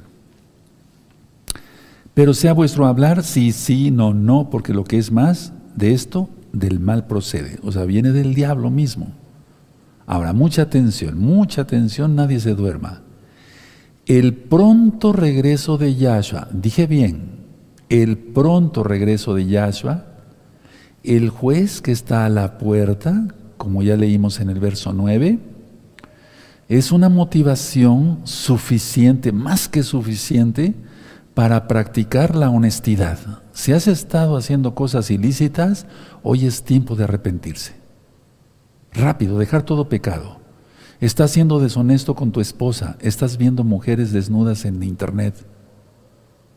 Pero 2.14 2.36
sea 2.36 2.54
vuestro 2.54 2.86
hablar 2.86 3.24
sí, 3.24 3.52
sí, 3.52 3.90
no, 3.90 4.14
no, 4.14 4.52
porque 4.52 4.76
lo 4.76 4.84
que 4.84 5.00
es 5.00 5.12
más 5.12 5.54
de 5.76 5.94
esto, 5.94 6.30
del 6.54 6.80
mal 6.80 7.08
procede. 7.08 7.58
O 7.64 7.72
sea, 7.72 7.86
viene 7.86 8.12
del 8.12 8.36
diablo 8.36 8.70
mismo. 8.70 9.14
Ahora, 10.06 10.32
mucha 10.34 10.62
atención, 10.64 11.18
mucha 11.18 11.62
atención, 11.62 12.16
nadie 12.16 12.40
se 12.40 12.54
duerma. 12.54 13.02
El 14.06 14.36
pronto 14.36 15.14
regreso 15.14 15.80
de 15.80 15.96
Yahshua, 15.96 16.48
dije 16.52 16.86
bien, 16.86 17.40
el 17.90 18.18
pronto 18.18 18.84
regreso 18.84 19.34
de 19.34 19.48
Yahshua 19.48 20.09
el 21.04 21.30
juez 21.30 21.82
que 21.82 21.92
está 21.92 22.26
a 22.26 22.30
la 22.30 22.58
puerta, 22.58 23.28
como 23.58 23.84
ya 23.84 23.96
leímos 23.96 24.40
en 24.40 24.50
el 24.50 24.60
verso 24.60 24.94
9, 24.94 25.40
es 26.68 26.92
una 26.92 27.10
motivación 27.10 28.20
suficiente, 28.26 29.32
más 29.32 29.68
que 29.68 29.84
suficiente, 29.84 30.76
para 31.34 31.68
practicar 31.68 32.36
la 32.36 32.50
honestidad. 32.50 33.18
Si 33.54 33.72
has 33.72 33.88
estado 33.88 34.38
haciendo 34.38 34.76
cosas 34.76 35.10
ilícitas, 35.10 35.86
hoy 36.22 36.46
es 36.46 36.64
tiempo 36.64 36.96
de 36.96 37.06
arrepentirse. 37.06 37.74
Rápido, 38.94 39.40
dejar 39.40 39.64
todo 39.64 39.90
pecado. 39.90 40.40
Estás 41.00 41.32
siendo 41.32 41.60
deshonesto 41.60 42.14
con 42.14 42.32
tu 42.32 42.42
esposa, 42.42 42.98
estás 43.00 43.38
viendo 43.38 43.64
mujeres 43.64 44.12
desnudas 44.12 44.66
en 44.66 44.84
internet. 44.84 45.46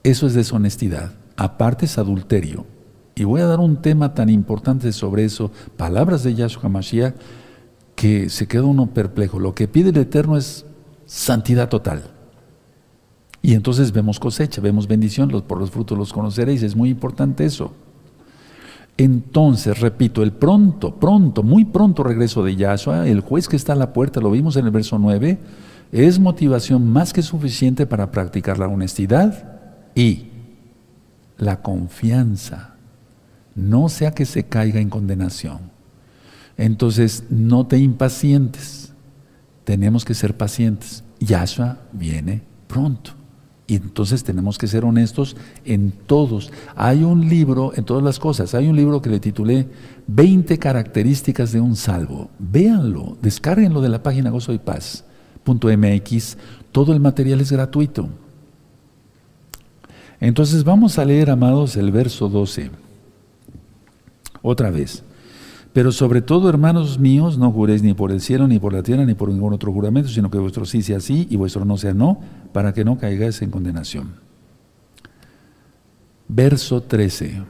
Eso 0.02 0.26
es 0.26 0.34
deshonestidad. 0.34 1.12
Aparte 1.36 1.86
es 1.86 1.96
adulterio. 1.96 2.66
Y 3.14 3.24
voy 3.24 3.40
a 3.42 3.46
dar 3.46 3.60
un 3.60 3.76
tema 3.76 4.14
tan 4.14 4.28
importante 4.28 4.90
sobre 4.92 5.24
eso, 5.24 5.50
palabras 5.76 6.22
de 6.22 6.34
Yahshua 6.34 6.68
Mashiach, 6.68 7.14
que 7.94 8.30
se 8.30 8.48
queda 8.48 8.64
uno 8.64 8.86
perplejo. 8.86 9.38
Lo 9.38 9.54
que 9.54 9.68
pide 9.68 9.90
el 9.90 9.96
Eterno 9.98 10.36
es 10.36 10.64
santidad 11.04 11.68
total. 11.68 12.02
Y 13.42 13.54
entonces 13.54 13.92
vemos 13.92 14.18
cosecha, 14.18 14.62
vemos 14.62 14.86
bendición, 14.86 15.28
por 15.46 15.58
los 15.58 15.70
frutos 15.70 15.98
los 15.98 16.12
conoceréis. 16.12 16.62
Es 16.62 16.74
muy 16.74 16.88
importante 16.88 17.44
eso. 17.44 17.72
Entonces, 18.96 19.80
repito, 19.80 20.22
el 20.22 20.32
pronto, 20.32 20.94
pronto, 20.96 21.42
muy 21.42 21.64
pronto 21.64 22.02
regreso 22.02 22.44
de 22.44 22.56
Yahshua, 22.56 23.08
el 23.08 23.20
juez 23.20 23.48
que 23.48 23.56
está 23.56 23.72
a 23.72 23.76
la 23.76 23.92
puerta, 23.92 24.20
lo 24.20 24.30
vimos 24.30 24.56
en 24.56 24.66
el 24.66 24.70
verso 24.70 24.98
9, 24.98 25.38
es 25.92 26.18
motivación 26.18 26.88
más 26.88 27.12
que 27.12 27.22
suficiente 27.22 27.86
para 27.86 28.10
practicar 28.10 28.58
la 28.58 28.68
honestidad 28.68 29.58
y 29.94 30.28
la 31.36 31.62
confianza 31.62 32.71
no 33.54 33.88
sea 33.88 34.12
que 34.12 34.24
se 34.24 34.44
caiga 34.44 34.80
en 34.80 34.90
condenación. 34.90 35.70
Entonces, 36.56 37.24
no 37.30 37.66
te 37.66 37.78
impacientes, 37.78 38.92
tenemos 39.64 40.04
que 40.04 40.14
ser 40.14 40.36
pacientes. 40.36 41.04
Yahshua 41.20 41.78
viene 41.92 42.42
pronto. 42.66 43.12
Y 43.66 43.76
entonces 43.76 44.24
tenemos 44.24 44.58
que 44.58 44.66
ser 44.66 44.84
honestos 44.84 45.36
en 45.64 45.92
todos. 45.92 46.52
Hay 46.74 47.04
un 47.04 47.28
libro, 47.28 47.72
en 47.74 47.84
todas 47.84 48.02
las 48.02 48.18
cosas, 48.18 48.54
hay 48.54 48.66
un 48.66 48.76
libro 48.76 49.00
que 49.00 49.08
le 49.08 49.20
titulé 49.20 49.68
20 50.08 50.58
características 50.58 51.52
de 51.52 51.60
un 51.60 51.76
salvo. 51.76 52.28
Véanlo, 52.38 53.16
descárguenlo 53.22 53.80
de 53.80 53.88
la 53.88 54.02
página 54.02 54.30
gozo 54.30 54.52
y. 54.52 54.60
Todo 56.72 56.92
el 56.92 57.00
material 57.00 57.40
es 57.40 57.52
gratuito. 57.52 58.08
Entonces 60.20 60.64
vamos 60.64 60.98
a 60.98 61.04
leer, 61.04 61.30
amados, 61.30 61.76
el 61.76 61.90
verso 61.92 62.28
12. 62.28 62.81
Otra 64.42 64.70
vez. 64.70 65.04
Pero 65.72 65.90
sobre 65.90 66.20
todo, 66.20 66.50
hermanos 66.50 66.98
míos, 66.98 67.38
no 67.38 67.50
juréis 67.50 67.82
ni 67.82 67.94
por 67.94 68.12
el 68.12 68.20
cielo, 68.20 68.46
ni 68.46 68.58
por 68.58 68.74
la 68.74 68.82
tierra, 68.82 69.06
ni 69.06 69.14
por 69.14 69.30
ningún 69.30 69.54
otro 69.54 69.72
juramento, 69.72 70.10
sino 70.10 70.30
que 70.30 70.38
vuestro 70.38 70.66
sí 70.66 70.82
sea 70.82 71.00
sí 71.00 71.26
y 71.30 71.36
vuestro 71.36 71.64
no 71.64 71.78
sea 71.78 71.94
no, 71.94 72.20
para 72.52 72.74
que 72.74 72.84
no 72.84 72.98
caigáis 72.98 73.40
en 73.40 73.50
condenación. 73.50 74.16
Verso 76.28 76.82
13. 76.82 77.42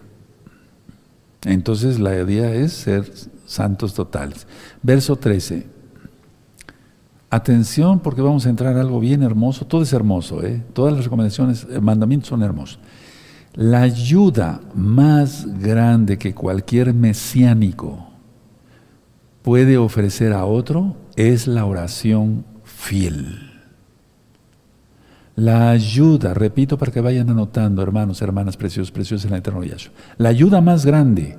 Entonces 1.44 1.98
la 1.98 2.16
idea 2.16 2.54
es 2.54 2.72
ser 2.72 3.10
santos 3.44 3.94
totales. 3.94 4.46
Verso 4.82 5.16
13. 5.16 5.66
Atención 7.30 8.00
porque 8.00 8.22
vamos 8.22 8.46
a 8.46 8.50
entrar 8.50 8.76
a 8.76 8.80
algo 8.80 9.00
bien 9.00 9.22
hermoso. 9.22 9.66
Todo 9.66 9.82
es 9.82 9.92
hermoso, 9.92 10.44
¿eh? 10.44 10.62
todas 10.74 10.92
las 10.94 11.04
recomendaciones, 11.04 11.66
eh, 11.70 11.80
mandamientos 11.80 12.28
son 12.28 12.42
hermosos. 12.42 12.78
La 13.54 13.82
ayuda 13.82 14.62
más 14.74 15.46
grande 15.60 16.16
que 16.16 16.34
cualquier 16.34 16.94
mesiánico 16.94 18.08
puede 19.42 19.76
ofrecer 19.76 20.32
a 20.32 20.46
otro 20.46 20.96
es 21.16 21.46
la 21.46 21.66
oración 21.66 22.46
fiel. 22.64 23.50
La 25.36 25.70
ayuda, 25.70 26.32
repito 26.32 26.78
para 26.78 26.92
que 26.92 27.02
vayan 27.02 27.28
anotando, 27.28 27.82
hermanos, 27.82 28.22
hermanas 28.22 28.56
preciosos, 28.56 28.90
preciosos 28.90 29.26
en 29.26 29.32
la 29.32 29.38
eterno 29.38 29.62
Yahshua. 29.62 29.92
La 30.16 30.30
ayuda 30.30 30.62
más 30.62 30.86
grande 30.86 31.36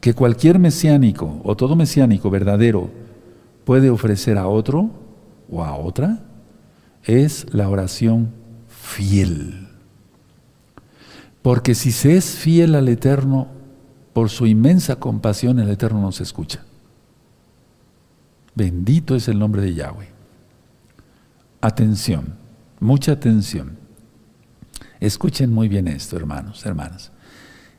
que 0.00 0.14
cualquier 0.14 0.58
mesiánico 0.58 1.42
o 1.44 1.56
todo 1.56 1.76
mesiánico 1.76 2.30
verdadero 2.30 2.90
puede 3.66 3.90
ofrecer 3.90 4.38
a 4.38 4.48
otro 4.48 4.90
o 5.50 5.62
a 5.62 5.76
otra 5.76 6.20
es 7.02 7.46
la 7.52 7.68
oración 7.68 8.32
fiel. 8.68 9.73
Porque 11.44 11.74
si 11.74 11.92
se 11.92 12.16
es 12.16 12.36
fiel 12.36 12.74
al 12.74 12.88
Eterno, 12.88 13.48
por 14.14 14.30
su 14.30 14.46
inmensa 14.46 14.96
compasión 14.96 15.58
el 15.58 15.68
Eterno 15.68 16.00
nos 16.00 16.22
escucha. 16.22 16.64
Bendito 18.54 19.14
es 19.14 19.28
el 19.28 19.38
nombre 19.38 19.60
de 19.60 19.74
Yahweh. 19.74 20.08
Atención, 21.60 22.36
mucha 22.80 23.12
atención. 23.12 23.76
Escuchen 25.00 25.52
muy 25.52 25.68
bien 25.68 25.86
esto, 25.86 26.16
hermanos, 26.16 26.64
hermanas. 26.64 27.12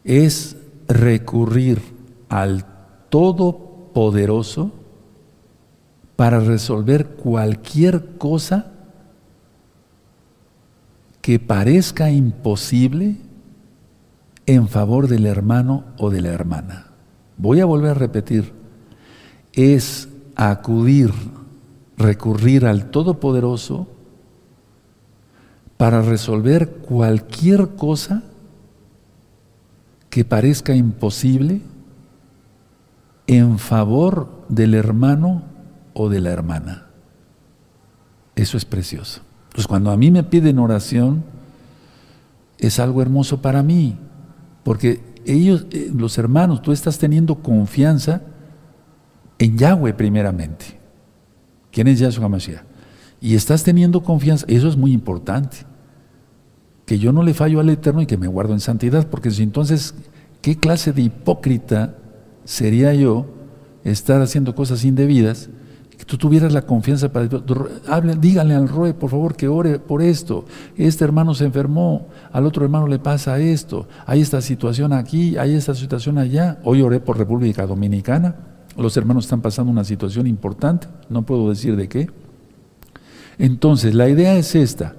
Es 0.04 0.58
recurrir 0.88 1.82
al 2.30 2.68
Todopoderoso 3.10 4.74
para 6.16 6.40
resolver 6.40 7.16
cualquier 7.16 8.20
cosa 8.20 8.74
que 11.24 11.40
parezca 11.40 12.12
imposible 12.12 13.25
en 14.46 14.68
favor 14.68 15.08
del 15.08 15.26
hermano 15.26 15.86
o 15.98 16.10
de 16.10 16.22
la 16.22 16.30
hermana. 16.30 16.88
Voy 17.38 17.60
a 17.60 17.66
volver 17.66 17.92
a 17.92 17.96
repetir, 17.96 18.54
es 19.54 20.08
acudir, 20.36 21.12
recurrir 21.98 22.66
al 22.66 22.90
Todopoderoso 22.92 23.88
para 25.78 26.02
resolver 26.02 26.70
cualquier 26.70 27.76
cosa 27.76 28.24
que 30.10 30.24
parezca 30.24 30.76
imposible 30.76 31.62
en 33.28 33.60
favor 33.60 34.46
del 34.48 34.74
hermano 34.74 35.44
o 35.94 36.10
de 36.10 36.22
la 36.22 36.32
hermana. 36.32 36.86
Eso 38.36 38.58
es 38.58 38.66
precioso. 38.66 39.22
Pues 39.54 39.68
cuando 39.68 39.92
a 39.92 39.98
mí 39.98 40.12
me 40.12 40.24
piden 40.24 40.60
oración, 40.60 41.24
es 42.58 42.80
algo 42.80 43.02
hermoso 43.02 43.42
para 43.42 43.64
mí, 43.64 43.98
porque 44.66 45.00
ellos, 45.28 45.68
eh, 45.72 45.92
los 45.94 46.18
hermanos, 46.18 46.64
tú 46.64 46.72
estás 46.72 46.98
teniendo 46.98 47.36
confianza 47.36 48.24
en 49.38 49.60
Yahweh 49.60 49.94
primeramente. 49.94 50.80
¿Quién 51.72 51.88
es 51.88 52.00
Yahshua 52.00 52.28
Mashiach? 52.28 52.64
Y 53.22 53.36
estás 53.36 53.64
teniendo 53.64 54.02
confianza, 54.02 54.44
eso 54.50 54.68
es 54.68 54.76
muy 54.76 54.92
importante. 54.92 55.58
Que 56.88 56.98
yo 56.98 57.12
no 57.12 57.22
le 57.22 57.36
fallo 57.36 57.60
al 57.60 57.70
Eterno 57.70 58.02
y 58.02 58.08
que 58.08 58.18
me 58.18 58.28
guardo 58.28 58.54
en 58.54 58.60
santidad, 58.60 59.08
porque 59.08 59.30
si 59.30 59.44
entonces, 59.44 59.94
¿qué 60.42 60.58
clase 60.58 60.94
de 60.94 61.04
hipócrita 61.04 61.96
sería 62.44 62.92
yo 62.96 63.28
estar 63.84 64.20
haciendo 64.20 64.56
cosas 64.56 64.84
indebidas? 64.84 65.50
Tú 66.06 66.18
tuvieras 66.18 66.54
la 66.54 66.62
confianza 66.62 67.12
para 67.12 67.28
hable, 67.88 68.16
dígale 68.16 68.54
al 68.54 68.70
Roe, 68.70 68.94
por 68.94 69.10
favor, 69.10 69.36
que 69.36 69.48
ore 69.48 69.80
por 69.80 70.02
esto. 70.02 70.46
Este 70.78 71.04
hermano 71.04 71.34
se 71.34 71.46
enfermó, 71.46 72.08
al 72.32 72.46
otro 72.46 72.64
hermano 72.64 72.88
le 72.88 73.00
pasa 73.00 73.40
esto, 73.40 73.88
hay 74.06 74.22
esta 74.22 74.42
situación 74.42 74.94
aquí, 74.94 75.38
hay 75.38 75.56
esta 75.56 75.74
situación 75.74 76.18
allá. 76.18 76.60
Hoy 76.64 76.82
oré 76.82 77.00
por 77.00 77.18
República 77.18 77.66
Dominicana 77.66 78.36
los 78.78 78.98
hermanos 78.98 79.26
están 79.26 79.42
pasando 79.42 79.72
una 79.72 79.84
situación 79.84 80.28
importante, 80.28 80.88
no 81.10 81.26
puedo 81.26 81.50
decir 81.50 81.76
de 81.76 81.88
qué. 81.88 82.10
Entonces, 83.38 83.94
la 83.96 84.10
idea 84.10 84.36
es 84.36 84.56
esta. 84.56 84.96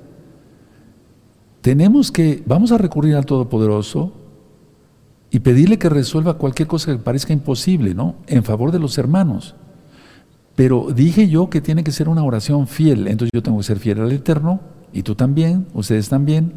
Tenemos 1.60 2.10
que, 2.10 2.42
vamos 2.46 2.72
a 2.72 2.78
recurrir 2.78 3.16
al 3.16 3.26
Todopoderoso 3.26 4.12
y 5.30 5.40
pedirle 5.40 5.78
que 5.78 5.88
resuelva 5.88 6.38
cualquier 6.38 6.68
cosa 6.68 6.92
que 6.92 6.98
parezca 6.98 7.32
imposible, 7.32 7.94
¿no? 7.94 8.16
En 8.26 8.44
favor 8.44 8.72
de 8.72 8.78
los 8.78 8.96
hermanos. 8.98 9.54
Pero 10.56 10.88
dije 10.92 11.28
yo 11.28 11.48
que 11.50 11.60
tiene 11.60 11.84
que 11.84 11.92
ser 11.92 12.08
una 12.08 12.24
oración 12.24 12.66
fiel, 12.66 13.06
entonces 13.06 13.30
yo 13.32 13.42
tengo 13.42 13.58
que 13.58 13.64
ser 13.64 13.78
fiel 13.78 14.00
al 14.00 14.10
Eterno, 14.10 14.60
y 14.92 15.02
tú 15.02 15.14
también, 15.14 15.66
ustedes 15.74 16.08
también, 16.08 16.54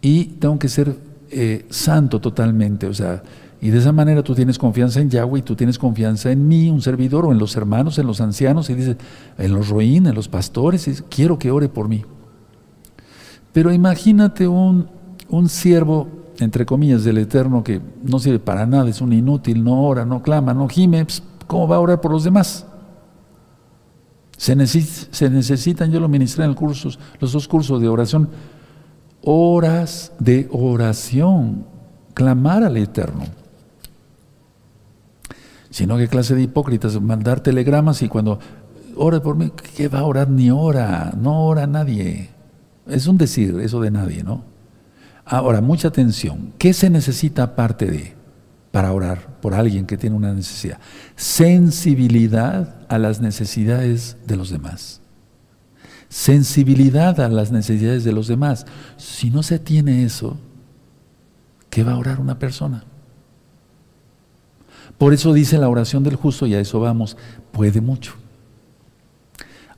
y 0.00 0.24
tengo 0.24 0.58
que 0.58 0.68
ser 0.68 0.96
eh, 1.30 1.66
santo 1.68 2.20
totalmente, 2.20 2.86
o 2.86 2.94
sea, 2.94 3.22
y 3.60 3.68
de 3.68 3.78
esa 3.78 3.92
manera 3.92 4.22
tú 4.22 4.34
tienes 4.34 4.58
confianza 4.58 5.00
en 5.00 5.10
Yahweh 5.10 5.40
y 5.40 5.42
tú 5.42 5.54
tienes 5.54 5.78
confianza 5.78 6.32
en 6.32 6.48
mí, 6.48 6.70
un 6.70 6.80
servidor, 6.80 7.26
o 7.26 7.32
en 7.32 7.38
los 7.38 7.54
hermanos, 7.56 7.98
en 7.98 8.06
los 8.06 8.22
ancianos, 8.22 8.70
y 8.70 8.74
dices, 8.74 8.96
en 9.36 9.52
los 9.52 9.68
roín, 9.68 10.06
en 10.06 10.14
los 10.14 10.28
pastores, 10.28 10.88
y 10.88 10.94
quiero 11.10 11.38
que 11.38 11.50
ore 11.50 11.68
por 11.68 11.86
mí. 11.86 12.02
Pero 13.52 13.70
imagínate 13.70 14.48
un, 14.48 14.88
un 15.28 15.48
siervo, 15.50 16.08
entre 16.38 16.64
comillas, 16.64 17.04
del 17.04 17.18
Eterno 17.18 17.62
que 17.62 17.82
no 18.02 18.18
sirve 18.18 18.38
para 18.38 18.64
nada, 18.64 18.88
es 18.88 19.02
un 19.02 19.12
inútil, 19.12 19.62
no 19.62 19.82
ora, 19.82 20.06
no 20.06 20.22
clama, 20.22 20.54
no 20.54 20.66
gime, 20.66 21.04
pues, 21.04 21.22
¿cómo 21.46 21.68
va 21.68 21.76
a 21.76 21.80
orar 21.80 22.00
por 22.00 22.12
los 22.12 22.24
demás? 22.24 22.64
Se, 24.40 24.56
necesitan, 24.56 25.92
yo 25.92 26.00
lo 26.00 26.08
ministré 26.08 26.44
en 26.44 26.50
el 26.50 26.56
cursos, 26.56 26.98
los 27.20 27.32
dos 27.32 27.46
cursos 27.46 27.78
de 27.78 27.88
oración, 27.88 28.30
horas 29.20 30.12
de 30.18 30.48
oración, 30.50 31.66
clamar 32.14 32.64
al 32.64 32.78
Eterno. 32.78 33.24
Sino 35.68 35.98
qué 35.98 36.08
clase 36.08 36.34
de 36.34 36.40
hipócritas, 36.40 36.98
mandar 37.02 37.40
telegramas 37.40 38.00
y 38.00 38.08
cuando 38.08 38.38
ora 38.96 39.22
por 39.22 39.36
mí, 39.36 39.52
¿qué 39.76 39.88
va 39.88 39.98
a 39.98 40.04
orar? 40.04 40.30
Ni 40.30 40.50
ora, 40.50 41.12
no 41.20 41.44
ora 41.44 41.66
nadie. 41.66 42.30
Es 42.86 43.06
un 43.06 43.18
decir, 43.18 43.60
eso 43.60 43.78
de 43.82 43.90
nadie, 43.90 44.24
¿no? 44.24 44.42
Ahora, 45.26 45.60
mucha 45.60 45.88
atención. 45.88 46.54
¿Qué 46.56 46.72
se 46.72 46.88
necesita 46.88 47.42
aparte 47.42 47.90
de 47.90 48.14
para 48.70 48.90
orar 48.94 49.36
por 49.42 49.52
alguien 49.52 49.84
que 49.84 49.98
tiene 49.98 50.16
una 50.16 50.32
necesidad? 50.32 50.78
Sensibilidad 51.14 52.79
a 52.90 52.98
las 52.98 53.20
necesidades 53.20 54.16
de 54.26 54.36
los 54.36 54.50
demás. 54.50 55.00
Sensibilidad 56.08 57.20
a 57.20 57.28
las 57.28 57.52
necesidades 57.52 58.02
de 58.02 58.12
los 58.12 58.26
demás. 58.26 58.66
Si 58.96 59.30
no 59.30 59.44
se 59.44 59.60
tiene 59.60 60.04
eso, 60.04 60.36
¿qué 61.70 61.84
va 61.84 61.92
a 61.92 61.98
orar 61.98 62.18
una 62.18 62.40
persona? 62.40 62.82
Por 64.98 65.14
eso 65.14 65.32
dice 65.32 65.56
la 65.56 65.68
oración 65.68 66.02
del 66.02 66.16
justo, 66.16 66.48
y 66.48 66.54
a 66.54 66.60
eso 66.60 66.80
vamos, 66.80 67.16
puede 67.52 67.80
mucho. 67.80 68.14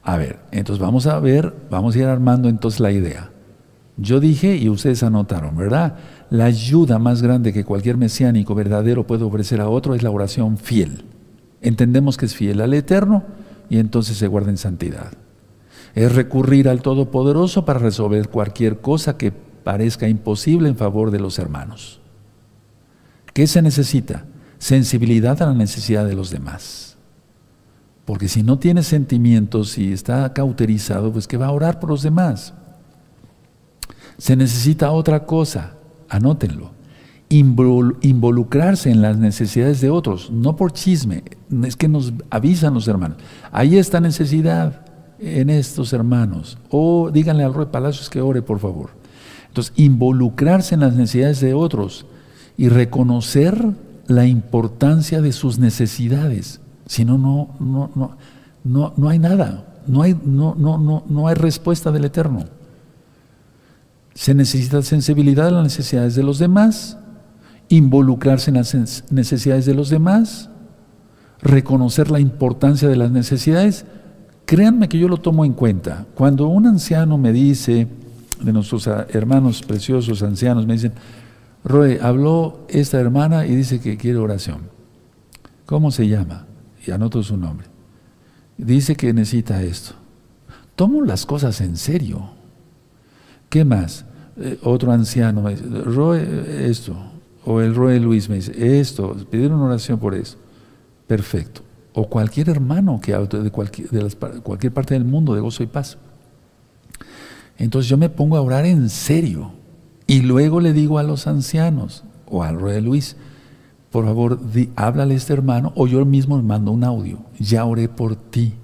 A 0.03 0.17
ver, 0.17 0.41
entonces 0.51 0.83
vamos 0.83 1.07
a 1.07 1.21
ver, 1.21 1.55
vamos 1.71 1.95
a 1.95 1.99
ir 1.99 2.07
armando 2.07 2.49
entonces 2.49 2.81
la 2.81 2.93
idea. 2.93 3.31
Yo 3.99 4.21
dije, 4.21 4.57
y 4.57 4.71
ustedes 4.71 5.03
anotaron, 5.03 5.55
¿verdad? 5.55 5.99
La 6.31 6.47
ayuda 6.47 6.99
más 6.99 7.21
grande 7.21 7.53
que 7.53 7.67
cualquier 7.67 7.99
mesiánico 7.99 8.55
verdadero 8.55 9.07
puede 9.07 9.25
ofrecer 9.25 9.61
a 9.61 9.69
otro 9.69 9.95
es 9.95 10.03
la 10.03 10.11
oración 10.11 10.57
fiel. 10.57 11.05
Entendemos 11.63 12.17
que 12.17 12.27
es 12.27 12.35
fiel 12.35 12.61
al 12.61 12.75
Eterno 12.75 13.25
y 13.71 13.79
entonces 13.79 14.19
se 14.19 14.27
guarda 14.27 14.51
en 14.51 14.59
santidad. 14.59 15.13
Es 15.95 16.15
recurrir 16.15 16.69
al 16.69 16.83
Todopoderoso 16.83 17.65
para 17.65 17.79
resolver 17.79 18.29
cualquier 18.29 18.81
cosa 18.81 19.17
que 19.17 19.33
parezca 19.33 20.09
imposible 20.09 20.69
en 20.69 20.77
favor 20.77 21.11
de 21.11 21.21
los 21.21 21.39
hermanos. 21.39 22.01
¿Qué 23.33 23.47
se 23.47 23.63
necesita? 23.63 24.27
sensibilidad 24.63 25.43
a 25.43 25.47
la 25.47 25.55
necesidad 25.55 26.07
de 26.07 26.15
los 26.15 26.31
demás. 26.31 26.97
Porque 28.05 28.29
si 28.29 28.45
no 28.45 28.61
tiene 28.61 28.85
sentimientos 28.85 29.77
y 29.77 29.93
está 29.93 30.33
cauterizado, 30.33 31.13
pues 31.13 31.27
que 31.27 31.37
va 31.37 31.47
a 31.47 31.51
orar 31.51 31.81
por 31.81 31.91
los 31.91 32.03
demás. 32.03 32.55
Se 34.19 34.37
necesita 34.37 34.93
otra 34.93 35.27
cosa, 35.27 35.75
anótenlo. 36.09 36.71
Involucrarse 37.33 38.91
en 38.91 39.01
las 39.01 39.17
necesidades 39.17 39.81
de 39.81 39.91
otros, 39.91 40.31
no 40.31 40.55
por 40.55 40.73
chisme, 40.73 41.25
es 41.65 41.77
que 41.77 41.89
nos 41.89 42.13
avisan 42.29 42.75
los 42.75 42.89
hermanos. 42.89 43.19
Hay 43.51 43.79
esta 43.79 44.01
necesidad 44.01 44.85
en 45.19 45.49
estos 45.51 45.93
hermanos. 45.93 46.59
O 46.69 47.11
díganle 47.11 47.45
al 47.45 47.55
rey 47.55 47.67
Palacios 47.71 48.11
que 48.11 48.21
ore, 48.21 48.43
por 48.43 48.59
favor. 48.59 48.91
Entonces, 49.49 49.73
involucrarse 49.77 50.75
en 50.75 50.81
las 50.81 50.95
necesidades 50.95 51.41
de 51.41 51.55
otros 51.55 52.07
y 52.57 52.69
reconocer 52.69 53.67
la 54.07 54.27
importancia 54.27 55.23
de 55.23 55.33
sus 55.33 55.59
necesidades. 55.59 56.61
Si 56.87 57.05
no, 57.05 57.19
no, 57.19 57.55
no, 57.61 57.91
no, 57.95 58.17
no, 58.65 58.93
no 58.97 59.09
hay 59.09 59.19
nada. 59.19 59.67
No 59.87 60.03
hay, 60.03 60.19
no, 60.25 60.55
no, 60.57 60.79
no, 60.79 61.05
no 61.09 61.29
hay 61.29 61.35
respuesta 61.35 61.91
del 61.91 62.05
Eterno. 62.05 62.45
Se 64.15 64.35
necesita 64.35 64.83
sensibilidad 64.83 65.49
a 65.49 65.51
las 65.53 65.65
necesidades 65.65 66.15
de 66.15 66.23
los 66.23 66.39
demás, 66.39 66.99
involucrarse 67.73 68.51
en 68.51 68.59
las 68.59 69.05
necesidades 69.11 69.65
de 69.65 69.75
los 69.75 69.89
demás, 69.89 70.51
reconocer 71.41 72.11
la 72.11 72.21
importancia 72.21 72.87
de 72.87 72.97
las 72.97 73.11
necesidades. 73.11 73.87
Créanme 74.45 74.91
que 74.91 74.99
yo 74.99 75.09
lo 75.09 75.17
tomo 75.17 75.47
en 75.47 75.55
cuenta. 75.55 76.05
Cuando 76.15 76.49
un 76.49 76.67
anciano 76.67 77.17
me 77.17 77.33
dice, 77.33 77.89
de 78.43 78.53
nuestros 78.53 78.87
hermanos 78.87 79.63
preciosos 79.63 80.23
ancianos, 80.23 80.67
me 80.67 80.75
dicen, 80.75 80.93
Roe, 81.65 81.99
habló 82.03 82.67
esta 82.69 83.01
hermana 83.01 83.47
y 83.47 83.55
dice 83.55 83.81
que 83.81 83.97
quiere 83.97 84.19
oración. 84.19 84.69
¿Cómo 85.65 85.91
se 85.91 86.07
llama? 86.07 86.45
Y 86.87 86.91
anoto 86.91 87.23
su 87.23 87.39
nombre. 87.39 87.69
Dice 88.59 88.97
que 88.97 89.15
necesita 89.15 89.63
esto. 89.63 89.95
Tomo 90.77 91.01
las 91.01 91.25
cosas 91.25 91.59
en 91.63 91.79
serio. 91.79 92.33
¿Qué 93.49 93.65
más? 93.65 94.05
Eh, 94.37 94.59
otro 94.63 94.93
anciano 94.93 95.41
me 95.41 95.53
dice, 95.53 95.65
Roe, 95.67 96.69
esto. 96.69 97.12
O 97.45 97.61
el 97.61 97.75
Roe 97.75 97.99
Luis 97.99 98.29
me 98.29 98.37
dice, 98.37 98.79
esto. 98.79 99.15
Pidieron 99.31 99.61
oración 99.61 99.99
por 99.99 100.15
eso. 100.15 100.37
Perfecto. 101.07 101.63
O 101.95 102.09
cualquier 102.09 102.49
hermano 102.49 103.01
que 103.01 103.13
de, 103.13 103.51
cualquier, 103.51 103.91
de 103.91 104.41
cualquier 104.43 104.73
parte 104.73 104.95
del 104.95 105.05
mundo 105.05 105.35
de 105.35 105.41
gozo 105.41 105.63
y 105.63 105.67
paz. 105.67 105.99
Entonces 107.59 107.89
yo 107.89 107.99
me 107.99 108.09
pongo 108.09 108.37
a 108.37 108.41
orar 108.41 108.65
en 108.65 108.89
serio 108.89 109.53
y 110.07 110.23
luego 110.23 110.61
le 110.61 110.73
digo 110.73 110.99
a 110.99 111.03
los 111.03 111.27
ancianos 111.27 112.03
o 112.27 112.43
al 112.43 112.61
rey 112.61 112.81
Luis, 112.81 113.17
por 113.91 114.07
favor, 114.07 114.41
háblale 114.75 115.15
a 115.15 115.17
este 115.17 115.35
hermano 115.35 115.73
o 115.77 115.87
yo 115.87 116.05
mismo 116.07 116.37
le 116.39 116.43
mando 116.43 116.73
un 116.73 116.83
audio. 116.83 117.19
Ya 117.39 117.65
oré 117.67 117.89
por 117.89 118.17
ti. 118.17 118.55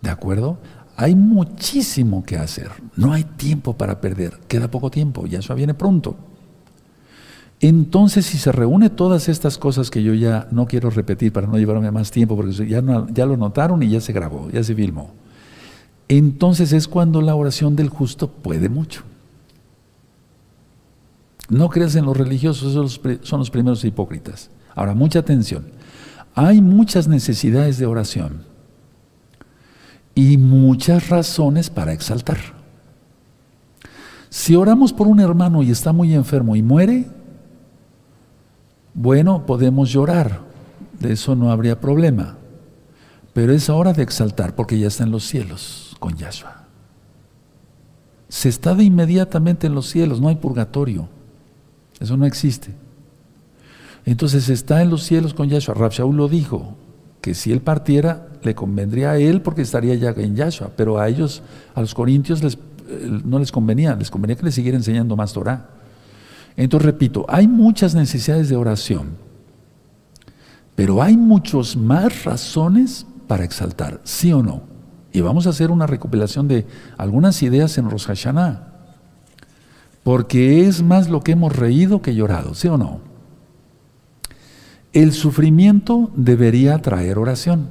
¿De 0.00 0.08
acuerdo? 0.08 0.58
Hay 0.96 1.14
muchísimo 1.14 2.24
que 2.24 2.36
hacer. 2.36 2.70
No 2.96 3.12
hay 3.12 3.24
tiempo 3.24 3.76
para 3.76 4.00
perder. 4.00 4.40
Queda 4.48 4.70
poco 4.70 4.90
tiempo. 4.90 5.26
Ya 5.26 5.40
eso 5.40 5.54
viene 5.54 5.74
pronto. 5.74 6.16
Entonces, 7.60 8.24
si 8.24 8.38
se 8.38 8.52
reúne 8.52 8.88
todas 8.88 9.28
estas 9.28 9.58
cosas 9.58 9.90
que 9.90 10.02
yo 10.02 10.14
ya 10.14 10.48
no 10.50 10.66
quiero 10.66 10.88
repetir 10.88 11.32
para 11.32 11.46
no 11.46 11.58
llevarme 11.58 11.90
más 11.90 12.10
tiempo, 12.10 12.34
porque 12.34 12.52
ya, 12.66 12.82
ya 13.12 13.26
lo 13.26 13.36
notaron 13.36 13.82
y 13.82 13.90
ya 13.90 14.00
se 14.00 14.14
grabó, 14.14 14.50
ya 14.50 14.64
se 14.64 14.74
filmó. 14.74 15.10
Entonces 16.08 16.72
es 16.72 16.88
cuando 16.88 17.20
la 17.20 17.34
oración 17.34 17.76
del 17.76 17.90
justo 17.90 18.28
puede 18.28 18.68
mucho. 18.68 19.02
No 21.50 21.68
creas 21.68 21.94
en 21.96 22.06
los 22.06 22.16
religiosos, 22.16 22.70
esos 22.70 23.00
son 23.22 23.40
los 23.40 23.50
primeros 23.50 23.84
hipócritas. 23.84 24.50
Ahora, 24.74 24.94
mucha 24.94 25.18
atención. 25.18 25.66
Hay 26.34 26.62
muchas 26.62 27.08
necesidades 27.08 27.76
de 27.76 27.86
oración 27.86 28.44
y 30.14 30.38
muchas 30.38 31.08
razones 31.08 31.70
para 31.70 31.92
exaltar. 31.92 32.38
Si 34.30 34.54
oramos 34.54 34.92
por 34.92 35.08
un 35.08 35.20
hermano 35.20 35.62
y 35.62 35.70
está 35.70 35.92
muy 35.92 36.14
enfermo 36.14 36.54
y 36.54 36.62
muere, 36.62 37.06
bueno, 38.94 39.46
podemos 39.46 39.90
llorar, 39.90 40.40
de 40.98 41.12
eso 41.12 41.34
no 41.34 41.50
habría 41.50 41.80
problema. 41.80 42.36
Pero 43.32 43.52
es 43.52 43.68
hora 43.70 43.92
de 43.92 44.02
exaltar 44.02 44.54
porque 44.54 44.78
ya 44.78 44.88
está 44.88 45.04
en 45.04 45.10
los 45.10 45.24
cielos 45.24 45.96
con 45.98 46.16
Yahshua. 46.16 46.64
Se 48.28 48.48
está 48.48 48.74
de 48.74 48.84
inmediatamente 48.84 49.66
en 49.66 49.74
los 49.74 49.86
cielos, 49.86 50.20
no 50.20 50.28
hay 50.28 50.36
purgatorio. 50.36 51.08
Eso 52.00 52.16
no 52.16 52.26
existe. 52.26 52.74
Entonces 54.04 54.48
está 54.48 54.82
en 54.82 54.90
los 54.90 55.04
cielos 55.04 55.34
con 55.34 55.48
Yahshua. 55.48 55.74
Rab 55.74 55.92
lo 56.12 56.28
dijo, 56.28 56.76
que 57.20 57.34
si 57.34 57.52
él 57.52 57.60
partiera, 57.60 58.28
le 58.42 58.54
convendría 58.54 59.12
a 59.12 59.18
él 59.18 59.42
porque 59.42 59.62
estaría 59.62 59.94
ya 59.94 60.10
en 60.10 60.36
Yahshua, 60.36 60.70
pero 60.76 60.98
a 60.98 61.08
ellos, 61.08 61.42
a 61.74 61.80
los 61.80 61.94
corintios, 61.94 62.42
les, 62.42 62.54
eh, 62.54 63.20
no 63.24 63.38
les 63.38 63.52
convenía, 63.52 63.94
les 63.94 64.10
convenía 64.10 64.36
que 64.36 64.44
les 64.44 64.54
siguiera 64.54 64.76
enseñando 64.76 65.16
más 65.16 65.32
Torah. 65.32 65.68
Entonces, 66.56 66.86
repito, 66.86 67.24
hay 67.28 67.48
muchas 67.48 67.94
necesidades 67.94 68.48
de 68.48 68.56
oración, 68.56 69.16
pero 70.74 71.02
hay 71.02 71.16
muchos 71.16 71.76
más 71.76 72.24
razones 72.24 73.06
para 73.26 73.44
exaltar, 73.44 74.00
¿sí 74.04 74.32
o 74.32 74.42
no? 74.42 74.62
Y 75.12 75.20
vamos 75.20 75.46
a 75.46 75.50
hacer 75.50 75.70
una 75.70 75.86
recopilación 75.86 76.48
de 76.48 76.66
algunas 76.96 77.42
ideas 77.42 77.76
en 77.78 77.90
Rosh 77.90 78.06
Hashanah. 78.06 78.66
Porque 80.02 80.66
es 80.66 80.82
más 80.82 81.08
lo 81.08 81.20
que 81.20 81.32
hemos 81.32 81.54
reído 81.54 82.00
que 82.00 82.14
llorado, 82.14 82.54
¿sí 82.54 82.68
o 82.68 82.78
no? 82.78 83.00
El 84.92 85.12
sufrimiento 85.12 86.10
debería 86.16 86.78
traer 86.78 87.18
oración. 87.18 87.68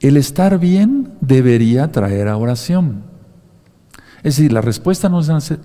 El 0.00 0.16
estar 0.16 0.58
bien 0.58 1.12
debería 1.20 1.90
traer 1.92 2.28
oración. 2.28 3.04
Es 4.24 4.36
decir, 4.36 4.54
la 4.54 4.62
respuesta 4.62 5.08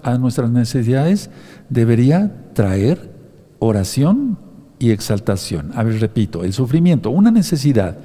a 0.04 0.18
nuestras 0.18 0.52
necesidades 0.52 1.30
debería 1.70 2.52
traer 2.54 3.10
oración 3.60 4.38
y 4.80 4.92
exaltación. 4.92 5.72
A 5.76 5.84
ver, 5.84 6.02
repito, 6.02 6.44
el 6.44 6.52
sufrimiento, 6.52 7.10
una 7.10 7.32
necesidad, 7.32 7.98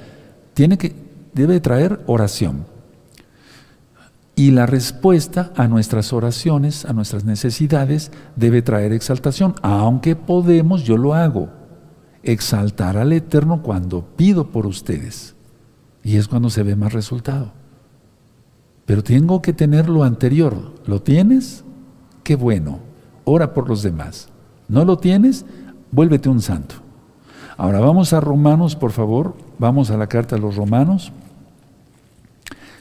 tiene 0.53 0.77
que, 0.77 0.95
debe 1.33 1.59
traer 1.59 1.99
oración. 2.07 2.65
Y 4.37 4.51
la 4.51 4.65
respuesta 4.65 5.51
a 5.57 5.67
nuestras 5.67 6.13
oraciones, 6.13 6.85
a 6.85 6.93
nuestras 6.93 7.25
necesidades, 7.25 8.13
debe 8.37 8.61
traer 8.61 8.93
exaltación, 8.93 9.55
aunque 9.61 10.15
podemos, 10.15 10.83
yo 10.83 10.95
lo 10.95 11.15
hago, 11.15 11.49
exaltar 12.23 12.95
al 12.95 13.11
Eterno 13.11 13.61
cuando 13.61 14.05
pido 14.15 14.51
por 14.51 14.67
ustedes. 14.67 15.35
Y 16.01 16.15
es 16.15 16.29
cuando 16.29 16.49
se 16.49 16.63
ve 16.63 16.77
más 16.77 16.93
resultado. 16.93 17.64
Pero 18.85 19.03
tengo 19.03 19.41
que 19.41 19.53
tener 19.53 19.89
lo 19.89 20.03
anterior. 20.03 20.73
¿Lo 20.85 21.01
tienes? 21.01 21.63
Qué 22.23 22.35
bueno. 22.35 22.79
Ora 23.23 23.53
por 23.53 23.67
los 23.67 23.81
demás. 23.81 24.29
¿No 24.67 24.85
lo 24.85 24.97
tienes? 24.97 25.45
Vuélvete 25.91 26.29
un 26.29 26.41
santo. 26.41 26.75
Ahora 27.57 27.79
vamos 27.79 28.13
a 28.13 28.19
Romanos, 28.19 28.75
por 28.75 28.91
favor. 28.91 29.35
Vamos 29.57 29.89
a 29.89 29.97
la 29.97 30.07
carta 30.07 30.35
a 30.35 30.39
los 30.39 30.55
Romanos. 30.55 31.11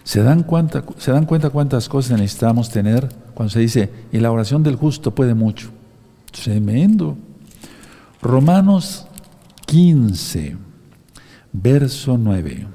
¿Se 0.03 0.23
dan, 0.23 0.43
cuenta, 0.43 0.85
¿Se 0.99 1.13
dan 1.13 1.25
cuenta 1.25 1.49
cuántas 1.49 1.89
cosas 1.89 2.21
necesitamos 2.21 2.69
tener 2.71 3.09
cuando 3.33 3.51
se 3.51 3.61
dice, 3.61 3.91
y 4.13 4.19
la 4.19 4.31
oración 4.31 4.63
del 4.63 4.77
justo 4.77 5.15
puede 5.15 5.33
mucho? 5.33 5.71
Tremendo. 6.31 7.17
Romanos 8.21 9.07
15, 9.67 10.57
verso 11.53 12.19
9. 12.19 12.67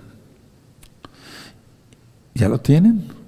¿Ya 2.33 2.49
lo 2.49 2.59
tienen? 2.59 3.18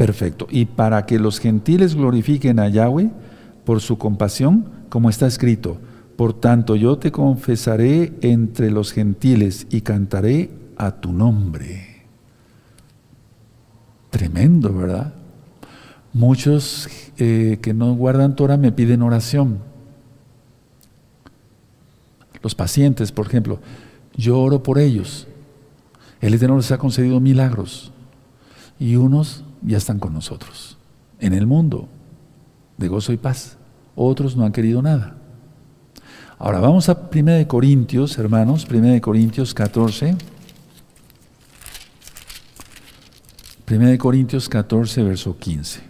Perfecto. 0.00 0.46
Y 0.48 0.64
para 0.64 1.04
que 1.04 1.18
los 1.18 1.40
gentiles 1.40 1.94
glorifiquen 1.94 2.58
a 2.58 2.70
Yahweh 2.70 3.10
por 3.66 3.82
su 3.82 3.98
compasión, 3.98 4.64
como 4.88 5.10
está 5.10 5.26
escrito, 5.26 5.76
por 6.16 6.32
tanto 6.32 6.74
yo 6.74 6.96
te 6.96 7.12
confesaré 7.12 8.14
entre 8.22 8.70
los 8.70 8.92
gentiles 8.92 9.66
y 9.68 9.82
cantaré 9.82 10.52
a 10.78 11.02
tu 11.02 11.12
nombre. 11.12 12.06
Tremendo, 14.08 14.72
¿verdad? 14.72 15.12
Muchos 16.14 16.88
eh, 17.18 17.58
que 17.60 17.74
no 17.74 17.94
guardan 17.94 18.36
Torah 18.36 18.56
me 18.56 18.72
piden 18.72 19.02
oración. 19.02 19.58
Los 22.42 22.54
pacientes, 22.54 23.12
por 23.12 23.26
ejemplo, 23.26 23.58
yo 24.16 24.40
oro 24.40 24.62
por 24.62 24.78
ellos. 24.78 25.28
El 26.22 26.32
Eterno 26.32 26.56
les 26.56 26.72
ha 26.72 26.78
concedido 26.78 27.20
milagros 27.20 27.92
y 28.78 28.96
unos 28.96 29.44
ya 29.62 29.78
están 29.78 29.98
con 29.98 30.12
nosotros 30.12 30.78
en 31.18 31.34
el 31.34 31.46
mundo 31.46 31.88
de 32.76 32.88
gozo 32.88 33.12
y 33.12 33.16
paz. 33.16 33.56
Otros 33.94 34.36
no 34.36 34.44
han 34.44 34.52
querido 34.52 34.82
nada. 34.82 35.16
Ahora 36.38 36.60
vamos 36.60 36.88
a 36.88 37.10
1 37.14 37.46
Corintios, 37.46 38.16
hermanos, 38.18 38.66
1 38.70 39.00
Corintios 39.02 39.52
14. 39.52 40.16
1 43.70 43.98
Corintios 43.98 44.48
14, 44.48 45.02
verso 45.02 45.36
15. 45.36 45.80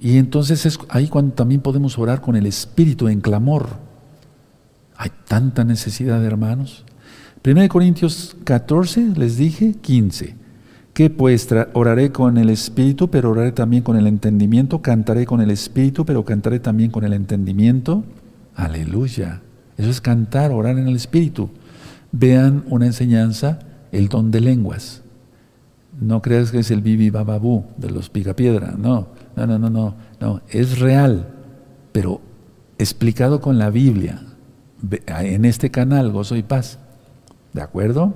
Y 0.00 0.16
entonces 0.16 0.64
es 0.64 0.78
ahí 0.88 1.08
cuando 1.08 1.34
también 1.34 1.60
podemos 1.60 1.98
orar 1.98 2.20
con 2.20 2.36
el 2.36 2.46
Espíritu 2.46 3.08
en 3.08 3.20
clamor. 3.20 3.68
Hay 4.96 5.10
tanta 5.26 5.64
necesidad, 5.64 6.24
hermanos. 6.24 6.84
1 7.44 7.68
Corintios 7.68 8.36
14, 8.44 9.12
les 9.16 9.36
dije, 9.36 9.74
15. 9.74 10.47
Que 10.98 11.10
pues 11.10 11.48
oraré 11.74 12.10
con 12.10 12.38
el 12.38 12.50
Espíritu, 12.50 13.08
pero 13.08 13.30
oraré 13.30 13.52
también 13.52 13.84
con 13.84 13.96
el 13.96 14.08
entendimiento. 14.08 14.82
Cantaré 14.82 15.26
con 15.26 15.40
el 15.40 15.52
Espíritu, 15.52 16.04
pero 16.04 16.24
cantaré 16.24 16.58
también 16.58 16.90
con 16.90 17.04
el 17.04 17.12
entendimiento. 17.12 18.02
Aleluya. 18.56 19.40
Eso 19.76 19.90
es 19.90 20.00
cantar, 20.00 20.50
orar 20.50 20.76
en 20.76 20.88
el 20.88 20.96
Espíritu. 20.96 21.50
Vean 22.10 22.64
una 22.66 22.86
enseñanza, 22.86 23.60
el 23.92 24.08
don 24.08 24.32
de 24.32 24.40
lenguas. 24.40 25.02
No 26.00 26.20
creas 26.20 26.50
que 26.50 26.58
es 26.58 26.70
el 26.72 26.80
bibi 26.80 27.10
bababú 27.10 27.66
de 27.76 27.92
los 27.92 28.10
picapiedra. 28.10 28.74
No, 28.76 29.06
no, 29.36 29.46
no, 29.46 29.56
no, 29.56 29.70
no, 29.70 29.94
no. 30.18 30.40
Es 30.50 30.80
real, 30.80 31.28
pero 31.92 32.20
explicado 32.76 33.40
con 33.40 33.56
la 33.56 33.70
Biblia, 33.70 34.20
en 35.06 35.44
este 35.44 35.70
canal, 35.70 36.10
Gozo 36.10 36.34
y 36.34 36.42
Paz. 36.42 36.80
¿De 37.52 37.62
acuerdo? 37.62 38.14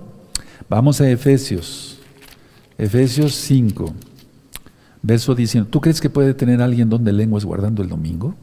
Vamos 0.68 1.00
a 1.00 1.08
Efesios. 1.08 2.01
Efesios 2.78 3.34
5, 3.34 3.92
verso 5.02 5.34
19. 5.34 5.70
¿Tú 5.70 5.80
crees 5.80 6.00
que 6.00 6.10
puede 6.10 6.34
tener 6.34 6.62
alguien 6.62 6.88
donde 6.88 7.12
lenguas 7.12 7.44
guardando 7.44 7.82
el 7.82 7.88
domingo? 7.88 8.34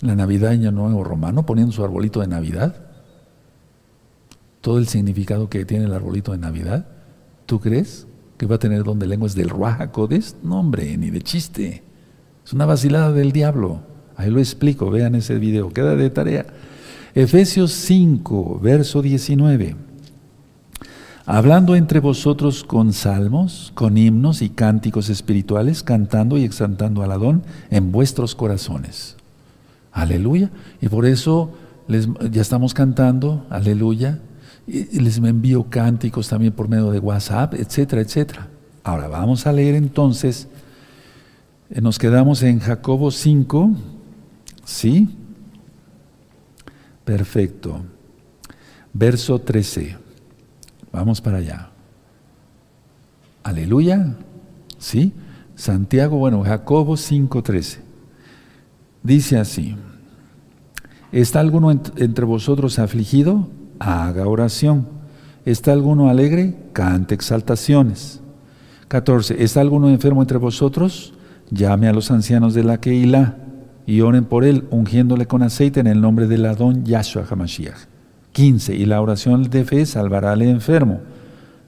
La 0.00 0.14
Navidad 0.14 0.50
Año 0.50 0.72
Nuevo 0.72 1.04
Romano, 1.04 1.46
poniendo 1.46 1.72
su 1.72 1.84
arbolito 1.84 2.20
de 2.20 2.26
Navidad. 2.26 2.74
Todo 4.60 4.78
el 4.78 4.88
significado 4.88 5.48
que 5.48 5.64
tiene 5.64 5.84
el 5.84 5.92
arbolito 5.92 6.32
de 6.32 6.38
Navidad. 6.38 6.86
¿Tú 7.46 7.60
crees 7.60 8.06
que 8.36 8.46
va 8.46 8.56
a 8.56 8.58
tener 8.58 8.82
donde 8.82 9.06
lenguas 9.06 9.34
del 9.34 9.50
Ruaja 9.50 9.92
Codes? 9.92 10.36
No, 10.42 10.60
hombre, 10.60 10.96
ni 10.96 11.10
de 11.10 11.22
chiste. 11.22 11.82
Es 12.44 12.52
una 12.52 12.66
vacilada 12.66 13.12
del 13.12 13.32
diablo. 13.32 13.80
Ahí 14.16 14.30
lo 14.30 14.38
explico, 14.38 14.90
vean 14.90 15.14
ese 15.14 15.38
video, 15.38 15.70
queda 15.70 15.96
de 15.96 16.10
tarea. 16.10 16.46
Efesios 17.14 17.72
5, 17.72 18.60
verso 18.60 19.02
19. 19.02 19.76
Hablando 21.26 21.74
entre 21.74 22.00
vosotros 22.00 22.64
con 22.64 22.92
salmos, 22.92 23.72
con 23.74 23.96
himnos 23.96 24.42
y 24.42 24.50
cánticos 24.50 25.08
espirituales, 25.08 25.82
cantando 25.82 26.36
y 26.36 26.44
exaltando 26.44 27.02
al 27.02 27.12
Adón 27.12 27.42
en 27.70 27.92
vuestros 27.92 28.34
corazones. 28.34 29.16
Aleluya. 29.90 30.50
Y 30.82 30.88
por 30.88 31.06
eso 31.06 31.52
les, 31.88 32.08
ya 32.30 32.42
estamos 32.42 32.74
cantando, 32.74 33.46
aleluya. 33.48 34.20
Y 34.66 35.00
les 35.00 35.16
envío 35.16 35.64
cánticos 35.70 36.28
también 36.28 36.52
por 36.52 36.68
medio 36.68 36.90
de 36.90 36.98
WhatsApp, 36.98 37.54
etcétera, 37.54 38.02
etcétera. 38.02 38.48
Ahora 38.82 39.08
vamos 39.08 39.46
a 39.46 39.52
leer 39.52 39.76
entonces, 39.76 40.48
eh, 41.70 41.80
nos 41.80 41.98
quedamos 41.98 42.42
en 42.42 42.60
Jacobo 42.60 43.10
5, 43.10 43.70
¿sí? 44.66 45.08
Perfecto. 47.04 47.80
Verso 48.92 49.38
13. 49.38 50.03
Vamos 50.94 51.20
para 51.20 51.38
allá. 51.38 51.70
Aleluya. 53.42 54.14
¿Sí? 54.78 55.12
Santiago, 55.56 56.18
bueno, 56.18 56.44
Jacobo 56.44 56.96
5:13. 56.96 57.80
Dice 59.02 59.38
así, 59.38 59.74
¿está 61.10 61.40
alguno 61.40 61.72
entre 61.72 62.24
vosotros 62.24 62.78
afligido? 62.78 63.48
Haga 63.80 64.28
oración. 64.28 64.86
¿Está 65.44 65.72
alguno 65.72 66.08
alegre? 66.08 66.56
Cante 66.72 67.16
exaltaciones. 67.16 68.20
14. 68.86 69.42
¿Está 69.42 69.60
alguno 69.62 69.90
enfermo 69.90 70.22
entre 70.22 70.38
vosotros? 70.38 71.12
Llame 71.50 71.88
a 71.88 71.92
los 71.92 72.12
ancianos 72.12 72.54
de 72.54 72.62
la 72.62 72.78
Keilah 72.78 73.36
y 73.84 74.00
oren 74.00 74.26
por 74.26 74.44
él, 74.44 74.68
ungiéndole 74.70 75.26
con 75.26 75.42
aceite 75.42 75.80
en 75.80 75.88
el 75.88 76.00
nombre 76.00 76.28
del 76.28 76.46
Adón 76.46 76.84
Yahshua 76.84 77.26
HaMashiach. 77.28 77.93
15. 78.34 78.74
Y 78.74 78.84
la 78.84 79.00
oración 79.00 79.44
de 79.44 79.64
fe 79.64 79.86
salvará 79.86 80.32
al 80.32 80.42
enfermo, 80.42 81.00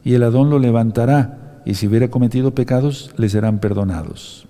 y 0.04 0.12
el 0.12 0.22
Adón 0.22 0.50
lo 0.50 0.58
levantará, 0.58 1.62
y 1.64 1.74
si 1.74 1.86
hubiera 1.86 2.10
cometido 2.10 2.54
pecados, 2.54 3.10
le 3.16 3.30
serán 3.30 3.58
perdonados. 3.58 4.46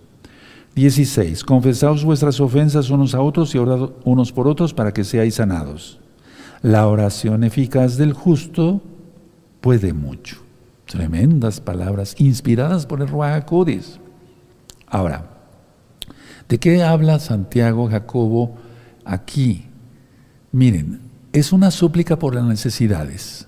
16. 0.74 1.44
Confesaos 1.44 2.04
vuestras 2.04 2.40
ofensas 2.40 2.90
unos 2.90 3.14
a 3.14 3.20
otros 3.20 3.54
y 3.54 3.58
orad 3.58 3.90
unos 4.04 4.32
por 4.32 4.48
otros 4.48 4.74
para 4.74 4.92
que 4.92 5.04
seáis 5.04 5.36
sanados. 5.36 6.00
La 6.60 6.88
oración 6.88 7.44
eficaz 7.44 7.96
del 7.96 8.12
justo 8.12 8.82
puede 9.60 9.92
mucho. 9.92 10.38
Tremendas 10.86 11.60
palabras 11.60 12.16
inspiradas 12.18 12.84
por 12.86 13.00
el 13.00 13.08
Ruach 13.08 13.46
Ahora, 14.88 15.36
¿De 16.48 16.58
qué 16.58 16.82
habla 16.82 17.18
Santiago, 17.18 17.88
Jacobo 17.88 18.56
aquí? 19.04 19.64
Miren, 20.52 21.00
es 21.38 21.52
una 21.52 21.70
súplica 21.70 22.18
por 22.18 22.34
las 22.34 22.44
necesidades. 22.44 23.46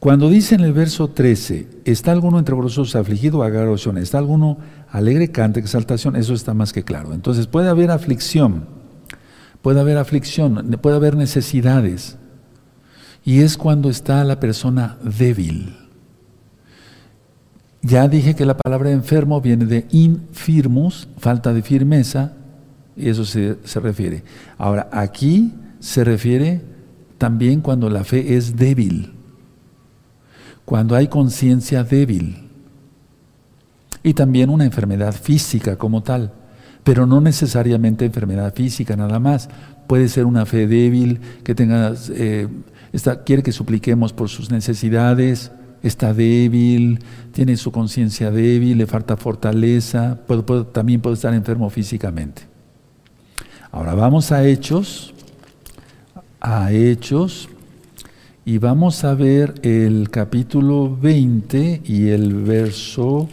Cuando 0.00 0.28
dice 0.28 0.56
en 0.56 0.62
el 0.62 0.72
verso 0.72 1.08
13, 1.08 1.68
¿está 1.84 2.10
alguno 2.10 2.40
entre 2.40 2.56
vosotros 2.56 2.96
afligido? 2.96 3.44
Haga 3.44 3.62
oración. 3.62 3.98
¿Está 3.98 4.18
alguno 4.18 4.58
alegre? 4.90 5.30
Cante 5.30 5.60
exaltación. 5.60 6.16
Eso 6.16 6.34
está 6.34 6.54
más 6.54 6.72
que 6.72 6.82
claro. 6.82 7.14
Entonces 7.14 7.46
puede 7.46 7.68
haber 7.68 7.92
aflicción, 7.92 8.66
puede 9.62 9.80
haber 9.80 9.96
aflicción, 9.96 10.76
puede 10.82 10.96
haber 10.96 11.16
necesidades. 11.16 12.16
Y 13.24 13.40
es 13.42 13.56
cuando 13.56 13.90
está 13.90 14.24
la 14.24 14.40
persona 14.40 14.98
débil. 15.02 15.76
Ya 17.80 18.08
dije 18.08 18.34
que 18.34 18.44
la 18.44 18.56
palabra 18.56 18.90
enfermo 18.90 19.40
viene 19.40 19.66
de 19.66 19.86
infirmus, 19.92 21.06
falta 21.18 21.52
de 21.52 21.62
firmeza, 21.62 22.32
y 22.96 23.08
eso 23.08 23.24
se, 23.24 23.56
refiere. 23.80 24.24
Ahora, 24.58 24.88
aquí 24.92 25.54
se 25.80 26.02
refiere 26.02 26.73
también 27.24 27.62
cuando 27.62 27.88
la 27.88 28.04
fe 28.04 28.36
es 28.36 28.54
débil, 28.54 29.14
cuando 30.66 30.94
hay 30.94 31.08
conciencia 31.08 31.82
débil, 31.82 32.50
y 34.02 34.12
también 34.12 34.50
una 34.50 34.66
enfermedad 34.66 35.14
física 35.14 35.76
como 35.76 36.02
tal, 36.02 36.34
pero 36.82 37.06
no 37.06 37.22
necesariamente 37.22 38.04
enfermedad 38.04 38.52
física 38.54 38.94
nada 38.94 39.20
más. 39.20 39.48
Puede 39.86 40.08
ser 40.08 40.26
una 40.26 40.44
fe 40.44 40.66
débil, 40.66 41.18
que 41.44 41.54
tenga, 41.54 41.94
eh, 42.10 42.46
quiere 43.24 43.42
que 43.42 43.52
supliquemos 43.52 44.12
por 44.12 44.28
sus 44.28 44.50
necesidades, 44.50 45.50
está 45.82 46.12
débil, 46.12 46.98
tiene 47.32 47.56
su 47.56 47.72
conciencia 47.72 48.30
débil, 48.32 48.76
le 48.76 48.86
falta 48.86 49.16
fortaleza, 49.16 50.20
también 50.74 51.00
puede 51.00 51.14
estar 51.14 51.32
enfermo 51.32 51.70
físicamente. 51.70 52.42
Ahora 53.72 53.94
vamos 53.94 54.30
a 54.30 54.44
Hechos, 54.46 55.13
a 56.46 56.70
Hechos, 56.72 57.48
y 58.44 58.58
vamos 58.58 59.02
a 59.04 59.14
ver 59.14 59.54
el 59.62 60.10
capítulo 60.10 60.94
20 60.94 61.80
y 61.86 62.08
el 62.08 62.34
verso, 62.34 63.30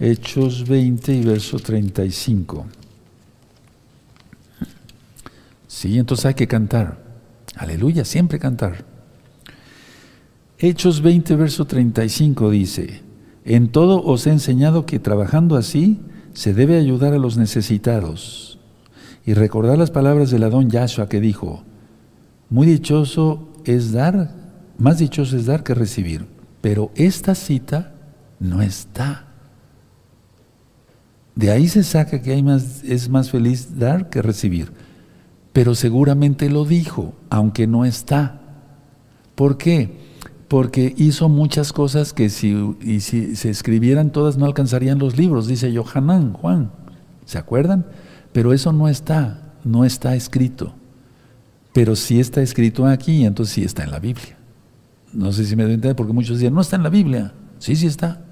Hechos 0.00 0.66
20 0.66 1.12
y 1.12 1.22
verso 1.22 1.58
35. 1.58 2.64
Sí, 5.66 5.98
entonces 5.98 6.24
hay 6.24 6.32
que 6.32 6.48
cantar. 6.48 6.98
Aleluya, 7.56 8.06
siempre 8.06 8.38
cantar. 8.38 8.86
Hechos 10.58 11.02
20, 11.02 11.36
verso 11.36 11.66
35 11.66 12.48
dice, 12.48 13.02
en 13.44 13.68
todo 13.68 14.02
os 14.02 14.26
he 14.26 14.30
enseñado 14.30 14.86
que 14.86 14.98
trabajando 14.98 15.56
así 15.56 16.00
se 16.32 16.54
debe 16.54 16.78
ayudar 16.78 17.12
a 17.12 17.18
los 17.18 17.36
necesitados. 17.36 18.58
Y 19.26 19.34
recordar 19.34 19.76
las 19.76 19.90
palabras 19.90 20.30
del 20.30 20.44
Adón 20.44 20.70
Yahshua 20.70 21.10
que 21.10 21.20
dijo, 21.20 21.62
muy 22.50 22.66
dichoso 22.66 23.48
es 23.64 23.92
dar, 23.92 24.34
más 24.78 24.98
dichoso 24.98 25.36
es 25.36 25.46
dar 25.46 25.62
que 25.62 25.74
recibir. 25.74 26.26
Pero 26.60 26.90
esta 26.94 27.34
cita 27.34 27.94
no 28.38 28.62
está. 28.62 29.26
De 31.34 31.50
ahí 31.50 31.68
se 31.68 31.82
saca 31.82 32.22
que 32.22 32.42
es 32.84 33.08
más 33.08 33.30
feliz 33.30 33.78
dar 33.78 34.08
que 34.08 34.22
recibir. 34.22 34.72
Pero 35.52 35.74
seguramente 35.74 36.50
lo 36.50 36.64
dijo, 36.64 37.14
aunque 37.30 37.66
no 37.66 37.84
está. 37.84 38.40
¿Por 39.34 39.58
qué? 39.58 40.06
porque 40.48 40.94
hizo 40.96 41.28
muchas 41.28 41.72
cosas 41.72 42.12
que 42.12 42.28
si, 42.30 42.76
y 42.80 43.00
si 43.00 43.36
se 43.36 43.50
escribieran 43.50 44.10
todas 44.10 44.36
no 44.36 44.46
alcanzarían 44.46 44.98
los 44.98 45.16
libros, 45.16 45.46
dice 45.46 45.72
Yohanan, 45.72 46.32
Juan, 46.32 46.70
¿se 47.24 47.38
acuerdan? 47.38 47.86
Pero 48.32 48.52
eso 48.52 48.72
no 48.72 48.88
está, 48.88 49.54
no 49.64 49.84
está 49.84 50.14
escrito. 50.14 50.74
Pero 51.76 51.94
sí 51.94 52.20
está 52.20 52.40
escrito 52.40 52.86
aquí, 52.86 53.26
entonces 53.26 53.54
sí 53.54 53.62
está 53.62 53.84
en 53.84 53.90
la 53.90 53.98
Biblia. 53.98 54.38
No 55.12 55.30
sé 55.30 55.44
si 55.44 55.56
me 55.56 55.64
entender, 55.64 55.94
porque 55.94 56.14
muchos 56.14 56.38
dicen, 56.38 56.54
no 56.54 56.62
está 56.62 56.76
en 56.76 56.82
la 56.82 56.88
Biblia. 56.88 57.34
Sí, 57.58 57.76
sí 57.76 57.86
está. 57.86 58.24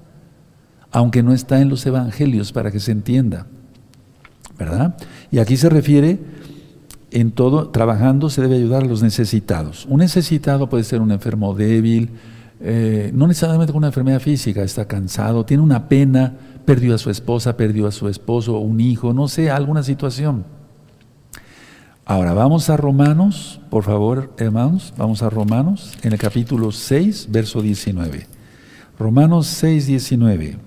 Aunque 0.89 1.21
no 1.21 1.31
está 1.31 1.61
en 1.61 1.69
los 1.69 1.85
evangelios, 1.85 2.51
para 2.51 2.71
que 2.71 2.79
se 2.79 2.91
entienda. 2.91 3.45
¿Verdad? 4.57 4.97
Y 5.29 5.37
aquí 5.37 5.57
se 5.57 5.69
refiere 5.69 6.19
en 7.11 7.33
todo, 7.33 7.69
trabajando 7.69 8.31
se 8.31 8.41
debe 8.41 8.55
ayudar 8.55 8.81
a 8.81 8.87
los 8.87 9.03
necesitados. 9.03 9.85
Un 9.91 9.99
necesitado 9.99 10.67
puede 10.67 10.83
ser 10.83 10.99
un 10.99 11.11
enfermo 11.11 11.53
débil, 11.53 12.13
eh, 12.61 13.11
no 13.13 13.27
necesariamente 13.27 13.71
con 13.71 13.77
una 13.77 13.89
enfermedad 13.89 14.21
física, 14.21 14.63
está 14.63 14.87
cansado, 14.87 15.45
tiene 15.45 15.61
una 15.61 15.87
pena, 15.87 16.35
perdió 16.65 16.95
a 16.95 16.97
su 16.97 17.11
esposa, 17.11 17.55
perdió 17.55 17.85
a 17.85 17.91
su 17.91 18.07
esposo, 18.09 18.57
un 18.57 18.79
hijo, 18.79 19.13
no 19.13 19.27
sé, 19.27 19.51
alguna 19.51 19.83
situación. 19.83 20.64
Ahora 22.07 22.33
vamos 22.33 22.69
a 22.69 22.77
Romanos, 22.77 23.59
por 23.71 23.83
favor, 23.83 24.31
hermanos, 24.37 24.93
vamos 24.95 25.23
a 25.23 25.29
Romanos 25.31 25.97
en 26.03 26.13
el 26.13 26.19
capítulo 26.19 26.71
6, 26.71 27.29
verso 27.31 27.63
19. 27.63 28.27
Romanos 28.99 29.47
6, 29.47 29.87
19. 29.87 30.57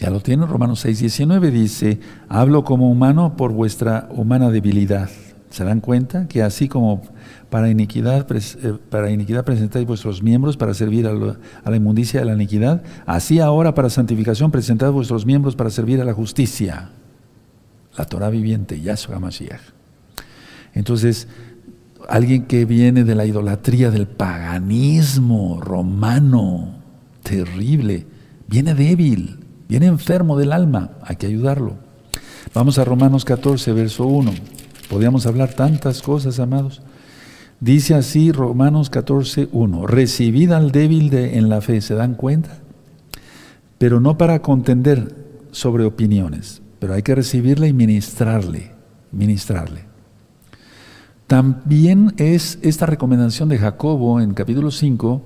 Ya 0.00 0.10
lo 0.10 0.18
tiene, 0.18 0.46
Romanos 0.46 0.80
6, 0.80 0.98
19 0.98 1.52
dice, 1.52 2.00
hablo 2.28 2.64
como 2.64 2.90
humano 2.90 3.36
por 3.36 3.52
vuestra 3.52 4.08
humana 4.10 4.50
debilidad. 4.50 5.10
¿Se 5.50 5.62
dan 5.62 5.78
cuenta? 5.78 6.26
Que 6.26 6.42
así 6.42 6.66
como 6.66 7.02
para 7.50 7.70
iniquidad, 7.70 8.26
eh, 8.32 8.78
para 8.90 9.12
iniquidad 9.12 9.44
presentáis 9.44 9.86
vuestros 9.86 10.24
miembros 10.24 10.56
para 10.56 10.74
servir 10.74 11.06
a, 11.06 11.12
la 11.12 11.76
inmundicia 11.76 12.18
de 12.18 12.26
la 12.26 12.34
iniquidad, 12.34 12.82
así 13.06 13.38
ahora 13.38 13.74
para 13.74 13.90
santificación 13.90 14.50
presentad 14.50 14.90
vuestros 14.90 15.24
miembros 15.24 15.54
para 15.54 15.70
servir 15.70 16.00
a 16.00 16.04
la 16.04 16.12
justicia. 16.12 16.90
La 17.96 18.04
Torah 18.04 18.30
viviente, 18.30 18.80
Yahshua 18.80 19.18
Mashiach. 19.18 19.60
Entonces, 20.74 21.28
alguien 22.08 22.46
que 22.46 22.64
viene 22.64 23.04
de 23.04 23.14
la 23.14 23.26
idolatría, 23.26 23.90
del 23.90 24.06
paganismo 24.06 25.60
romano, 25.60 26.74
terrible, 27.22 28.06
viene 28.48 28.74
débil, 28.74 29.38
viene 29.68 29.86
enfermo 29.86 30.36
del 30.36 30.52
alma, 30.52 30.92
hay 31.02 31.16
que 31.16 31.26
ayudarlo. 31.26 31.76
Vamos 32.52 32.78
a 32.78 32.84
Romanos 32.84 33.24
14, 33.24 33.72
verso 33.72 34.06
1. 34.06 34.32
Podríamos 34.88 35.26
hablar 35.26 35.54
tantas 35.54 36.02
cosas, 36.02 36.38
amados. 36.38 36.82
Dice 37.60 37.94
así 37.94 38.30
Romanos 38.30 38.90
14, 38.90 39.48
1. 39.50 39.86
Recibid 39.86 40.52
al 40.52 40.70
débil 40.70 41.10
de, 41.10 41.38
en 41.38 41.48
la 41.48 41.60
fe, 41.60 41.80
¿se 41.80 41.94
dan 41.94 42.14
cuenta? 42.14 42.58
Pero 43.78 44.00
no 44.00 44.18
para 44.18 44.40
contender 44.42 45.14
sobre 45.50 45.84
opiniones, 45.84 46.62
pero 46.84 46.92
hay 46.92 47.02
que 47.02 47.14
recibirle 47.14 47.68
y 47.68 47.72
ministrarle, 47.72 48.72
ministrarle. 49.10 49.86
También 51.26 52.12
es 52.18 52.58
esta 52.60 52.84
recomendación 52.84 53.48
de 53.48 53.56
Jacobo 53.56 54.20
en 54.20 54.34
capítulo 54.34 54.70
5 54.70 55.22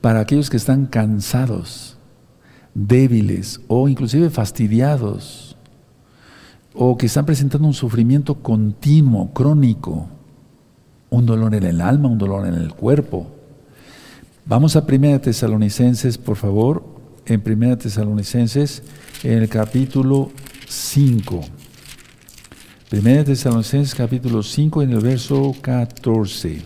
para 0.00 0.20
aquellos 0.20 0.50
que 0.50 0.56
están 0.56 0.86
cansados, 0.86 1.98
débiles 2.74 3.60
o 3.66 3.88
inclusive 3.88 4.30
fastidiados 4.30 5.56
o 6.74 6.96
que 6.96 7.06
están 7.06 7.26
presentando 7.26 7.66
un 7.66 7.74
sufrimiento 7.74 8.36
continuo, 8.36 9.32
crónico, 9.32 10.06
un 11.08 11.26
dolor 11.26 11.56
en 11.56 11.64
el 11.64 11.80
alma, 11.80 12.08
un 12.08 12.18
dolor 12.18 12.46
en 12.46 12.54
el 12.54 12.72
cuerpo. 12.72 13.26
Vamos 14.46 14.76
a 14.76 14.86
1 14.88 15.22
Tesalonicenses, 15.22 16.18
por 16.18 16.36
favor, 16.36 16.84
en 17.26 17.42
1 17.44 17.78
Tesalonicenses, 17.78 18.84
en 19.24 19.38
el 19.42 19.48
capítulo 19.48 20.30
5. 20.70 21.40
1 22.92 23.24
Tesalonicenses, 23.24 23.92
capítulo 23.92 24.44
5, 24.44 24.82
en 24.82 24.92
el 24.92 25.00
verso 25.00 25.52
14. 25.60 26.62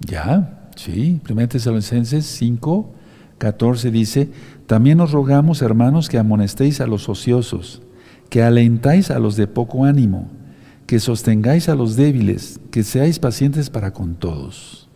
¿Ya? 0.00 0.70
Sí, 0.76 1.20
1 1.28 1.48
Tesalonicenses 1.48 2.24
5, 2.24 2.90
14 3.36 3.90
dice, 3.90 4.30
también 4.66 4.98
os 5.02 5.12
rogamos, 5.12 5.60
hermanos, 5.60 6.08
que 6.08 6.16
amonestéis 6.16 6.80
a 6.80 6.86
los 6.86 7.06
ociosos, 7.10 7.82
que 8.30 8.42
alentáis 8.42 9.10
a 9.10 9.18
los 9.18 9.36
de 9.36 9.46
poco 9.46 9.84
ánimo, 9.84 10.30
que 10.86 11.00
sostengáis 11.00 11.68
a 11.68 11.74
los 11.74 11.96
débiles, 11.96 12.60
que 12.70 12.82
seáis 12.82 13.18
pacientes 13.18 13.68
para 13.68 13.92
con 13.92 14.14
todos. 14.14 14.88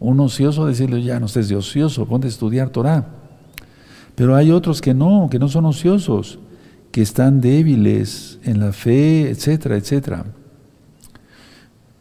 Un 0.00 0.20
ocioso 0.20 0.64
decirle, 0.64 1.02
ya 1.02 1.20
no 1.20 1.26
estés 1.26 1.50
de 1.50 1.56
ocioso, 1.56 2.06
ponte 2.06 2.28
a 2.28 2.30
estudiar 2.30 2.70
Torah. 2.70 3.08
Pero 4.14 4.36
hay 4.36 4.50
otros 4.50 4.80
que 4.80 4.94
no, 4.94 5.28
que 5.30 5.38
no 5.38 5.48
son 5.48 5.66
ociosos, 5.66 6.38
que 6.92 7.02
están 7.02 7.40
débiles 7.40 8.38
en 8.44 8.60
la 8.60 8.72
fe, 8.72 9.30
etcétera, 9.30 9.76
etcétera. 9.76 10.26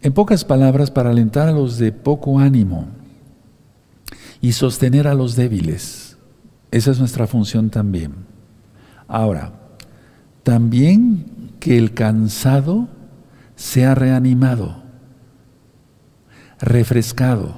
En 0.02 0.14
pocas 0.14 0.44
palabras, 0.44 0.92
para 0.92 1.12
alentar 1.12 1.48
a 1.48 1.54
los 1.54 1.78
de 1.78 1.92
poco 1.92 2.40
ánimo 2.40 2.88
y 4.42 4.52
sostener 4.52 5.08
a 5.08 5.14
los 5.14 5.36
débiles. 5.36 6.18
Esa 6.72 6.92
es 6.92 7.00
nuestra 7.00 7.28
función 7.28 7.70
también. 7.70 8.14
Ahora, 9.08 9.54
también 10.44 11.54
que 11.60 11.78
el 11.78 11.94
cansado 11.94 12.88
sea 13.56 13.94
reanimado, 13.94 14.84
refrescado, 16.60 17.56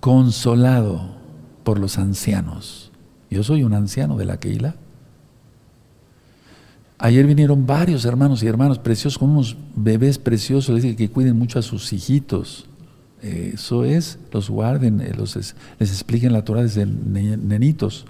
consolado 0.00 1.16
por 1.62 1.78
los 1.78 1.98
ancianos. 1.98 2.90
Yo 3.30 3.44
soy 3.44 3.62
un 3.62 3.74
anciano 3.74 4.16
de 4.16 4.24
la 4.24 4.38
Keila. 4.38 4.74
Ayer 7.04 7.26
vinieron 7.26 7.66
varios 7.66 8.04
hermanos 8.04 8.44
y 8.44 8.46
hermanas 8.46 8.78
preciosos 8.78 9.18
con 9.18 9.30
unos 9.30 9.56
bebés 9.74 10.18
preciosos, 10.18 10.72
les 10.72 10.84
dije 10.84 10.94
que 10.94 11.10
cuiden 11.10 11.36
mucho 11.36 11.58
a 11.58 11.62
sus 11.62 11.92
hijitos. 11.92 12.66
Eso 13.20 13.84
es, 13.84 14.20
los 14.30 14.48
guarden, 14.48 15.00
eh, 15.00 15.12
los, 15.12 15.34
les 15.34 15.90
expliquen 15.90 16.32
la 16.32 16.44
Torah 16.44 16.62
desde 16.62 16.86
nenitos. 16.86 18.04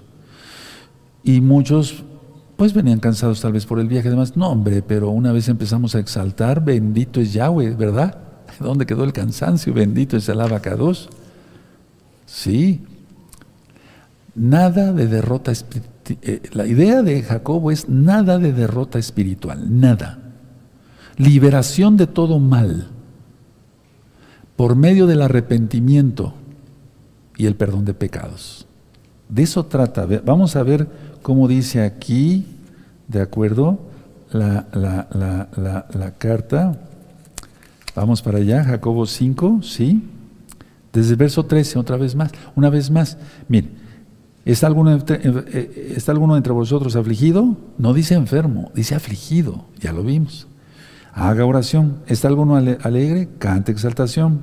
Y 1.23 1.41
muchos 1.41 2.03
pues 2.55 2.75
venían 2.75 2.99
cansados 2.99 3.41
tal 3.41 3.53
vez 3.53 3.65
por 3.65 3.79
el 3.79 3.87
viaje, 3.87 4.09
además, 4.09 4.37
no 4.37 4.49
hombre, 4.49 4.83
pero 4.83 5.09
una 5.09 5.31
vez 5.31 5.49
empezamos 5.49 5.95
a 5.95 5.99
exaltar, 5.99 6.63
bendito 6.63 7.19
es 7.19 7.33
Yahweh, 7.33 7.71
¿verdad? 7.71 8.19
¿Dónde 8.59 8.85
quedó 8.85 9.05
el 9.05 9.13
cansancio? 9.13 9.73
Bendito 9.73 10.17
es 10.17 10.29
el 10.29 10.39
abacados. 10.39 11.09
Sí. 12.27 12.83
Nada 14.35 14.93
de 14.93 15.07
derrota 15.07 15.51
espiritual. 15.51 15.92
Eh, 16.09 16.41
la 16.53 16.65
idea 16.65 17.01
de 17.01 17.21
Jacobo 17.21 17.71
es 17.71 17.87
nada 17.87 18.37
de 18.39 18.51
derrota 18.51 18.99
espiritual, 18.99 19.79
nada. 19.79 20.19
Liberación 21.17 21.95
de 21.97 22.07
todo 22.07 22.39
mal 22.39 22.89
por 24.55 24.75
medio 24.75 25.07
del 25.07 25.21
arrepentimiento 25.21 26.33
y 27.37 27.45
el 27.45 27.55
perdón 27.55 27.85
de 27.85 27.93
pecados. 27.93 28.67
De 29.29 29.43
eso 29.43 29.65
trata. 29.65 30.07
Vamos 30.25 30.55
a 30.55 30.63
ver 30.63 30.87
cómo 31.21 31.47
dice 31.47 31.81
aquí, 31.81 32.45
¿de 33.07 33.21
acuerdo? 33.21 33.79
La, 34.31 34.67
la, 34.73 36.13
carta. 36.17 36.79
Vamos 37.95 38.21
para 38.21 38.39
allá, 38.39 38.63
Jacobo 38.63 39.05
5, 39.05 39.59
¿sí? 39.61 40.03
Desde 40.91 41.11
el 41.11 41.17
verso 41.17 41.45
13, 41.45 41.79
otra 41.79 41.97
vez 41.97 42.15
más, 42.15 42.31
una 42.55 42.69
vez 42.69 42.89
más. 42.89 43.17
Mire, 43.47 43.69
¿está 44.45 44.67
alguno, 44.67 44.91
entre, 44.91 45.15
eh, 45.17 45.43
eh, 45.53 45.93
¿está 45.95 46.11
alguno 46.11 46.37
entre 46.37 46.53
vosotros 46.53 46.95
afligido? 46.95 47.57
No 47.77 47.93
dice 47.93 48.15
enfermo, 48.15 48.71
dice 48.75 48.95
afligido, 48.95 49.65
ya 49.79 49.93
lo 49.93 50.03
vimos. 50.03 50.47
Haga 51.13 51.45
oración. 51.45 51.99
¿Está 52.07 52.27
alguno 52.27 52.55
alegre? 52.55 53.29
Cante 53.37 53.71
exaltación. 53.71 54.41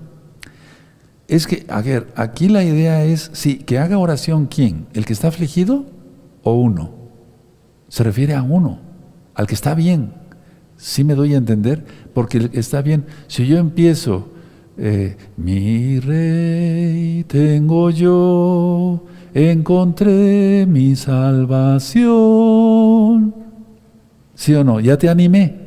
Es 1.26 1.46
que, 1.46 1.64
a 1.68 1.82
ver, 1.82 2.12
aquí 2.16 2.48
la 2.48 2.64
idea 2.64 3.04
es, 3.04 3.30
sí, 3.32 3.58
que 3.58 3.78
haga 3.78 3.98
oración 3.98 4.46
quién, 4.46 4.86
el 4.94 5.04
que 5.04 5.12
está 5.12 5.28
afligido 5.28 5.86
o 6.42 6.54
uno. 6.54 6.92
Se 7.88 8.04
refiere 8.04 8.34
a 8.34 8.42
uno, 8.42 8.80
al 9.34 9.46
que 9.46 9.54
está 9.54 9.74
bien. 9.74 10.14
Sí 10.76 11.04
me 11.04 11.14
doy 11.14 11.34
a 11.34 11.38
entender, 11.38 11.84
porque 12.14 12.50
está 12.52 12.82
bien. 12.82 13.06
Si 13.26 13.46
yo 13.46 13.58
empiezo, 13.58 14.30
eh, 14.76 15.16
mi 15.36 16.00
rey 16.00 17.24
tengo 17.24 17.90
yo, 17.90 19.04
encontré 19.34 20.66
mi 20.66 20.96
salvación. 20.96 22.04
¿Sí 24.34 24.54
o 24.54 24.64
no? 24.64 24.80
Ya 24.80 24.96
te 24.96 25.08
animé 25.08 25.60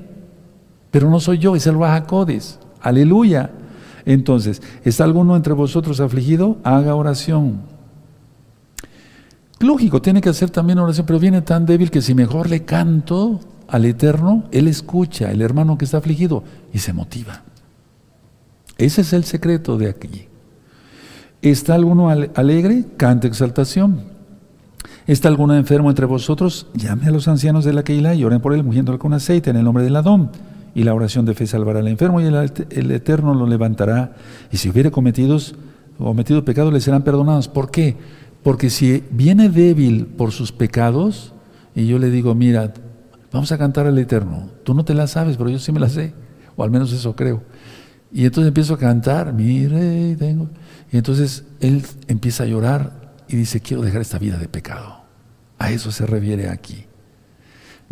pero 0.93 1.09
no 1.09 1.19
soy 1.19 1.39
yo, 1.39 1.55
es 1.55 1.65
el 1.65 1.79
Rahakodis. 1.79 2.59
Aleluya. 2.79 3.49
Entonces, 4.05 4.61
¿está 4.83 5.03
alguno 5.03 5.35
entre 5.35 5.53
vosotros 5.53 5.99
afligido? 5.99 6.59
Haga 6.63 6.93
oración. 6.93 7.63
Lógico, 9.59 10.03
tiene 10.03 10.21
que 10.21 10.29
hacer 10.29 10.51
también 10.51 10.77
oración, 10.77 11.07
pero 11.07 11.17
viene 11.17 11.41
tan 11.41 11.65
débil 11.65 11.89
que 11.89 12.03
si 12.03 12.13
mejor 12.13 12.47
le 12.47 12.63
canto 12.63 13.39
al 13.67 13.85
Eterno, 13.85 14.43
Él 14.51 14.67
escucha, 14.67 15.31
el 15.31 15.41
hermano 15.41 15.79
que 15.79 15.85
está 15.85 15.97
afligido, 15.97 16.43
y 16.71 16.77
se 16.77 16.93
motiva. 16.93 17.41
Ese 18.77 19.01
es 19.01 19.13
el 19.13 19.23
secreto 19.23 19.79
de 19.79 19.89
aquí. 19.89 20.27
¿Está 21.43 21.75
alguno 21.75 22.09
alegre? 22.09 22.85
Cante 22.97 23.27
exaltación. 23.27 24.01
¿Está 25.05 25.27
alguno 25.27 25.55
enfermo 25.55 25.89
entre 25.89 26.05
vosotros? 26.05 26.67
Llame 26.73 27.07
a 27.07 27.11
los 27.11 27.27
ancianos 27.27 27.65
de 27.65 27.73
la 27.73 27.83
Keilah 27.83 28.15
y 28.15 28.23
oren 28.23 28.39
por 28.41 28.53
él, 28.53 28.63
mugiéndole 28.63 28.97
con 28.97 29.13
aceite 29.13 29.49
en 29.49 29.57
el 29.57 29.65
nombre 29.65 29.83
del 29.83 29.95
Adón 29.95 30.31
y 30.75 30.83
la 30.83 30.93
oración 30.93 31.25
de 31.25 31.33
fe 31.33 31.45
salvará 31.45 31.79
al 31.79 31.87
enfermo 31.87 32.19
y 32.19 32.25
el, 32.25 32.91
Eterno 32.91 33.33
lo 33.33 33.45
levantará. 33.45 34.15
Y 34.51 34.57
si 34.57 34.69
hubiere 34.69 34.89
cometidos, 34.89 35.55
cometido 35.97 36.43
pecados, 36.45 36.73
le 36.73 36.81
serán 36.81 37.03
perdonados. 37.03 37.47
¿Por 37.47 37.69
qué? 37.69 37.95
Porque 38.41 38.69
si 38.69 39.03
viene 39.11 39.49
débil 39.49 40.05
por 40.05 40.31
sus 40.31 40.51
pecados, 40.51 41.33
y 41.75 41.87
yo 41.87 41.99
le 41.99 42.09
digo, 42.09 42.33
mira, 42.35 42.73
vamos 43.31 43.51
a 43.51 43.57
cantar 43.57 43.85
al 43.85 43.97
Eterno. 43.97 44.49
Tú 44.63 44.73
no 44.73 44.83
te 44.83 44.93
la 44.93 45.07
sabes, 45.07 45.37
pero 45.37 45.49
yo 45.49 45.59
sí 45.59 45.71
me 45.71 45.79
la 45.79 45.89
sé, 45.89 46.13
o 46.55 46.63
al 46.63 46.71
menos 46.71 46.91
eso 46.91 47.15
creo. 47.15 47.43
Y 48.11 48.25
entonces 48.25 48.47
empiezo 48.47 48.75
a 48.75 48.77
cantar, 48.77 49.33
mire, 49.33 50.15
tengo. 50.15 50.49
Y 50.93 50.97
entonces 50.97 51.43
él 51.59 51.85
empieza 52.07 52.43
a 52.43 52.45
llorar 52.45 53.15
y 53.27 53.35
dice, 53.35 53.59
quiero 53.59 53.83
dejar 53.83 53.99
esta 53.99 54.17
vida 54.17 54.37
de 54.37 54.47
pecado. 54.47 55.01
A 55.59 55.71
eso 55.71 55.91
se 55.91 56.05
refiere 56.05 56.47
aquí 56.47 56.85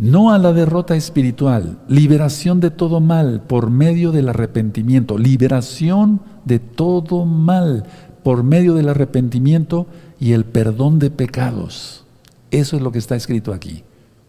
no 0.02 0.32
a 0.32 0.38
la 0.38 0.52
derrota 0.52 0.96
espiritual, 0.96 1.78
liberación 1.86 2.58
de 2.58 2.70
todo 2.70 3.00
mal 3.00 3.42
por 3.42 3.70
medio 3.70 4.10
del 4.10 4.28
arrepentimiento, 4.28 5.16
liberación 5.16 6.20
de 6.44 6.58
todo 6.58 7.24
mal 7.24 7.84
por 8.24 8.42
medio 8.42 8.74
del 8.74 8.88
arrepentimiento 8.88 9.86
y 10.18 10.32
el 10.32 10.44
perdón 10.44 10.98
de 10.98 11.10
pecados. 11.10 12.04
Eso 12.50 12.76
es 12.76 12.82
lo 12.82 12.90
que 12.90 12.98
está 12.98 13.14
escrito 13.14 13.52
aquí. 13.52 13.84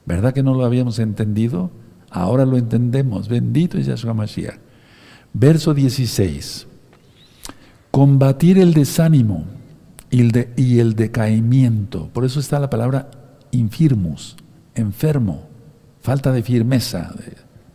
¿Verdad 0.05 0.33
que 0.33 0.43
no 0.43 0.53
lo 0.53 0.63
habíamos 0.63 0.99
entendido? 0.99 1.71
Ahora 2.11 2.45
lo 2.45 2.57
entendemos. 2.57 3.27
Bendito 3.27 3.79
es 3.79 3.87
Yahshua 3.87 4.13
Mashiach. 4.13 4.59
Verso 5.33 5.73
16. 5.73 6.67
Combatir 7.93 8.57
el 8.57 8.73
desánimo 8.73 9.45
y 10.09 10.79
el, 10.79 10.95
decaimiento. 10.95 12.09
Por 12.11 12.25
eso 12.25 12.39
está 12.39 12.59
la 12.59 12.71
palabra 12.71 13.11
infirmus, 13.51 14.35
enfermo 14.73 15.53
falta 16.01 16.31
de 16.31 16.41
firmeza, 16.41 17.13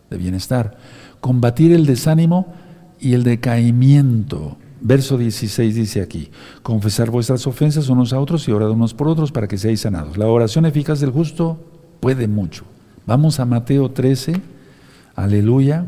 de, 0.09 0.17
bienestar. 0.17 0.75
Combatir 1.21 1.71
el 1.71 1.85
desánimo 1.85 2.53
y 2.99 3.13
el 3.13 3.23
decaimiento. 3.23 4.57
Verso 4.81 5.17
16 5.17 5.73
dice 5.73 6.01
aquí, 6.01 6.31
confesar 6.63 7.11
vuestras 7.11 7.47
ofensas 7.47 7.87
unos 7.87 8.11
a 8.11 8.19
otros 8.19 8.45
y 8.49 8.51
orar 8.51 8.71
unos 8.71 8.93
por 8.93 9.07
otros 9.07 9.31
para 9.31 9.47
que 9.47 9.57
seáis 9.57 9.79
sanados. 9.79 10.17
La 10.17 10.27
oración 10.27 10.65
eficaz 10.65 10.99
del 10.99 11.11
justo 11.11 11.63
puede 12.01 12.27
mucho. 12.27 12.65
Vamos 13.05 13.39
a 13.39 13.45
Mateo 13.45 13.89
13, 13.89 14.33
aleluya. 15.15 15.85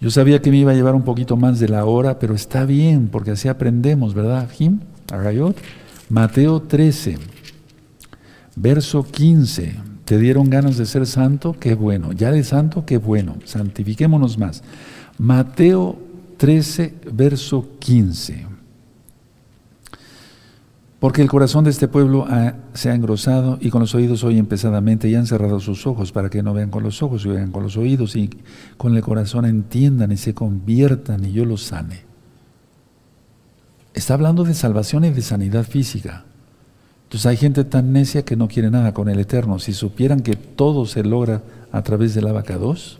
Yo 0.00 0.10
sabía 0.10 0.42
que 0.42 0.50
me 0.50 0.58
iba 0.58 0.72
a 0.72 0.74
llevar 0.74 0.94
un 0.94 1.04
poquito 1.04 1.36
más 1.36 1.58
de 1.58 1.68
la 1.68 1.84
hora, 1.84 2.18
pero 2.18 2.34
está 2.34 2.64
bien, 2.64 3.08
porque 3.08 3.30
así 3.30 3.48
aprendemos, 3.48 4.14
¿verdad, 4.14 4.48
Jim? 4.50 4.80
Arayot. 5.10 5.56
Mateo 6.08 6.60
13, 6.60 7.18
verso 8.56 9.04
15. 9.04 9.74
¿Te 10.04 10.18
dieron 10.18 10.50
ganas 10.50 10.76
de 10.76 10.86
ser 10.86 11.06
santo? 11.06 11.56
Qué 11.58 11.74
bueno. 11.74 12.12
Ya 12.12 12.30
de 12.30 12.44
santo, 12.44 12.84
qué 12.84 12.98
bueno. 12.98 13.36
Santifiquémonos 13.44 14.38
más. 14.38 14.62
Mateo 15.18 15.98
13, 16.36 16.94
verso 17.12 17.66
15. 17.80 18.55
Porque 20.98 21.20
el 21.20 21.28
corazón 21.28 21.64
de 21.64 21.70
este 21.70 21.88
pueblo 21.88 22.26
se 22.72 22.90
ha 22.90 22.94
engrosado 22.94 23.58
y 23.60 23.68
con 23.68 23.80
los 23.80 23.94
oídos 23.94 24.24
oyen 24.24 24.46
pesadamente 24.46 25.08
y 25.08 25.14
han 25.14 25.26
cerrado 25.26 25.60
sus 25.60 25.86
ojos 25.86 26.10
para 26.10 26.30
que 26.30 26.42
no 26.42 26.54
vean 26.54 26.70
con 26.70 26.82
los 26.82 27.02
ojos 27.02 27.26
y 27.26 27.28
vean 27.28 27.52
con 27.52 27.62
los 27.62 27.76
oídos 27.76 28.16
y 28.16 28.30
con 28.78 28.96
el 28.96 29.02
corazón 29.02 29.44
entiendan 29.44 30.10
y 30.12 30.16
se 30.16 30.32
conviertan 30.32 31.24
y 31.26 31.32
yo 31.32 31.44
los 31.44 31.64
sane. 31.64 32.04
Está 33.92 34.14
hablando 34.14 34.44
de 34.44 34.54
salvación 34.54 35.04
y 35.04 35.10
de 35.10 35.20
sanidad 35.20 35.64
física. 35.64 36.24
Entonces 37.04 37.26
hay 37.26 37.36
gente 37.36 37.64
tan 37.64 37.92
necia 37.92 38.24
que 38.24 38.36
no 38.36 38.48
quiere 38.48 38.70
nada 38.70 38.92
con 38.94 39.08
el 39.08 39.20
Eterno. 39.20 39.58
Si 39.58 39.74
supieran 39.74 40.20
que 40.20 40.34
todo 40.34 40.86
se 40.86 41.04
logra 41.04 41.42
a 41.72 41.82
través 41.82 42.14
del 42.14 42.26
abacados. 42.26 42.98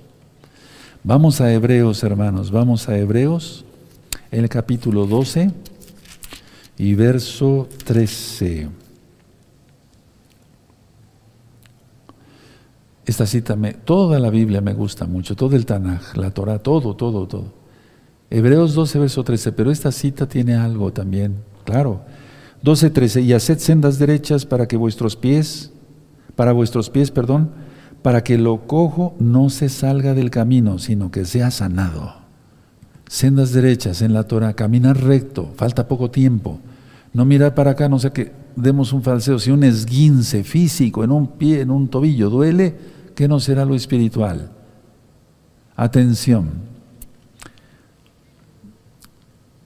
Vamos 1.03 1.41
a 1.41 1.53
Hebreos, 1.53 2.03
hermanos, 2.03 2.51
vamos 2.51 2.89
a 2.89 2.99
Hebreos, 2.99 3.65
el 4.31 4.49
capítulo 4.49 5.07
12 5.07 5.51
y 6.79 6.95
verso 6.95 7.69
13. 7.85 8.69
Esta 13.05 13.27
cita, 13.27 13.55
me, 13.55 13.73
toda 13.73 14.19
la 14.19 14.31
Biblia 14.31 14.61
me 14.61 14.75
gusta 14.75 15.07
mucho, 15.07 15.37
todo 15.37 15.55
el 15.55 15.65
Tanaj, 15.65 16.17
la 16.17 16.33
Torah, 16.33 16.59
todo, 16.59 16.97
todo, 16.97 17.27
todo. 17.29 17.53
Hebreos 18.31 18.75
12, 18.75 18.99
verso 18.99 19.23
13, 19.23 19.53
pero 19.53 19.71
esta 19.71 19.93
cita 19.93 20.29
tiene 20.29 20.57
algo 20.57 20.93
también, 20.93 21.37
claro. 21.65 22.01
12, 22.63 22.91
13, 22.91 23.21
y 23.21 23.33
haced 23.33 23.59
sendas 23.59 23.99
derechas 23.99 24.45
para 24.45 24.67
que 24.67 24.77
vuestros 24.77 25.15
pies, 25.15 25.71
para 26.35 26.53
vuestros 26.53 26.91
pies, 26.91 27.13
perdón, 27.13 27.51
para 28.03 28.25
que 28.25 28.39
lo 28.39 28.67
cojo 28.67 29.15
no 29.21 29.51
se 29.51 29.69
salga 29.69 30.15
del 30.15 30.31
camino, 30.31 30.81
sino 30.81 31.13
que 31.13 31.25
sea 31.25 31.53
sanado 31.53 32.26
sendas 33.09 33.53
derechas 33.53 34.03
en 34.03 34.13
la 34.13 34.25
Torah, 34.25 34.55
caminar 34.55 35.01
recto, 35.01 35.53
falta 35.57 35.89
poco 35.89 36.11
tiempo. 36.11 36.61
No 37.13 37.25
mirar 37.25 37.55
para 37.55 37.73
acá, 37.73 37.89
no 37.89 37.99
sé 37.99 38.13
que 38.13 38.33
demos 38.57 38.93
un 38.93 39.03
falseo. 39.03 39.39
Si 39.39 39.51
un 39.51 39.65
esguince 39.65 40.45
físico 40.45 41.05
en 41.05 41.13
un 41.13 41.29
pie, 41.29 41.61
en 41.61 41.71
un 41.71 41.89
tobillo 41.89 42.31
duele, 42.31 42.77
¿qué 43.15 43.29
no 43.29 43.41
será 43.41 43.65
lo 43.65 43.75
espiritual? 43.75 44.51
Atención. 45.77 46.77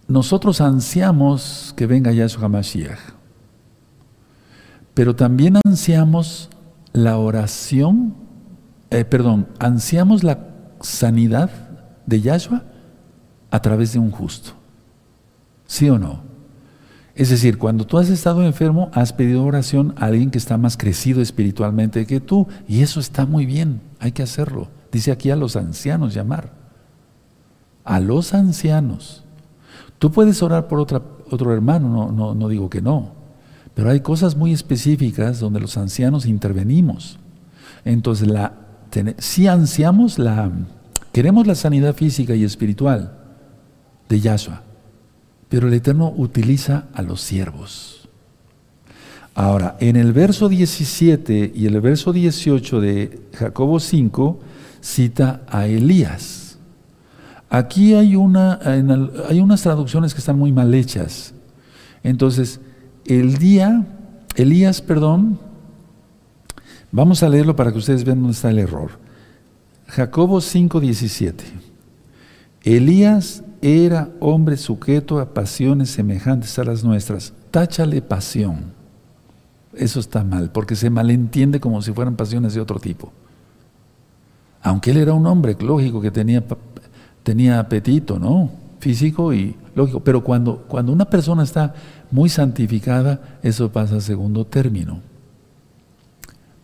Nosotros 0.07 0.61
ansiamos 0.61 1.73
que 1.77 1.87
venga 1.87 2.13
Yahshua 2.13 2.49
Mashiach, 2.49 2.99
pero 4.93 5.15
también 5.15 5.57
ansiamos 5.65 6.51
la 6.93 7.17
oración, 7.17 8.15
eh, 8.91 9.05
perdón, 9.05 9.47
ansiamos 9.61 10.25
la 10.25 10.49
sanidad 10.81 11.51
de 12.07 12.21
Yahshua 12.21 12.65
a 13.51 13.61
través 13.61 13.93
de 13.93 13.99
un 13.99 14.11
justo. 14.11 14.53
¿Sí 15.67 15.89
o 15.89 15.99
no? 15.99 16.31
Es 17.15 17.29
decir, 17.29 17.59
cuando 17.59 17.87
tú 17.87 17.99
has 17.99 18.09
estado 18.09 18.43
enfermo, 18.45 18.91
has 18.95 19.13
pedido 19.13 19.45
oración 19.45 19.95
a 19.99 20.07
alguien 20.07 20.31
que 20.31 20.39
está 20.39 20.57
más 20.57 20.77
crecido 20.77 21.21
espiritualmente 21.21 22.07
que 22.07 22.21
tú, 22.21 22.47
y 22.67 22.83
eso 22.83 23.01
está 23.01 23.27
muy 23.27 23.47
bien, 23.47 23.81
hay 23.99 24.13
que 24.13 24.23
hacerlo. 24.23 24.69
Dice 24.91 25.13
aquí 25.13 25.31
a 25.31 25.37
los 25.37 25.57
ancianos 25.57 26.15
llamar. 26.15 26.53
A 27.85 28.01
los 28.01 28.33
ancianos. 28.33 29.25
Tú 29.99 30.11
puedes 30.11 30.43
orar 30.43 30.67
por 30.67 30.81
otra, 30.81 31.03
otro 31.31 31.53
hermano, 31.53 31.89
no, 31.89 32.11
no, 32.11 32.35
no 32.35 32.49
digo 32.49 32.71
que 32.71 32.81
no, 32.81 33.13
pero 33.75 33.91
hay 33.91 34.01
cosas 34.01 34.37
muy 34.37 34.53
específicas 34.53 35.41
donde 35.41 35.61
los 35.61 35.77
ancianos 35.77 36.27
intervenimos. 36.27 37.19
Entonces, 37.85 38.29
la, 38.29 38.55
si 39.19 39.47
ansiamos 39.47 40.19
la, 40.19 40.51
queremos 41.13 41.47
la 41.47 41.55
sanidad 41.55 41.95
física 41.95 42.35
y 42.35 42.45
espiritual, 42.45 43.20
de 44.11 44.21
Yahshua. 44.21 44.63
Pero 45.49 45.69
el 45.69 45.75
Eterno 45.75 46.13
utiliza 46.15 46.89
a 46.93 47.01
los 47.01 47.23
siervos. 47.23 48.09
Ahora, 49.35 49.77
en 49.81 49.97
el 49.97 50.13
verso 50.13 50.49
17 50.51 51.53
y 51.55 51.67
el 51.67 51.81
verso 51.81 52.13
18 52.13 52.81
de 52.81 53.21
Jacobo 53.33 53.81
5 53.81 54.41
cita 54.83 55.43
a 55.49 55.67
Elías. 55.67 56.59
Aquí 57.49 57.95
hay, 57.95 58.17
una, 58.17 58.61
hay 58.63 59.41
unas 59.41 59.63
traducciones 59.63 60.13
que 60.13 60.19
están 60.19 60.39
muy 60.39 60.53
mal 60.53 60.73
hechas. 60.75 61.33
Entonces, 62.03 62.61
el 63.07 63.39
día, 63.39 63.87
Elías, 64.37 64.83
perdón, 64.83 65.39
vamos 66.93 67.23
a 67.23 67.29
leerlo 67.29 67.57
para 67.57 67.73
que 67.73 67.79
ustedes 67.79 68.05
vean 68.05 68.19
dónde 68.19 68.35
está 68.35 68.51
el 68.51 68.59
error. 68.59 68.91
Jacobo 69.89 70.41
5, 70.41 70.81
17. 70.81 71.45
Elías 72.63 73.43
era 73.63 74.11
hombre 74.21 74.57
sujeto 74.57 75.19
a 75.19 75.35
pasiones 75.35 75.91
semejantes 75.91 76.59
a 76.59 76.65
las 76.65 76.83
nuestras. 76.83 77.33
Táchale 77.51 78.01
pasión. 78.01 78.73
Eso 79.75 80.01
está 80.01 80.25
mal, 80.25 80.51
porque 80.51 80.75
se 80.75 80.91
malentiende 80.91 81.61
como 81.61 81.81
si 81.83 81.93
fueran 81.93 82.17
pasiones 82.17 82.55
de 82.55 82.61
otro 82.61 82.81
tipo. 82.81 83.13
Aunque 84.63 84.91
él 84.91 84.99
era 84.99 85.13
un 85.13 85.27
hombre, 85.27 85.57
lógico, 85.61 86.01
que 86.01 86.11
tenía, 86.11 86.45
tenía 87.23 87.59
apetito, 87.59 88.19
¿no? 88.19 88.51
Físico 88.79 89.33
y 89.33 89.57
lógico. 89.75 90.01
Pero 90.01 90.25
cuando, 90.25 90.65
cuando 90.69 90.93
una 90.93 91.05
persona 91.05 91.43
está 91.43 91.75
muy 92.11 92.29
santificada, 92.29 93.39
eso 93.43 93.71
pasa 93.71 93.97
a 93.97 94.01
segundo 94.01 94.45
término. 94.45 95.01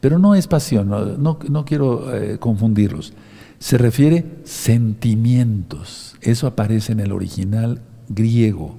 Pero 0.01 0.19
no 0.19 0.35
es 0.35 0.47
pasión, 0.47 0.89
no, 1.19 1.65
quiero 1.65 2.15
eh, 2.15 2.39
confundirlos. 2.39 3.13
Se 3.59 3.79
refiere 3.79 4.25
sentimientos. 4.45 6.17
Eso 6.21 6.47
aparece 6.47 6.93
en 6.93 7.01
el 7.01 7.13
original 7.13 7.81
griego. 8.09 8.79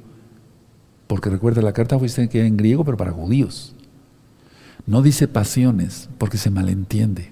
Porque 1.07 1.29
recuerda, 1.29 1.61
la 1.61 1.73
carta 1.73 1.97
fue 1.97 2.07
escrita 2.07 2.39
en 2.39 2.57
griego, 2.57 2.83
pero 2.83 2.97
para 2.97 3.11
judíos. 3.11 3.73
No 4.85 5.01
dice 5.01 5.27
pasiones, 5.27 6.09
porque 6.17 6.37
se 6.37 6.49
malentiende. 6.49 7.31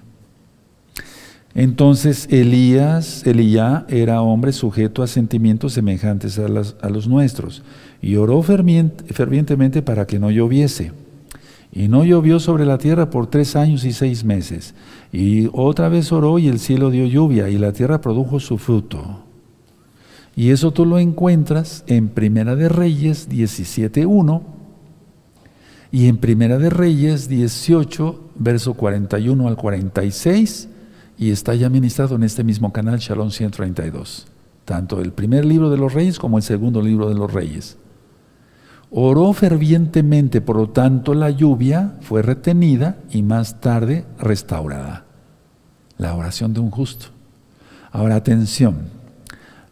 Entonces 1.54 2.28
Elías, 2.30 3.26
Elías 3.26 3.86
era 3.88 4.22
hombre 4.22 4.52
sujeto 4.52 5.02
a 5.04 5.08
sentimientos 5.08 5.72
semejantes 5.72 6.38
a, 6.38 6.46
a 6.46 6.90
los 6.90 7.08
nuestros 7.08 7.64
y 8.02 8.18
oró 8.18 8.42
fervientemente 8.44 9.82
para 9.82 10.06
que 10.06 10.20
no 10.20 10.32
lloviese. 10.32 10.92
Y 11.76 11.90
no 11.90 12.06
llovió 12.06 12.40
sobre 12.40 12.66
la 12.66 12.78
tierra 12.78 13.10
por 13.10 13.28
tres 13.28 13.58
años 13.58 13.84
y 13.84 13.92
seis 13.92 14.24
meses. 14.24 14.74
Y 15.12 15.50
otra 15.52 15.90
vez 15.90 16.12
oró 16.14 16.40
y 16.40 16.48
el 16.48 16.60
cielo 16.60 16.90
dio 16.90 17.06
lluvia 17.06 17.50
y 17.50 17.58
la 17.58 17.74
tierra 17.74 18.00
produjo 18.00 18.40
su 18.40 18.58
fruto. 18.58 19.26
Y 20.38 20.52
eso 20.52 20.72
tú 20.72 20.86
lo 20.86 21.00
encuentras 21.00 21.84
en 21.88 22.08
Primera 22.08 22.56
de 22.56 22.70
Reyes 22.70 23.30
17.1 23.30 24.42
y 25.92 26.08
en 26.08 26.18
Primera 26.18 26.58
de 26.58 26.70
Reyes 26.70 27.28
18, 27.28 28.22
verso 28.36 28.74
41 28.74 29.48
al 29.48 29.56
46, 29.56 30.70
y 31.18 31.32
está 31.32 31.56
ya 31.56 31.70
ministrado 31.70 32.16
en 32.16 32.24
este 32.24 32.44
mismo 32.44 32.74
canal, 32.74 33.00
Shalom 33.00 33.32
132. 33.32 34.28
Tanto 34.66 35.00
el 35.00 35.14
primer 35.14 35.46
libro 35.46 35.70
de 35.70 35.78
los 35.78 35.94
reyes 35.94 36.20
como 36.20 36.38
el 36.38 36.44
segundo 36.44 36.82
libro 36.82 37.08
de 37.08 37.16
los 37.16 37.32
reyes. 37.32 37.78
Oró 38.98 39.34
fervientemente, 39.34 40.40
por 40.40 40.56
lo 40.56 40.70
tanto 40.70 41.14
la 41.16 41.30
lluvia 41.30 41.96
fue 42.00 42.22
retenida 42.22 42.96
y 43.12 43.24
más 43.24 43.60
tarde 43.60 44.06
restaurada. 44.18 45.04
La 45.98 46.16
oración 46.16 46.54
de 46.54 46.62
un 46.62 46.72
justo. 46.72 47.08
Ahora 47.92 48.16
atención, 48.16 48.84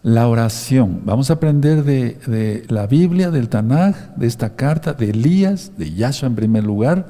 la 0.01 0.27
oración. 0.27 1.03
Vamos 1.05 1.29
a 1.29 1.35
aprender 1.35 1.85
de, 1.85 2.65
la 2.67 2.85
Biblia, 2.85 3.31
del 3.31 3.47
Tanaj, 3.47 3.95
de 4.17 4.27
esta 4.27 4.57
carta, 4.57 4.91
de 4.91 5.11
Elías, 5.11 5.71
de 5.77 5.93
Yahshua 5.93 6.27
en 6.27 6.35
primer 6.35 6.65
lugar, 6.65 7.07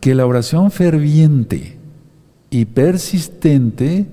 que 0.00 0.14
la 0.14 0.26
oración 0.26 0.70
ferviente 0.70 1.78
y 2.50 2.66
persistente 2.66 4.04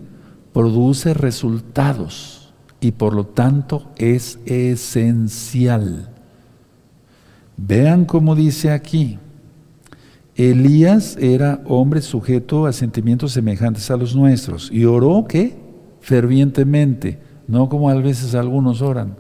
produce 0.54 1.14
resultados 1.14 2.54
y 2.80 2.94
por 2.94 3.14
lo 3.14 3.26
tanto 3.26 3.92
es 3.98 4.40
esencial. 4.46 6.13
Vean 7.58 8.06
cómo 8.06 8.36
dice 8.36 8.72
aquí, 8.72 9.20
Elías 10.36 11.18
era 11.20 11.62
hombre 11.66 12.02
sujeto 12.02 12.66
a 12.66 12.74
sentimientos 12.74 13.34
semejantes 13.34 13.92
a 13.92 13.98
los 13.98 14.16
nuestros 14.16 14.72
y 14.72 14.86
oró 14.86 15.26
¿qué? 15.28 15.56
fervientemente, 16.02 17.20
no 17.48 17.70
como 17.70 17.90
a 17.90 17.94
veces 17.96 18.34
algunos 18.36 18.82
oran, 18.82 19.16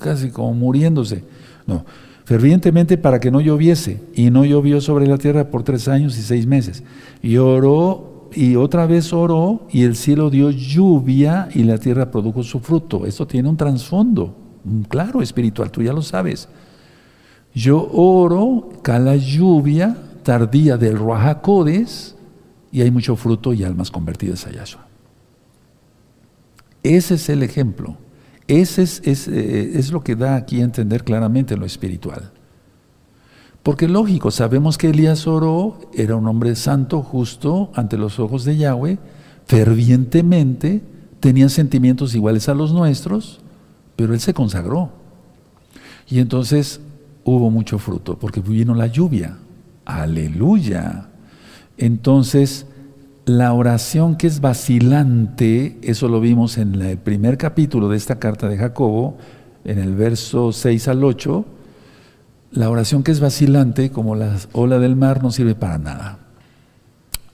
casi 0.00 0.30
como 0.30 0.52
muriéndose. 0.54 1.24
No, 1.66 1.84
fervientemente 2.24 2.98
para 2.98 3.20
que 3.20 3.30
no 3.30 3.40
lloviese, 3.40 4.02
y 4.14 4.30
no 4.30 4.44
llovió 4.44 4.80
sobre 4.80 5.06
la 5.06 5.18
tierra 5.18 5.50
por 5.50 5.62
tres 5.62 5.88
años 5.88 6.18
y 6.18 6.22
seis 6.22 6.46
meses. 6.46 6.82
Y 7.22 7.36
oró, 7.36 8.28
y 8.34 8.56
otra 8.56 8.86
vez 8.86 9.12
oró, 9.12 9.66
y 9.70 9.82
el 9.84 9.96
cielo 9.96 10.30
dio 10.30 10.50
lluvia, 10.50 11.48
y 11.54 11.62
la 11.62 11.78
tierra 11.78 12.10
produjo 12.10 12.42
su 12.42 12.60
fruto. 12.60 13.06
Esto 13.06 13.26
tiene 13.26 13.48
un 13.48 13.56
trasfondo, 13.56 14.36
claro, 14.88 15.22
espiritual, 15.22 15.70
tú 15.70 15.82
ya 15.82 15.92
lo 15.92 16.02
sabes. 16.02 16.48
Yo 17.54 17.88
oro, 17.92 18.70
cala 18.82 19.16
lluvia 19.16 19.96
tardía 20.26 20.76
del 20.76 20.98
Ruajacodes 20.98 22.16
y 22.72 22.82
hay 22.82 22.90
mucho 22.90 23.14
fruto 23.14 23.52
y 23.52 23.62
almas 23.62 23.92
convertidas 23.92 24.44
a 24.46 24.50
Yahshua. 24.50 24.86
Ese 26.82 27.14
es 27.14 27.28
el 27.28 27.44
ejemplo. 27.44 27.96
Ese 28.48 28.82
es, 28.82 29.00
eh, 29.28 29.78
es, 29.78 29.92
lo 29.92 30.02
que 30.02 30.16
da 30.16 30.34
aquí 30.34 30.60
a 30.60 30.64
entender 30.64 31.04
claramente 31.04 31.56
lo 31.56 31.64
espiritual. 31.64 32.32
Porque 33.62 33.86
lógico, 33.86 34.32
sabemos 34.32 34.78
que 34.78 34.90
Elías 34.90 35.28
oró, 35.28 35.78
era 35.94 36.16
un 36.16 36.26
hombre 36.26 36.56
santo, 36.56 37.02
justo, 37.02 37.70
ante 37.74 37.96
los 37.96 38.18
ojos 38.18 38.44
de 38.44 38.56
Yahweh, 38.56 38.98
fervientemente, 39.46 40.82
tenía 41.20 41.48
sentimientos 41.48 42.14
iguales 42.16 42.48
a 42.48 42.54
los 42.54 42.72
nuestros, 42.72 43.40
pero 43.96 44.14
él 44.14 44.20
se 44.20 44.34
consagró. 44.34 44.90
Y 46.08 46.20
entonces 46.20 46.80
hubo 47.24 47.50
mucho 47.50 47.78
fruto, 47.78 48.18
porque 48.18 48.40
vino 48.40 48.74
la 48.74 48.86
lluvia. 48.86 49.38
Aleluya. 49.84 51.08
Entonces, 51.78 52.66
la 53.24 53.52
oración 53.52 54.16
que 54.16 54.28
es 54.28 54.40
vacilante, 54.40 55.78
eso 55.82 56.08
lo 56.08 56.20
vimos 56.20 56.58
en 56.58 56.80
el 56.80 56.98
primer 56.98 57.38
capítulo 57.38 57.88
de 57.88 57.96
esta 57.96 58.18
carta 58.18 58.48
de 58.48 58.56
Jacobo, 58.56 59.18
en 59.64 59.78
el 59.78 59.96
verso 59.96 60.52
6 60.52 60.88
al 60.88 61.02
8, 61.02 61.44
la 62.52 62.70
oración 62.70 63.02
que 63.02 63.10
es 63.10 63.20
vacilante, 63.20 63.90
como 63.90 64.14
la 64.14 64.36
ola 64.52 64.78
del 64.78 64.94
mar, 64.94 65.22
no 65.22 65.32
sirve 65.32 65.56
para 65.56 65.78
nada. 65.78 66.20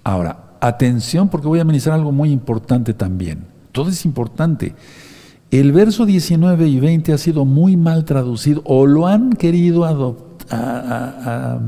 Ahora, 0.03 0.57
atención 0.61 1.29
porque 1.29 1.47
voy 1.47 1.61
a 1.61 1.65
ministrar 1.65 1.97
algo 1.97 2.11
muy 2.11 2.31
importante 2.31 2.95
también. 2.95 3.45
Todo 3.71 3.91
es 3.91 4.05
importante. 4.05 4.75
El 5.53 5.71
verso 5.73 6.07
19 6.07 6.67
y 6.67 6.81
20 6.81 7.13
ha 7.13 7.19
sido 7.19 7.45
muy 7.45 7.77
mal 7.77 8.07
traducido 8.07 8.63
o 8.65 8.87
lo 8.87 9.07
han 9.07 9.35
querido 9.35 9.85
adoptar, 9.85 11.61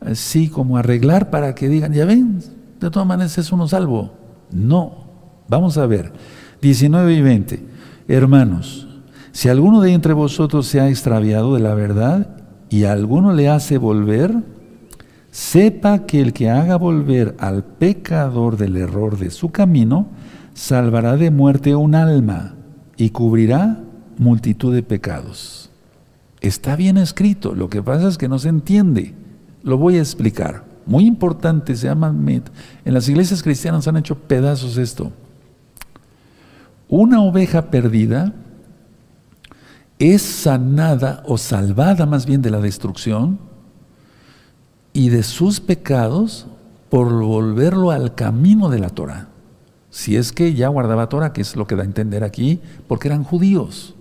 así 0.00 0.48
como 0.48 0.76
arreglar 0.76 1.30
para 1.30 1.54
que 1.54 1.68
digan, 1.68 1.92
ya 1.92 2.04
ven, 2.04 2.40
de 2.80 2.90
todas 2.90 3.06
maneras 3.06 3.38
es 3.38 3.52
uno 3.52 3.68
salvo. 3.68 4.10
No, 4.50 5.06
vamos 5.46 5.78
a 5.78 5.86
ver, 5.86 6.12
19 6.60 7.14
y 7.14 7.22
20. 7.22 7.66
Hermanos, 8.08 8.88
si 9.30 9.48
alguno 9.48 9.80
de 9.80 9.92
entre 9.92 10.12
vosotros 10.12 10.66
se 10.66 10.80
ha 10.80 10.88
extraviado 10.88 11.54
de 11.54 11.60
la 11.60 11.74
verdad 11.74 12.42
y 12.70 12.86
alguno 12.86 13.32
le 13.32 13.48
hace 13.48 13.78
volver, 13.78 14.34
sepa 15.30 16.06
que 16.06 16.20
el 16.20 16.32
que 16.32 16.50
haga 16.50 16.74
volver 16.74 17.36
al 17.38 17.62
pecador 17.62 18.56
del 18.56 18.76
error 18.76 19.16
de 19.16 19.30
su 19.30 19.50
camino, 19.50 20.08
salvará 20.54 21.16
de 21.16 21.30
muerte 21.30 21.76
un 21.76 21.94
alma 21.94 22.55
y 22.96 23.10
cubrirá 23.10 23.80
multitud 24.18 24.74
de 24.74 24.82
pecados. 24.82 25.70
Está 26.40 26.76
bien 26.76 26.96
escrito, 26.96 27.54
lo 27.54 27.68
que 27.68 27.82
pasa 27.82 28.08
es 28.08 28.18
que 28.18 28.28
no 28.28 28.38
se 28.38 28.48
entiende. 28.48 29.14
Lo 29.62 29.78
voy 29.78 29.96
a 29.96 30.00
explicar. 30.00 30.64
Muy 30.86 31.06
importante, 31.06 31.74
se 31.74 31.88
llama 31.88 32.08
En 32.08 32.94
las 32.94 33.08
iglesias 33.08 33.42
cristianas 33.42 33.88
han 33.88 33.96
hecho 33.96 34.16
pedazos 34.16 34.76
esto. 34.76 35.12
Una 36.88 37.20
oveja 37.20 37.70
perdida 37.70 38.32
es 39.98 40.22
sanada 40.22 41.22
o 41.26 41.38
salvada 41.38 42.06
más 42.06 42.26
bien 42.26 42.42
de 42.42 42.50
la 42.50 42.60
destrucción 42.60 43.38
y 44.92 45.08
de 45.08 45.22
sus 45.22 45.58
pecados 45.58 46.46
por 46.90 47.12
volverlo 47.12 47.90
al 47.90 48.14
camino 48.14 48.68
de 48.68 48.78
la 48.78 48.90
Torah. 48.90 49.28
Si 49.96 50.14
es 50.14 50.30
que 50.30 50.52
ya 50.52 50.68
guardaba 50.68 51.08
Torah, 51.08 51.32
que 51.32 51.40
es 51.40 51.56
lo 51.56 51.66
que 51.66 51.74
da 51.74 51.80
a 51.80 51.86
entender 51.86 52.22
aquí, 52.22 52.60
porque 52.86 53.08
eran 53.08 53.24
judíos. 53.24 53.94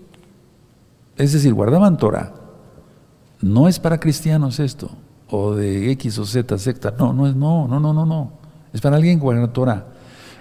Es 1.15 1.31
decir, 1.31 1.53
guardaban 1.53 1.95
Torah. 1.95 2.33
No 3.39 3.69
es 3.69 3.79
para 3.79 3.97
cristianos 4.01 4.59
esto, 4.59 4.89
o 5.29 5.55
de 5.55 5.91
X 5.91 6.19
o 6.19 6.25
Z 6.25 6.57
secta. 6.57 6.93
No, 6.99 7.13
no 7.13 7.27
es, 7.27 7.35
no, 7.37 7.69
no, 7.69 7.79
no, 7.79 7.93
no, 7.93 8.05
no. 8.05 8.31
Es 8.73 8.81
para 8.81 8.97
alguien 8.97 9.19
que 9.19 9.23
guarda 9.23 9.53
Torah. 9.53 9.87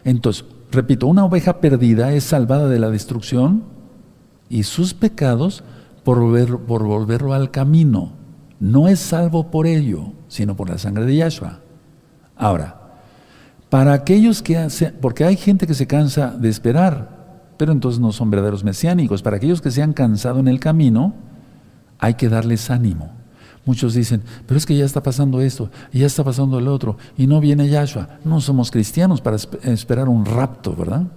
Entonces, 0.03 0.45
repito, 0.73 1.07
una 1.07 1.25
oveja 1.25 1.61
perdida 1.61 2.13
es 2.13 2.25
salvada 2.25 2.69
de 2.69 2.81
la 2.81 2.91
destrucción 2.91 3.63
y 4.49 4.65
sus 4.65 4.93
pecados 4.93 5.63
por, 6.03 6.19
por 6.65 6.83
volverlo 6.83 7.33
al 7.33 7.53
camino. 7.53 8.11
No 8.59 8.89
es 8.89 8.99
salvo 8.99 9.53
por 9.53 9.69
ello, 9.69 10.15
sino 10.27 10.57
por 10.57 10.69
la 10.69 10.79
sangre 10.79 11.07
de 11.07 11.15
Yahshua. 11.15 11.61
Ahora, 12.35 12.84
para 13.75 13.93
aquellos 13.93 14.41
que 14.41 14.57
hacen, 14.57 14.95
porque 15.01 15.25
hay 15.25 15.37
gente 15.37 15.67
que 15.67 15.75
se 15.75 15.89
cansa 15.89 16.31
de 16.31 16.49
esperar, 16.49 17.51
pero 17.57 17.73
entonces 17.73 18.01
no 18.01 18.13
son 18.13 18.31
verdaderos 18.31 18.63
mesiánicos. 18.63 19.21
Para 19.21 19.39
aquellos 19.39 19.61
que 19.61 19.73
se 19.73 19.83
han 19.83 19.93
cansado 19.93 20.39
en 20.39 20.47
el 20.47 20.61
camino, 20.61 21.13
hay 21.99 22.15
que 22.15 22.29
darles 22.29 22.71
ánimo. 22.71 23.11
Muchos 23.65 23.95
dicen, 23.95 24.23
pero 24.47 24.59
es 24.59 24.65
que 24.65 24.77
ya 24.77 24.85
está 24.85 25.03
pasando 25.03 25.41
esto, 25.41 25.71
y 25.93 25.99
ya 25.99 26.07
está 26.07 26.23
pasando 26.23 26.61
el 26.61 26.69
otro, 26.69 26.99
y 27.17 27.27
no 27.27 27.41
viene 27.41 27.69
Yahshua. 27.69 28.21
No 28.25 28.41
somos 28.41 28.71
cristianos 28.71 29.21
para 29.21 29.39
esperar 29.65 30.09
un 30.09 30.25
rapto, 30.25 30.77
¿verdad? 30.77 31.09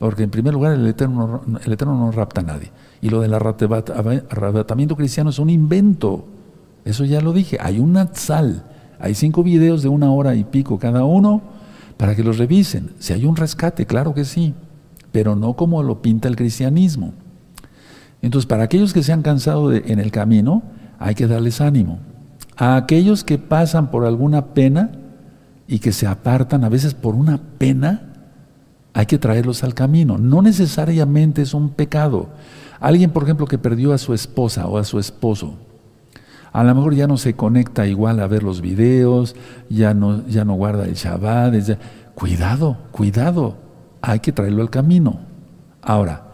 Porque 0.00 0.24
en 0.24 0.30
primer 0.30 0.52
lugar 0.52 0.72
el 0.72 0.84
Eterno, 0.84 1.42
el 1.64 1.72
eterno 1.72 1.96
no 1.96 2.10
rapta 2.10 2.40
a 2.40 2.44
nadie. 2.44 2.72
Y 3.00 3.08
lo 3.08 3.20
del 3.20 3.32
arrebatamiento 3.32 4.96
cristiano 4.96 5.30
es 5.30 5.38
un 5.38 5.50
invento. 5.50 6.26
Eso 6.84 7.04
ya 7.04 7.20
lo 7.20 7.32
dije. 7.32 7.56
Hay 7.60 7.78
un 7.78 7.92
natsal 7.92 8.64
hay 8.98 9.14
cinco 9.14 9.42
videos 9.42 9.82
de 9.82 9.88
una 9.88 10.10
hora 10.10 10.34
y 10.34 10.44
pico 10.44 10.78
cada 10.78 11.04
uno 11.04 11.42
para 11.96 12.14
que 12.14 12.24
los 12.24 12.38
revisen. 12.38 12.90
Si 12.98 13.12
hay 13.12 13.24
un 13.24 13.36
rescate, 13.36 13.86
claro 13.86 14.14
que 14.14 14.24
sí, 14.24 14.54
pero 15.12 15.36
no 15.36 15.54
como 15.54 15.82
lo 15.82 16.02
pinta 16.02 16.28
el 16.28 16.36
cristianismo. 16.36 17.12
Entonces, 18.22 18.46
para 18.46 18.64
aquellos 18.64 18.92
que 18.92 19.02
se 19.02 19.12
han 19.12 19.22
cansado 19.22 19.72
en 19.72 19.98
el 19.98 20.10
camino, 20.10 20.62
hay 20.98 21.14
que 21.14 21.26
darles 21.26 21.60
ánimo. 21.60 21.98
A 22.56 22.76
aquellos 22.76 23.24
que 23.24 23.38
pasan 23.38 23.90
por 23.90 24.04
alguna 24.04 24.46
pena 24.54 24.92
y 25.68 25.78
que 25.78 25.92
se 25.92 26.06
apartan 26.06 26.64
a 26.64 26.68
veces 26.68 26.94
por 26.94 27.14
una 27.14 27.38
pena, 27.58 28.12
hay 28.94 29.06
que 29.06 29.18
traerlos 29.18 29.62
al 29.62 29.74
camino. 29.74 30.16
No 30.16 30.40
necesariamente 30.40 31.42
es 31.42 31.52
un 31.52 31.70
pecado. 31.70 32.30
Alguien, 32.80 33.10
por 33.10 33.24
ejemplo, 33.24 33.46
que 33.46 33.58
perdió 33.58 33.92
a 33.92 33.98
su 33.98 34.14
esposa 34.14 34.66
o 34.66 34.78
a 34.78 34.84
su 34.84 34.98
esposo, 34.98 35.58
a 36.56 36.64
lo 36.64 36.74
mejor 36.74 36.94
ya 36.94 37.06
no 37.06 37.18
se 37.18 37.34
conecta 37.34 37.86
igual 37.86 38.18
a 38.18 38.26
ver 38.26 38.42
los 38.42 38.62
videos, 38.62 39.36
ya 39.68 39.92
no, 39.92 40.26
ya 40.26 40.46
no 40.46 40.54
guarda 40.54 40.86
el 40.86 40.94
Shabbat. 40.94 41.54
Cuidado, 42.14 42.78
cuidado, 42.92 43.58
hay 44.00 44.20
que 44.20 44.32
traerlo 44.32 44.62
al 44.62 44.70
camino. 44.70 45.20
Ahora, 45.82 46.28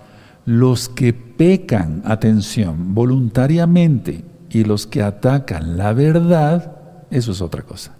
los 0.46 0.88
que 0.88 1.12
pecan, 1.12 2.02
atención, 2.04 2.94
voluntariamente 2.94 4.24
y 4.48 4.62
los 4.62 4.86
que 4.86 5.02
atacan 5.02 5.76
la 5.76 5.92
verdad, 5.92 6.76
eso 7.10 7.32
es 7.32 7.42
otra 7.42 7.62
cosa. 7.62 7.96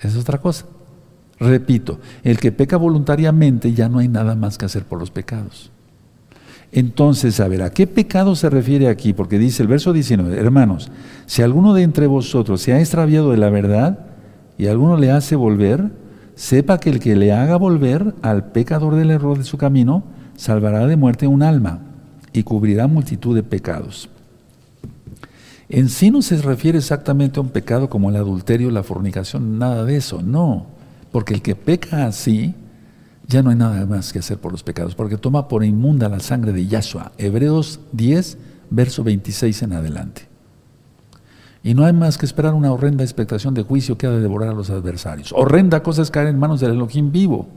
Es 0.00 0.16
otra 0.16 0.38
cosa. 0.38 0.66
Repito, 1.38 2.00
el 2.24 2.40
que 2.40 2.50
peca 2.50 2.76
voluntariamente 2.76 3.72
ya 3.74 3.88
no 3.88 4.00
hay 4.00 4.08
nada 4.08 4.34
más 4.34 4.58
que 4.58 4.64
hacer 4.64 4.82
por 4.84 4.98
los 4.98 5.12
pecados. 5.12 5.70
Entonces, 6.72 7.40
a 7.40 7.48
ver, 7.48 7.62
¿a 7.62 7.70
qué 7.70 7.86
pecado 7.86 8.36
se 8.36 8.50
refiere 8.50 8.88
aquí? 8.88 9.14
Porque 9.14 9.38
dice 9.38 9.62
el 9.62 9.68
verso 9.68 9.92
19, 9.92 10.38
hermanos, 10.38 10.90
si 11.26 11.42
alguno 11.42 11.72
de 11.72 11.82
entre 11.82 12.06
vosotros 12.06 12.60
se 12.60 12.72
ha 12.72 12.80
extraviado 12.80 13.30
de 13.30 13.38
la 13.38 13.48
verdad 13.48 14.00
y 14.58 14.66
alguno 14.66 14.96
le 14.96 15.10
hace 15.10 15.34
volver, 15.34 15.90
sepa 16.34 16.78
que 16.78 16.90
el 16.90 17.00
que 17.00 17.16
le 17.16 17.32
haga 17.32 17.56
volver 17.56 18.14
al 18.22 18.52
pecador 18.52 18.96
del 18.96 19.10
error 19.10 19.38
de 19.38 19.44
su 19.44 19.56
camino, 19.56 20.04
salvará 20.36 20.86
de 20.86 20.96
muerte 20.96 21.26
un 21.26 21.42
alma 21.42 21.80
y 22.32 22.42
cubrirá 22.42 22.86
multitud 22.86 23.34
de 23.34 23.42
pecados. 23.42 24.08
En 25.70 25.88
sí 25.88 26.10
no 26.10 26.22
se 26.22 26.36
refiere 26.40 26.78
exactamente 26.78 27.38
a 27.38 27.42
un 27.42 27.50
pecado 27.50 27.90
como 27.90 28.10
el 28.10 28.16
adulterio, 28.16 28.70
la 28.70 28.82
fornicación, 28.82 29.58
nada 29.58 29.84
de 29.84 29.96
eso, 29.96 30.22
no, 30.22 30.66
porque 31.12 31.34
el 31.34 31.42
que 31.42 31.54
peca 31.54 32.06
así, 32.06 32.54
ya 33.28 33.42
no 33.42 33.50
hay 33.50 33.56
nada 33.56 33.84
más 33.84 34.12
que 34.12 34.18
hacer 34.18 34.38
por 34.38 34.52
los 34.52 34.62
pecados, 34.62 34.94
porque 34.94 35.18
toma 35.18 35.48
por 35.48 35.62
inmunda 35.62 36.08
la 36.08 36.18
sangre 36.18 36.52
de 36.52 36.66
Yahshua. 36.66 37.12
Hebreos 37.18 37.78
10, 37.92 38.38
verso 38.70 39.04
26 39.04 39.62
en 39.62 39.74
adelante. 39.74 40.28
Y 41.62 41.74
no 41.74 41.84
hay 41.84 41.92
más 41.92 42.16
que 42.16 42.24
esperar 42.24 42.54
una 42.54 42.72
horrenda 42.72 43.04
expectación 43.04 43.52
de 43.52 43.62
juicio 43.62 43.98
que 43.98 44.06
ha 44.06 44.10
de 44.10 44.20
devorar 44.20 44.48
a 44.48 44.54
los 44.54 44.70
adversarios. 44.70 45.32
Horrenda 45.32 45.82
cosa 45.82 46.00
es 46.00 46.10
caer 46.10 46.28
en 46.28 46.38
manos 46.38 46.60
del 46.60 46.72
Elohim 46.72 47.12
vivo. 47.12 47.48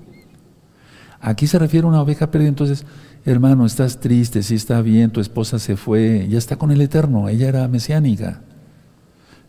Aquí 1.22 1.48
se 1.48 1.57
refiere 1.57 1.85
a 1.85 1.89
una 1.89 2.02
oveja 2.02 2.31
perdida, 2.31 2.49
entonces, 2.49 2.85
hermano, 3.26 3.65
estás 3.65 3.99
triste, 4.02 4.43
si 4.43 4.56
está 4.56 4.81
bien, 4.81 5.11
tu 5.11 5.22
esposa 5.22 5.57
se 5.60 5.77
fue, 5.77 6.27
ya 6.30 6.38
está 6.38 6.57
con 6.57 6.72
el 6.72 6.81
Eterno, 6.81 7.30
ella 7.30 7.48
era 7.48 7.68
mesiánica. 7.69 8.41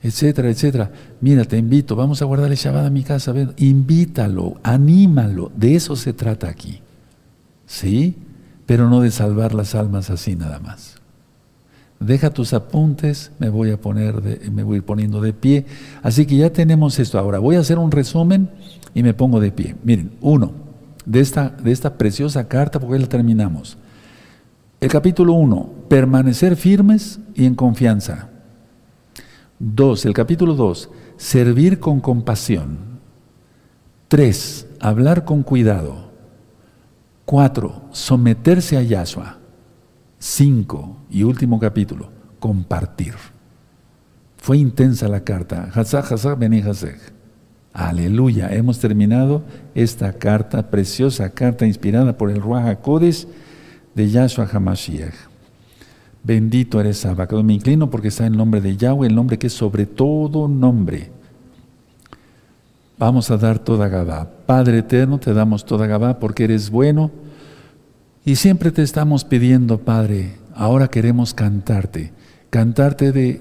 Etcétera, 0.03 0.51
etcétera. 0.51 0.91
Mira, 1.21 1.45
te 1.45 1.57
invito, 1.57 1.95
vamos 1.95 2.21
a 2.21 2.25
guardar 2.25 2.51
el 2.51 2.57
Shabbat 2.57 2.87
a 2.87 2.91
mi 2.91 3.05
casa, 3.05 3.33
ven, 3.33 3.53
invítalo, 3.57 4.57
anímalo, 4.63 5.53
de 5.57 5.77
eso 5.77 5.95
se 5.97 6.13
trata 6.13 6.49
aquí. 6.49 6.81
¿Sí? 7.67 8.17
Pero 8.67 8.91
no 8.91 9.01
de 9.01 9.11
salvar 9.11 9.55
las 9.55 9.75
almas 9.75 10.11
así 10.11 10.35
nada 10.35 10.59
más. 10.59 10.97
Deja 12.01 12.31
tus 12.31 12.53
apuntes, 12.53 13.31
me 13.39 13.49
voy 13.49 13.71
a 13.71 13.81
poner, 13.81 14.41
me 14.51 14.65
voy 14.65 14.75
a 14.75 14.77
ir 14.79 14.85
poniendo 14.85 15.21
de 15.21 15.33
pie. 15.33 15.67
Así 16.03 16.27
que 16.27 16.37
ya 16.37 16.51
tenemos 16.51 16.99
esto. 16.99 17.19
Ahora 17.19 17.39
voy 17.39 17.55
a 17.55 17.61
hacer 17.61 17.79
un 17.79 17.93
resumen 17.93 18.51
y 18.93 19.05
me 19.05 19.15
pongo 19.15 19.39
de 19.39 19.53
pie. 19.53 19.77
Miren, 19.85 20.11
uno, 20.21 20.53
de 21.07 21.21
esta, 21.21 21.51
de 21.51 21.71
esta 21.71 21.97
preciosa 21.97 22.49
carta, 22.49 22.81
porque 22.81 22.99
la 22.99 23.09
terminamos. 23.09 23.79
El 24.81 24.89
capítulo 24.89 25.35
1, 25.35 25.71
permanecer 25.89 26.57
firmes 26.57 27.21
y 27.35 27.45
en 27.45 27.55
confianza. 27.55 28.32
2. 29.65 30.07
El 30.07 30.13
capítulo 30.13 30.55
2, 30.55 30.91
servir 31.17 31.79
con 31.79 32.01
compasión. 32.01 32.99
3. 34.09 34.67
Hablar 34.81 35.25
con 35.25 35.45
cuidado. 35.45 36.11
4. 37.27 37.83
Someterse 37.93 38.77
a 38.77 38.83
Yahshua. 38.83 39.39
5. 40.19 40.97
Y 41.11 41.23
último 41.23 41.61
capítulo, 41.61 42.11
compartir. 42.41 43.15
Fue 44.37 44.59
intensa 44.59 45.07
la 45.07 45.23
carta. 45.23 45.71
Aleluya. 47.73 48.53
Hemos 48.53 48.81
terminado 48.81 49.45
esta 49.77 50.13
carta, 50.13 50.71
preciosa 50.71 51.31
carta 51.31 51.67
inspirada 51.67 52.19
por 52.19 52.33
el 52.33 52.43
Ruach 52.43 52.67
HaKodesh 52.67 53.29
de 53.95 54.11
Yahshua 54.11 54.49
HaMashiach. 54.53 55.32
Bendito 56.25 56.81
eres 56.81 57.05
Abacado. 57.05 57.43
Me 57.43 57.55
inclino 57.55 57.91
porque 57.91 58.09
está 58.09 58.27
el 58.27 58.37
nombre 58.37 58.61
de 58.61 58.77
Yahweh, 58.77 59.09
el 59.09 59.15
nombre 59.15 59.39
que 59.39 59.49
es 59.49 59.53
sobre 59.53 59.87
todo 59.87 60.49
nombre. 60.49 61.11
Vamos 62.99 63.31
a 63.31 63.37
dar 63.37 63.59
toda 63.59 63.89
Gabá. 63.89 64.31
Padre 64.47 64.79
eterno, 64.79 65.19
te 65.19 65.35
damos 65.35 65.65
toda 65.65 65.87
Gabá 65.87 66.21
porque 66.21 66.45
eres 66.45 66.71
bueno. 66.71 67.11
Y 68.25 68.37
siempre 68.37 68.71
te 68.71 68.83
estamos 68.83 69.25
pidiendo, 69.25 69.79
Padre, 69.79 70.37
ahora 70.55 70.89
queremos 70.89 71.35
cantarte. 71.35 72.13
Cantarte 72.51 73.11
de 73.11 73.41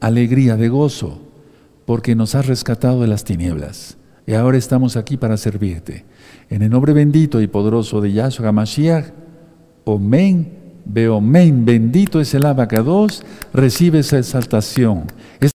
alegría, 0.00 0.56
de 0.56 0.70
gozo, 0.70 1.20
porque 1.84 2.14
nos 2.14 2.34
has 2.34 2.46
rescatado 2.46 3.02
de 3.02 3.08
las 3.08 3.24
tinieblas. 3.24 3.98
Y 4.26 4.32
ahora 4.32 4.56
estamos 4.56 4.96
aquí 4.96 5.18
para 5.18 5.36
servirte. 5.36 6.06
En 6.48 6.62
el 6.62 6.70
nombre 6.70 6.94
bendito 6.94 7.42
y 7.42 7.48
poderoso 7.48 8.00
de 8.00 8.12
Yahshua 8.12 8.48
HaMashiach, 8.48 9.06
Amén. 9.84 10.61
Veo, 10.84 11.20
men, 11.20 11.64
bendito 11.64 12.20
es 12.20 12.34
el 12.34 12.44
abacados, 12.44 13.22
recibe 13.52 14.00
esa 14.00 14.18
exaltación. 14.18 15.04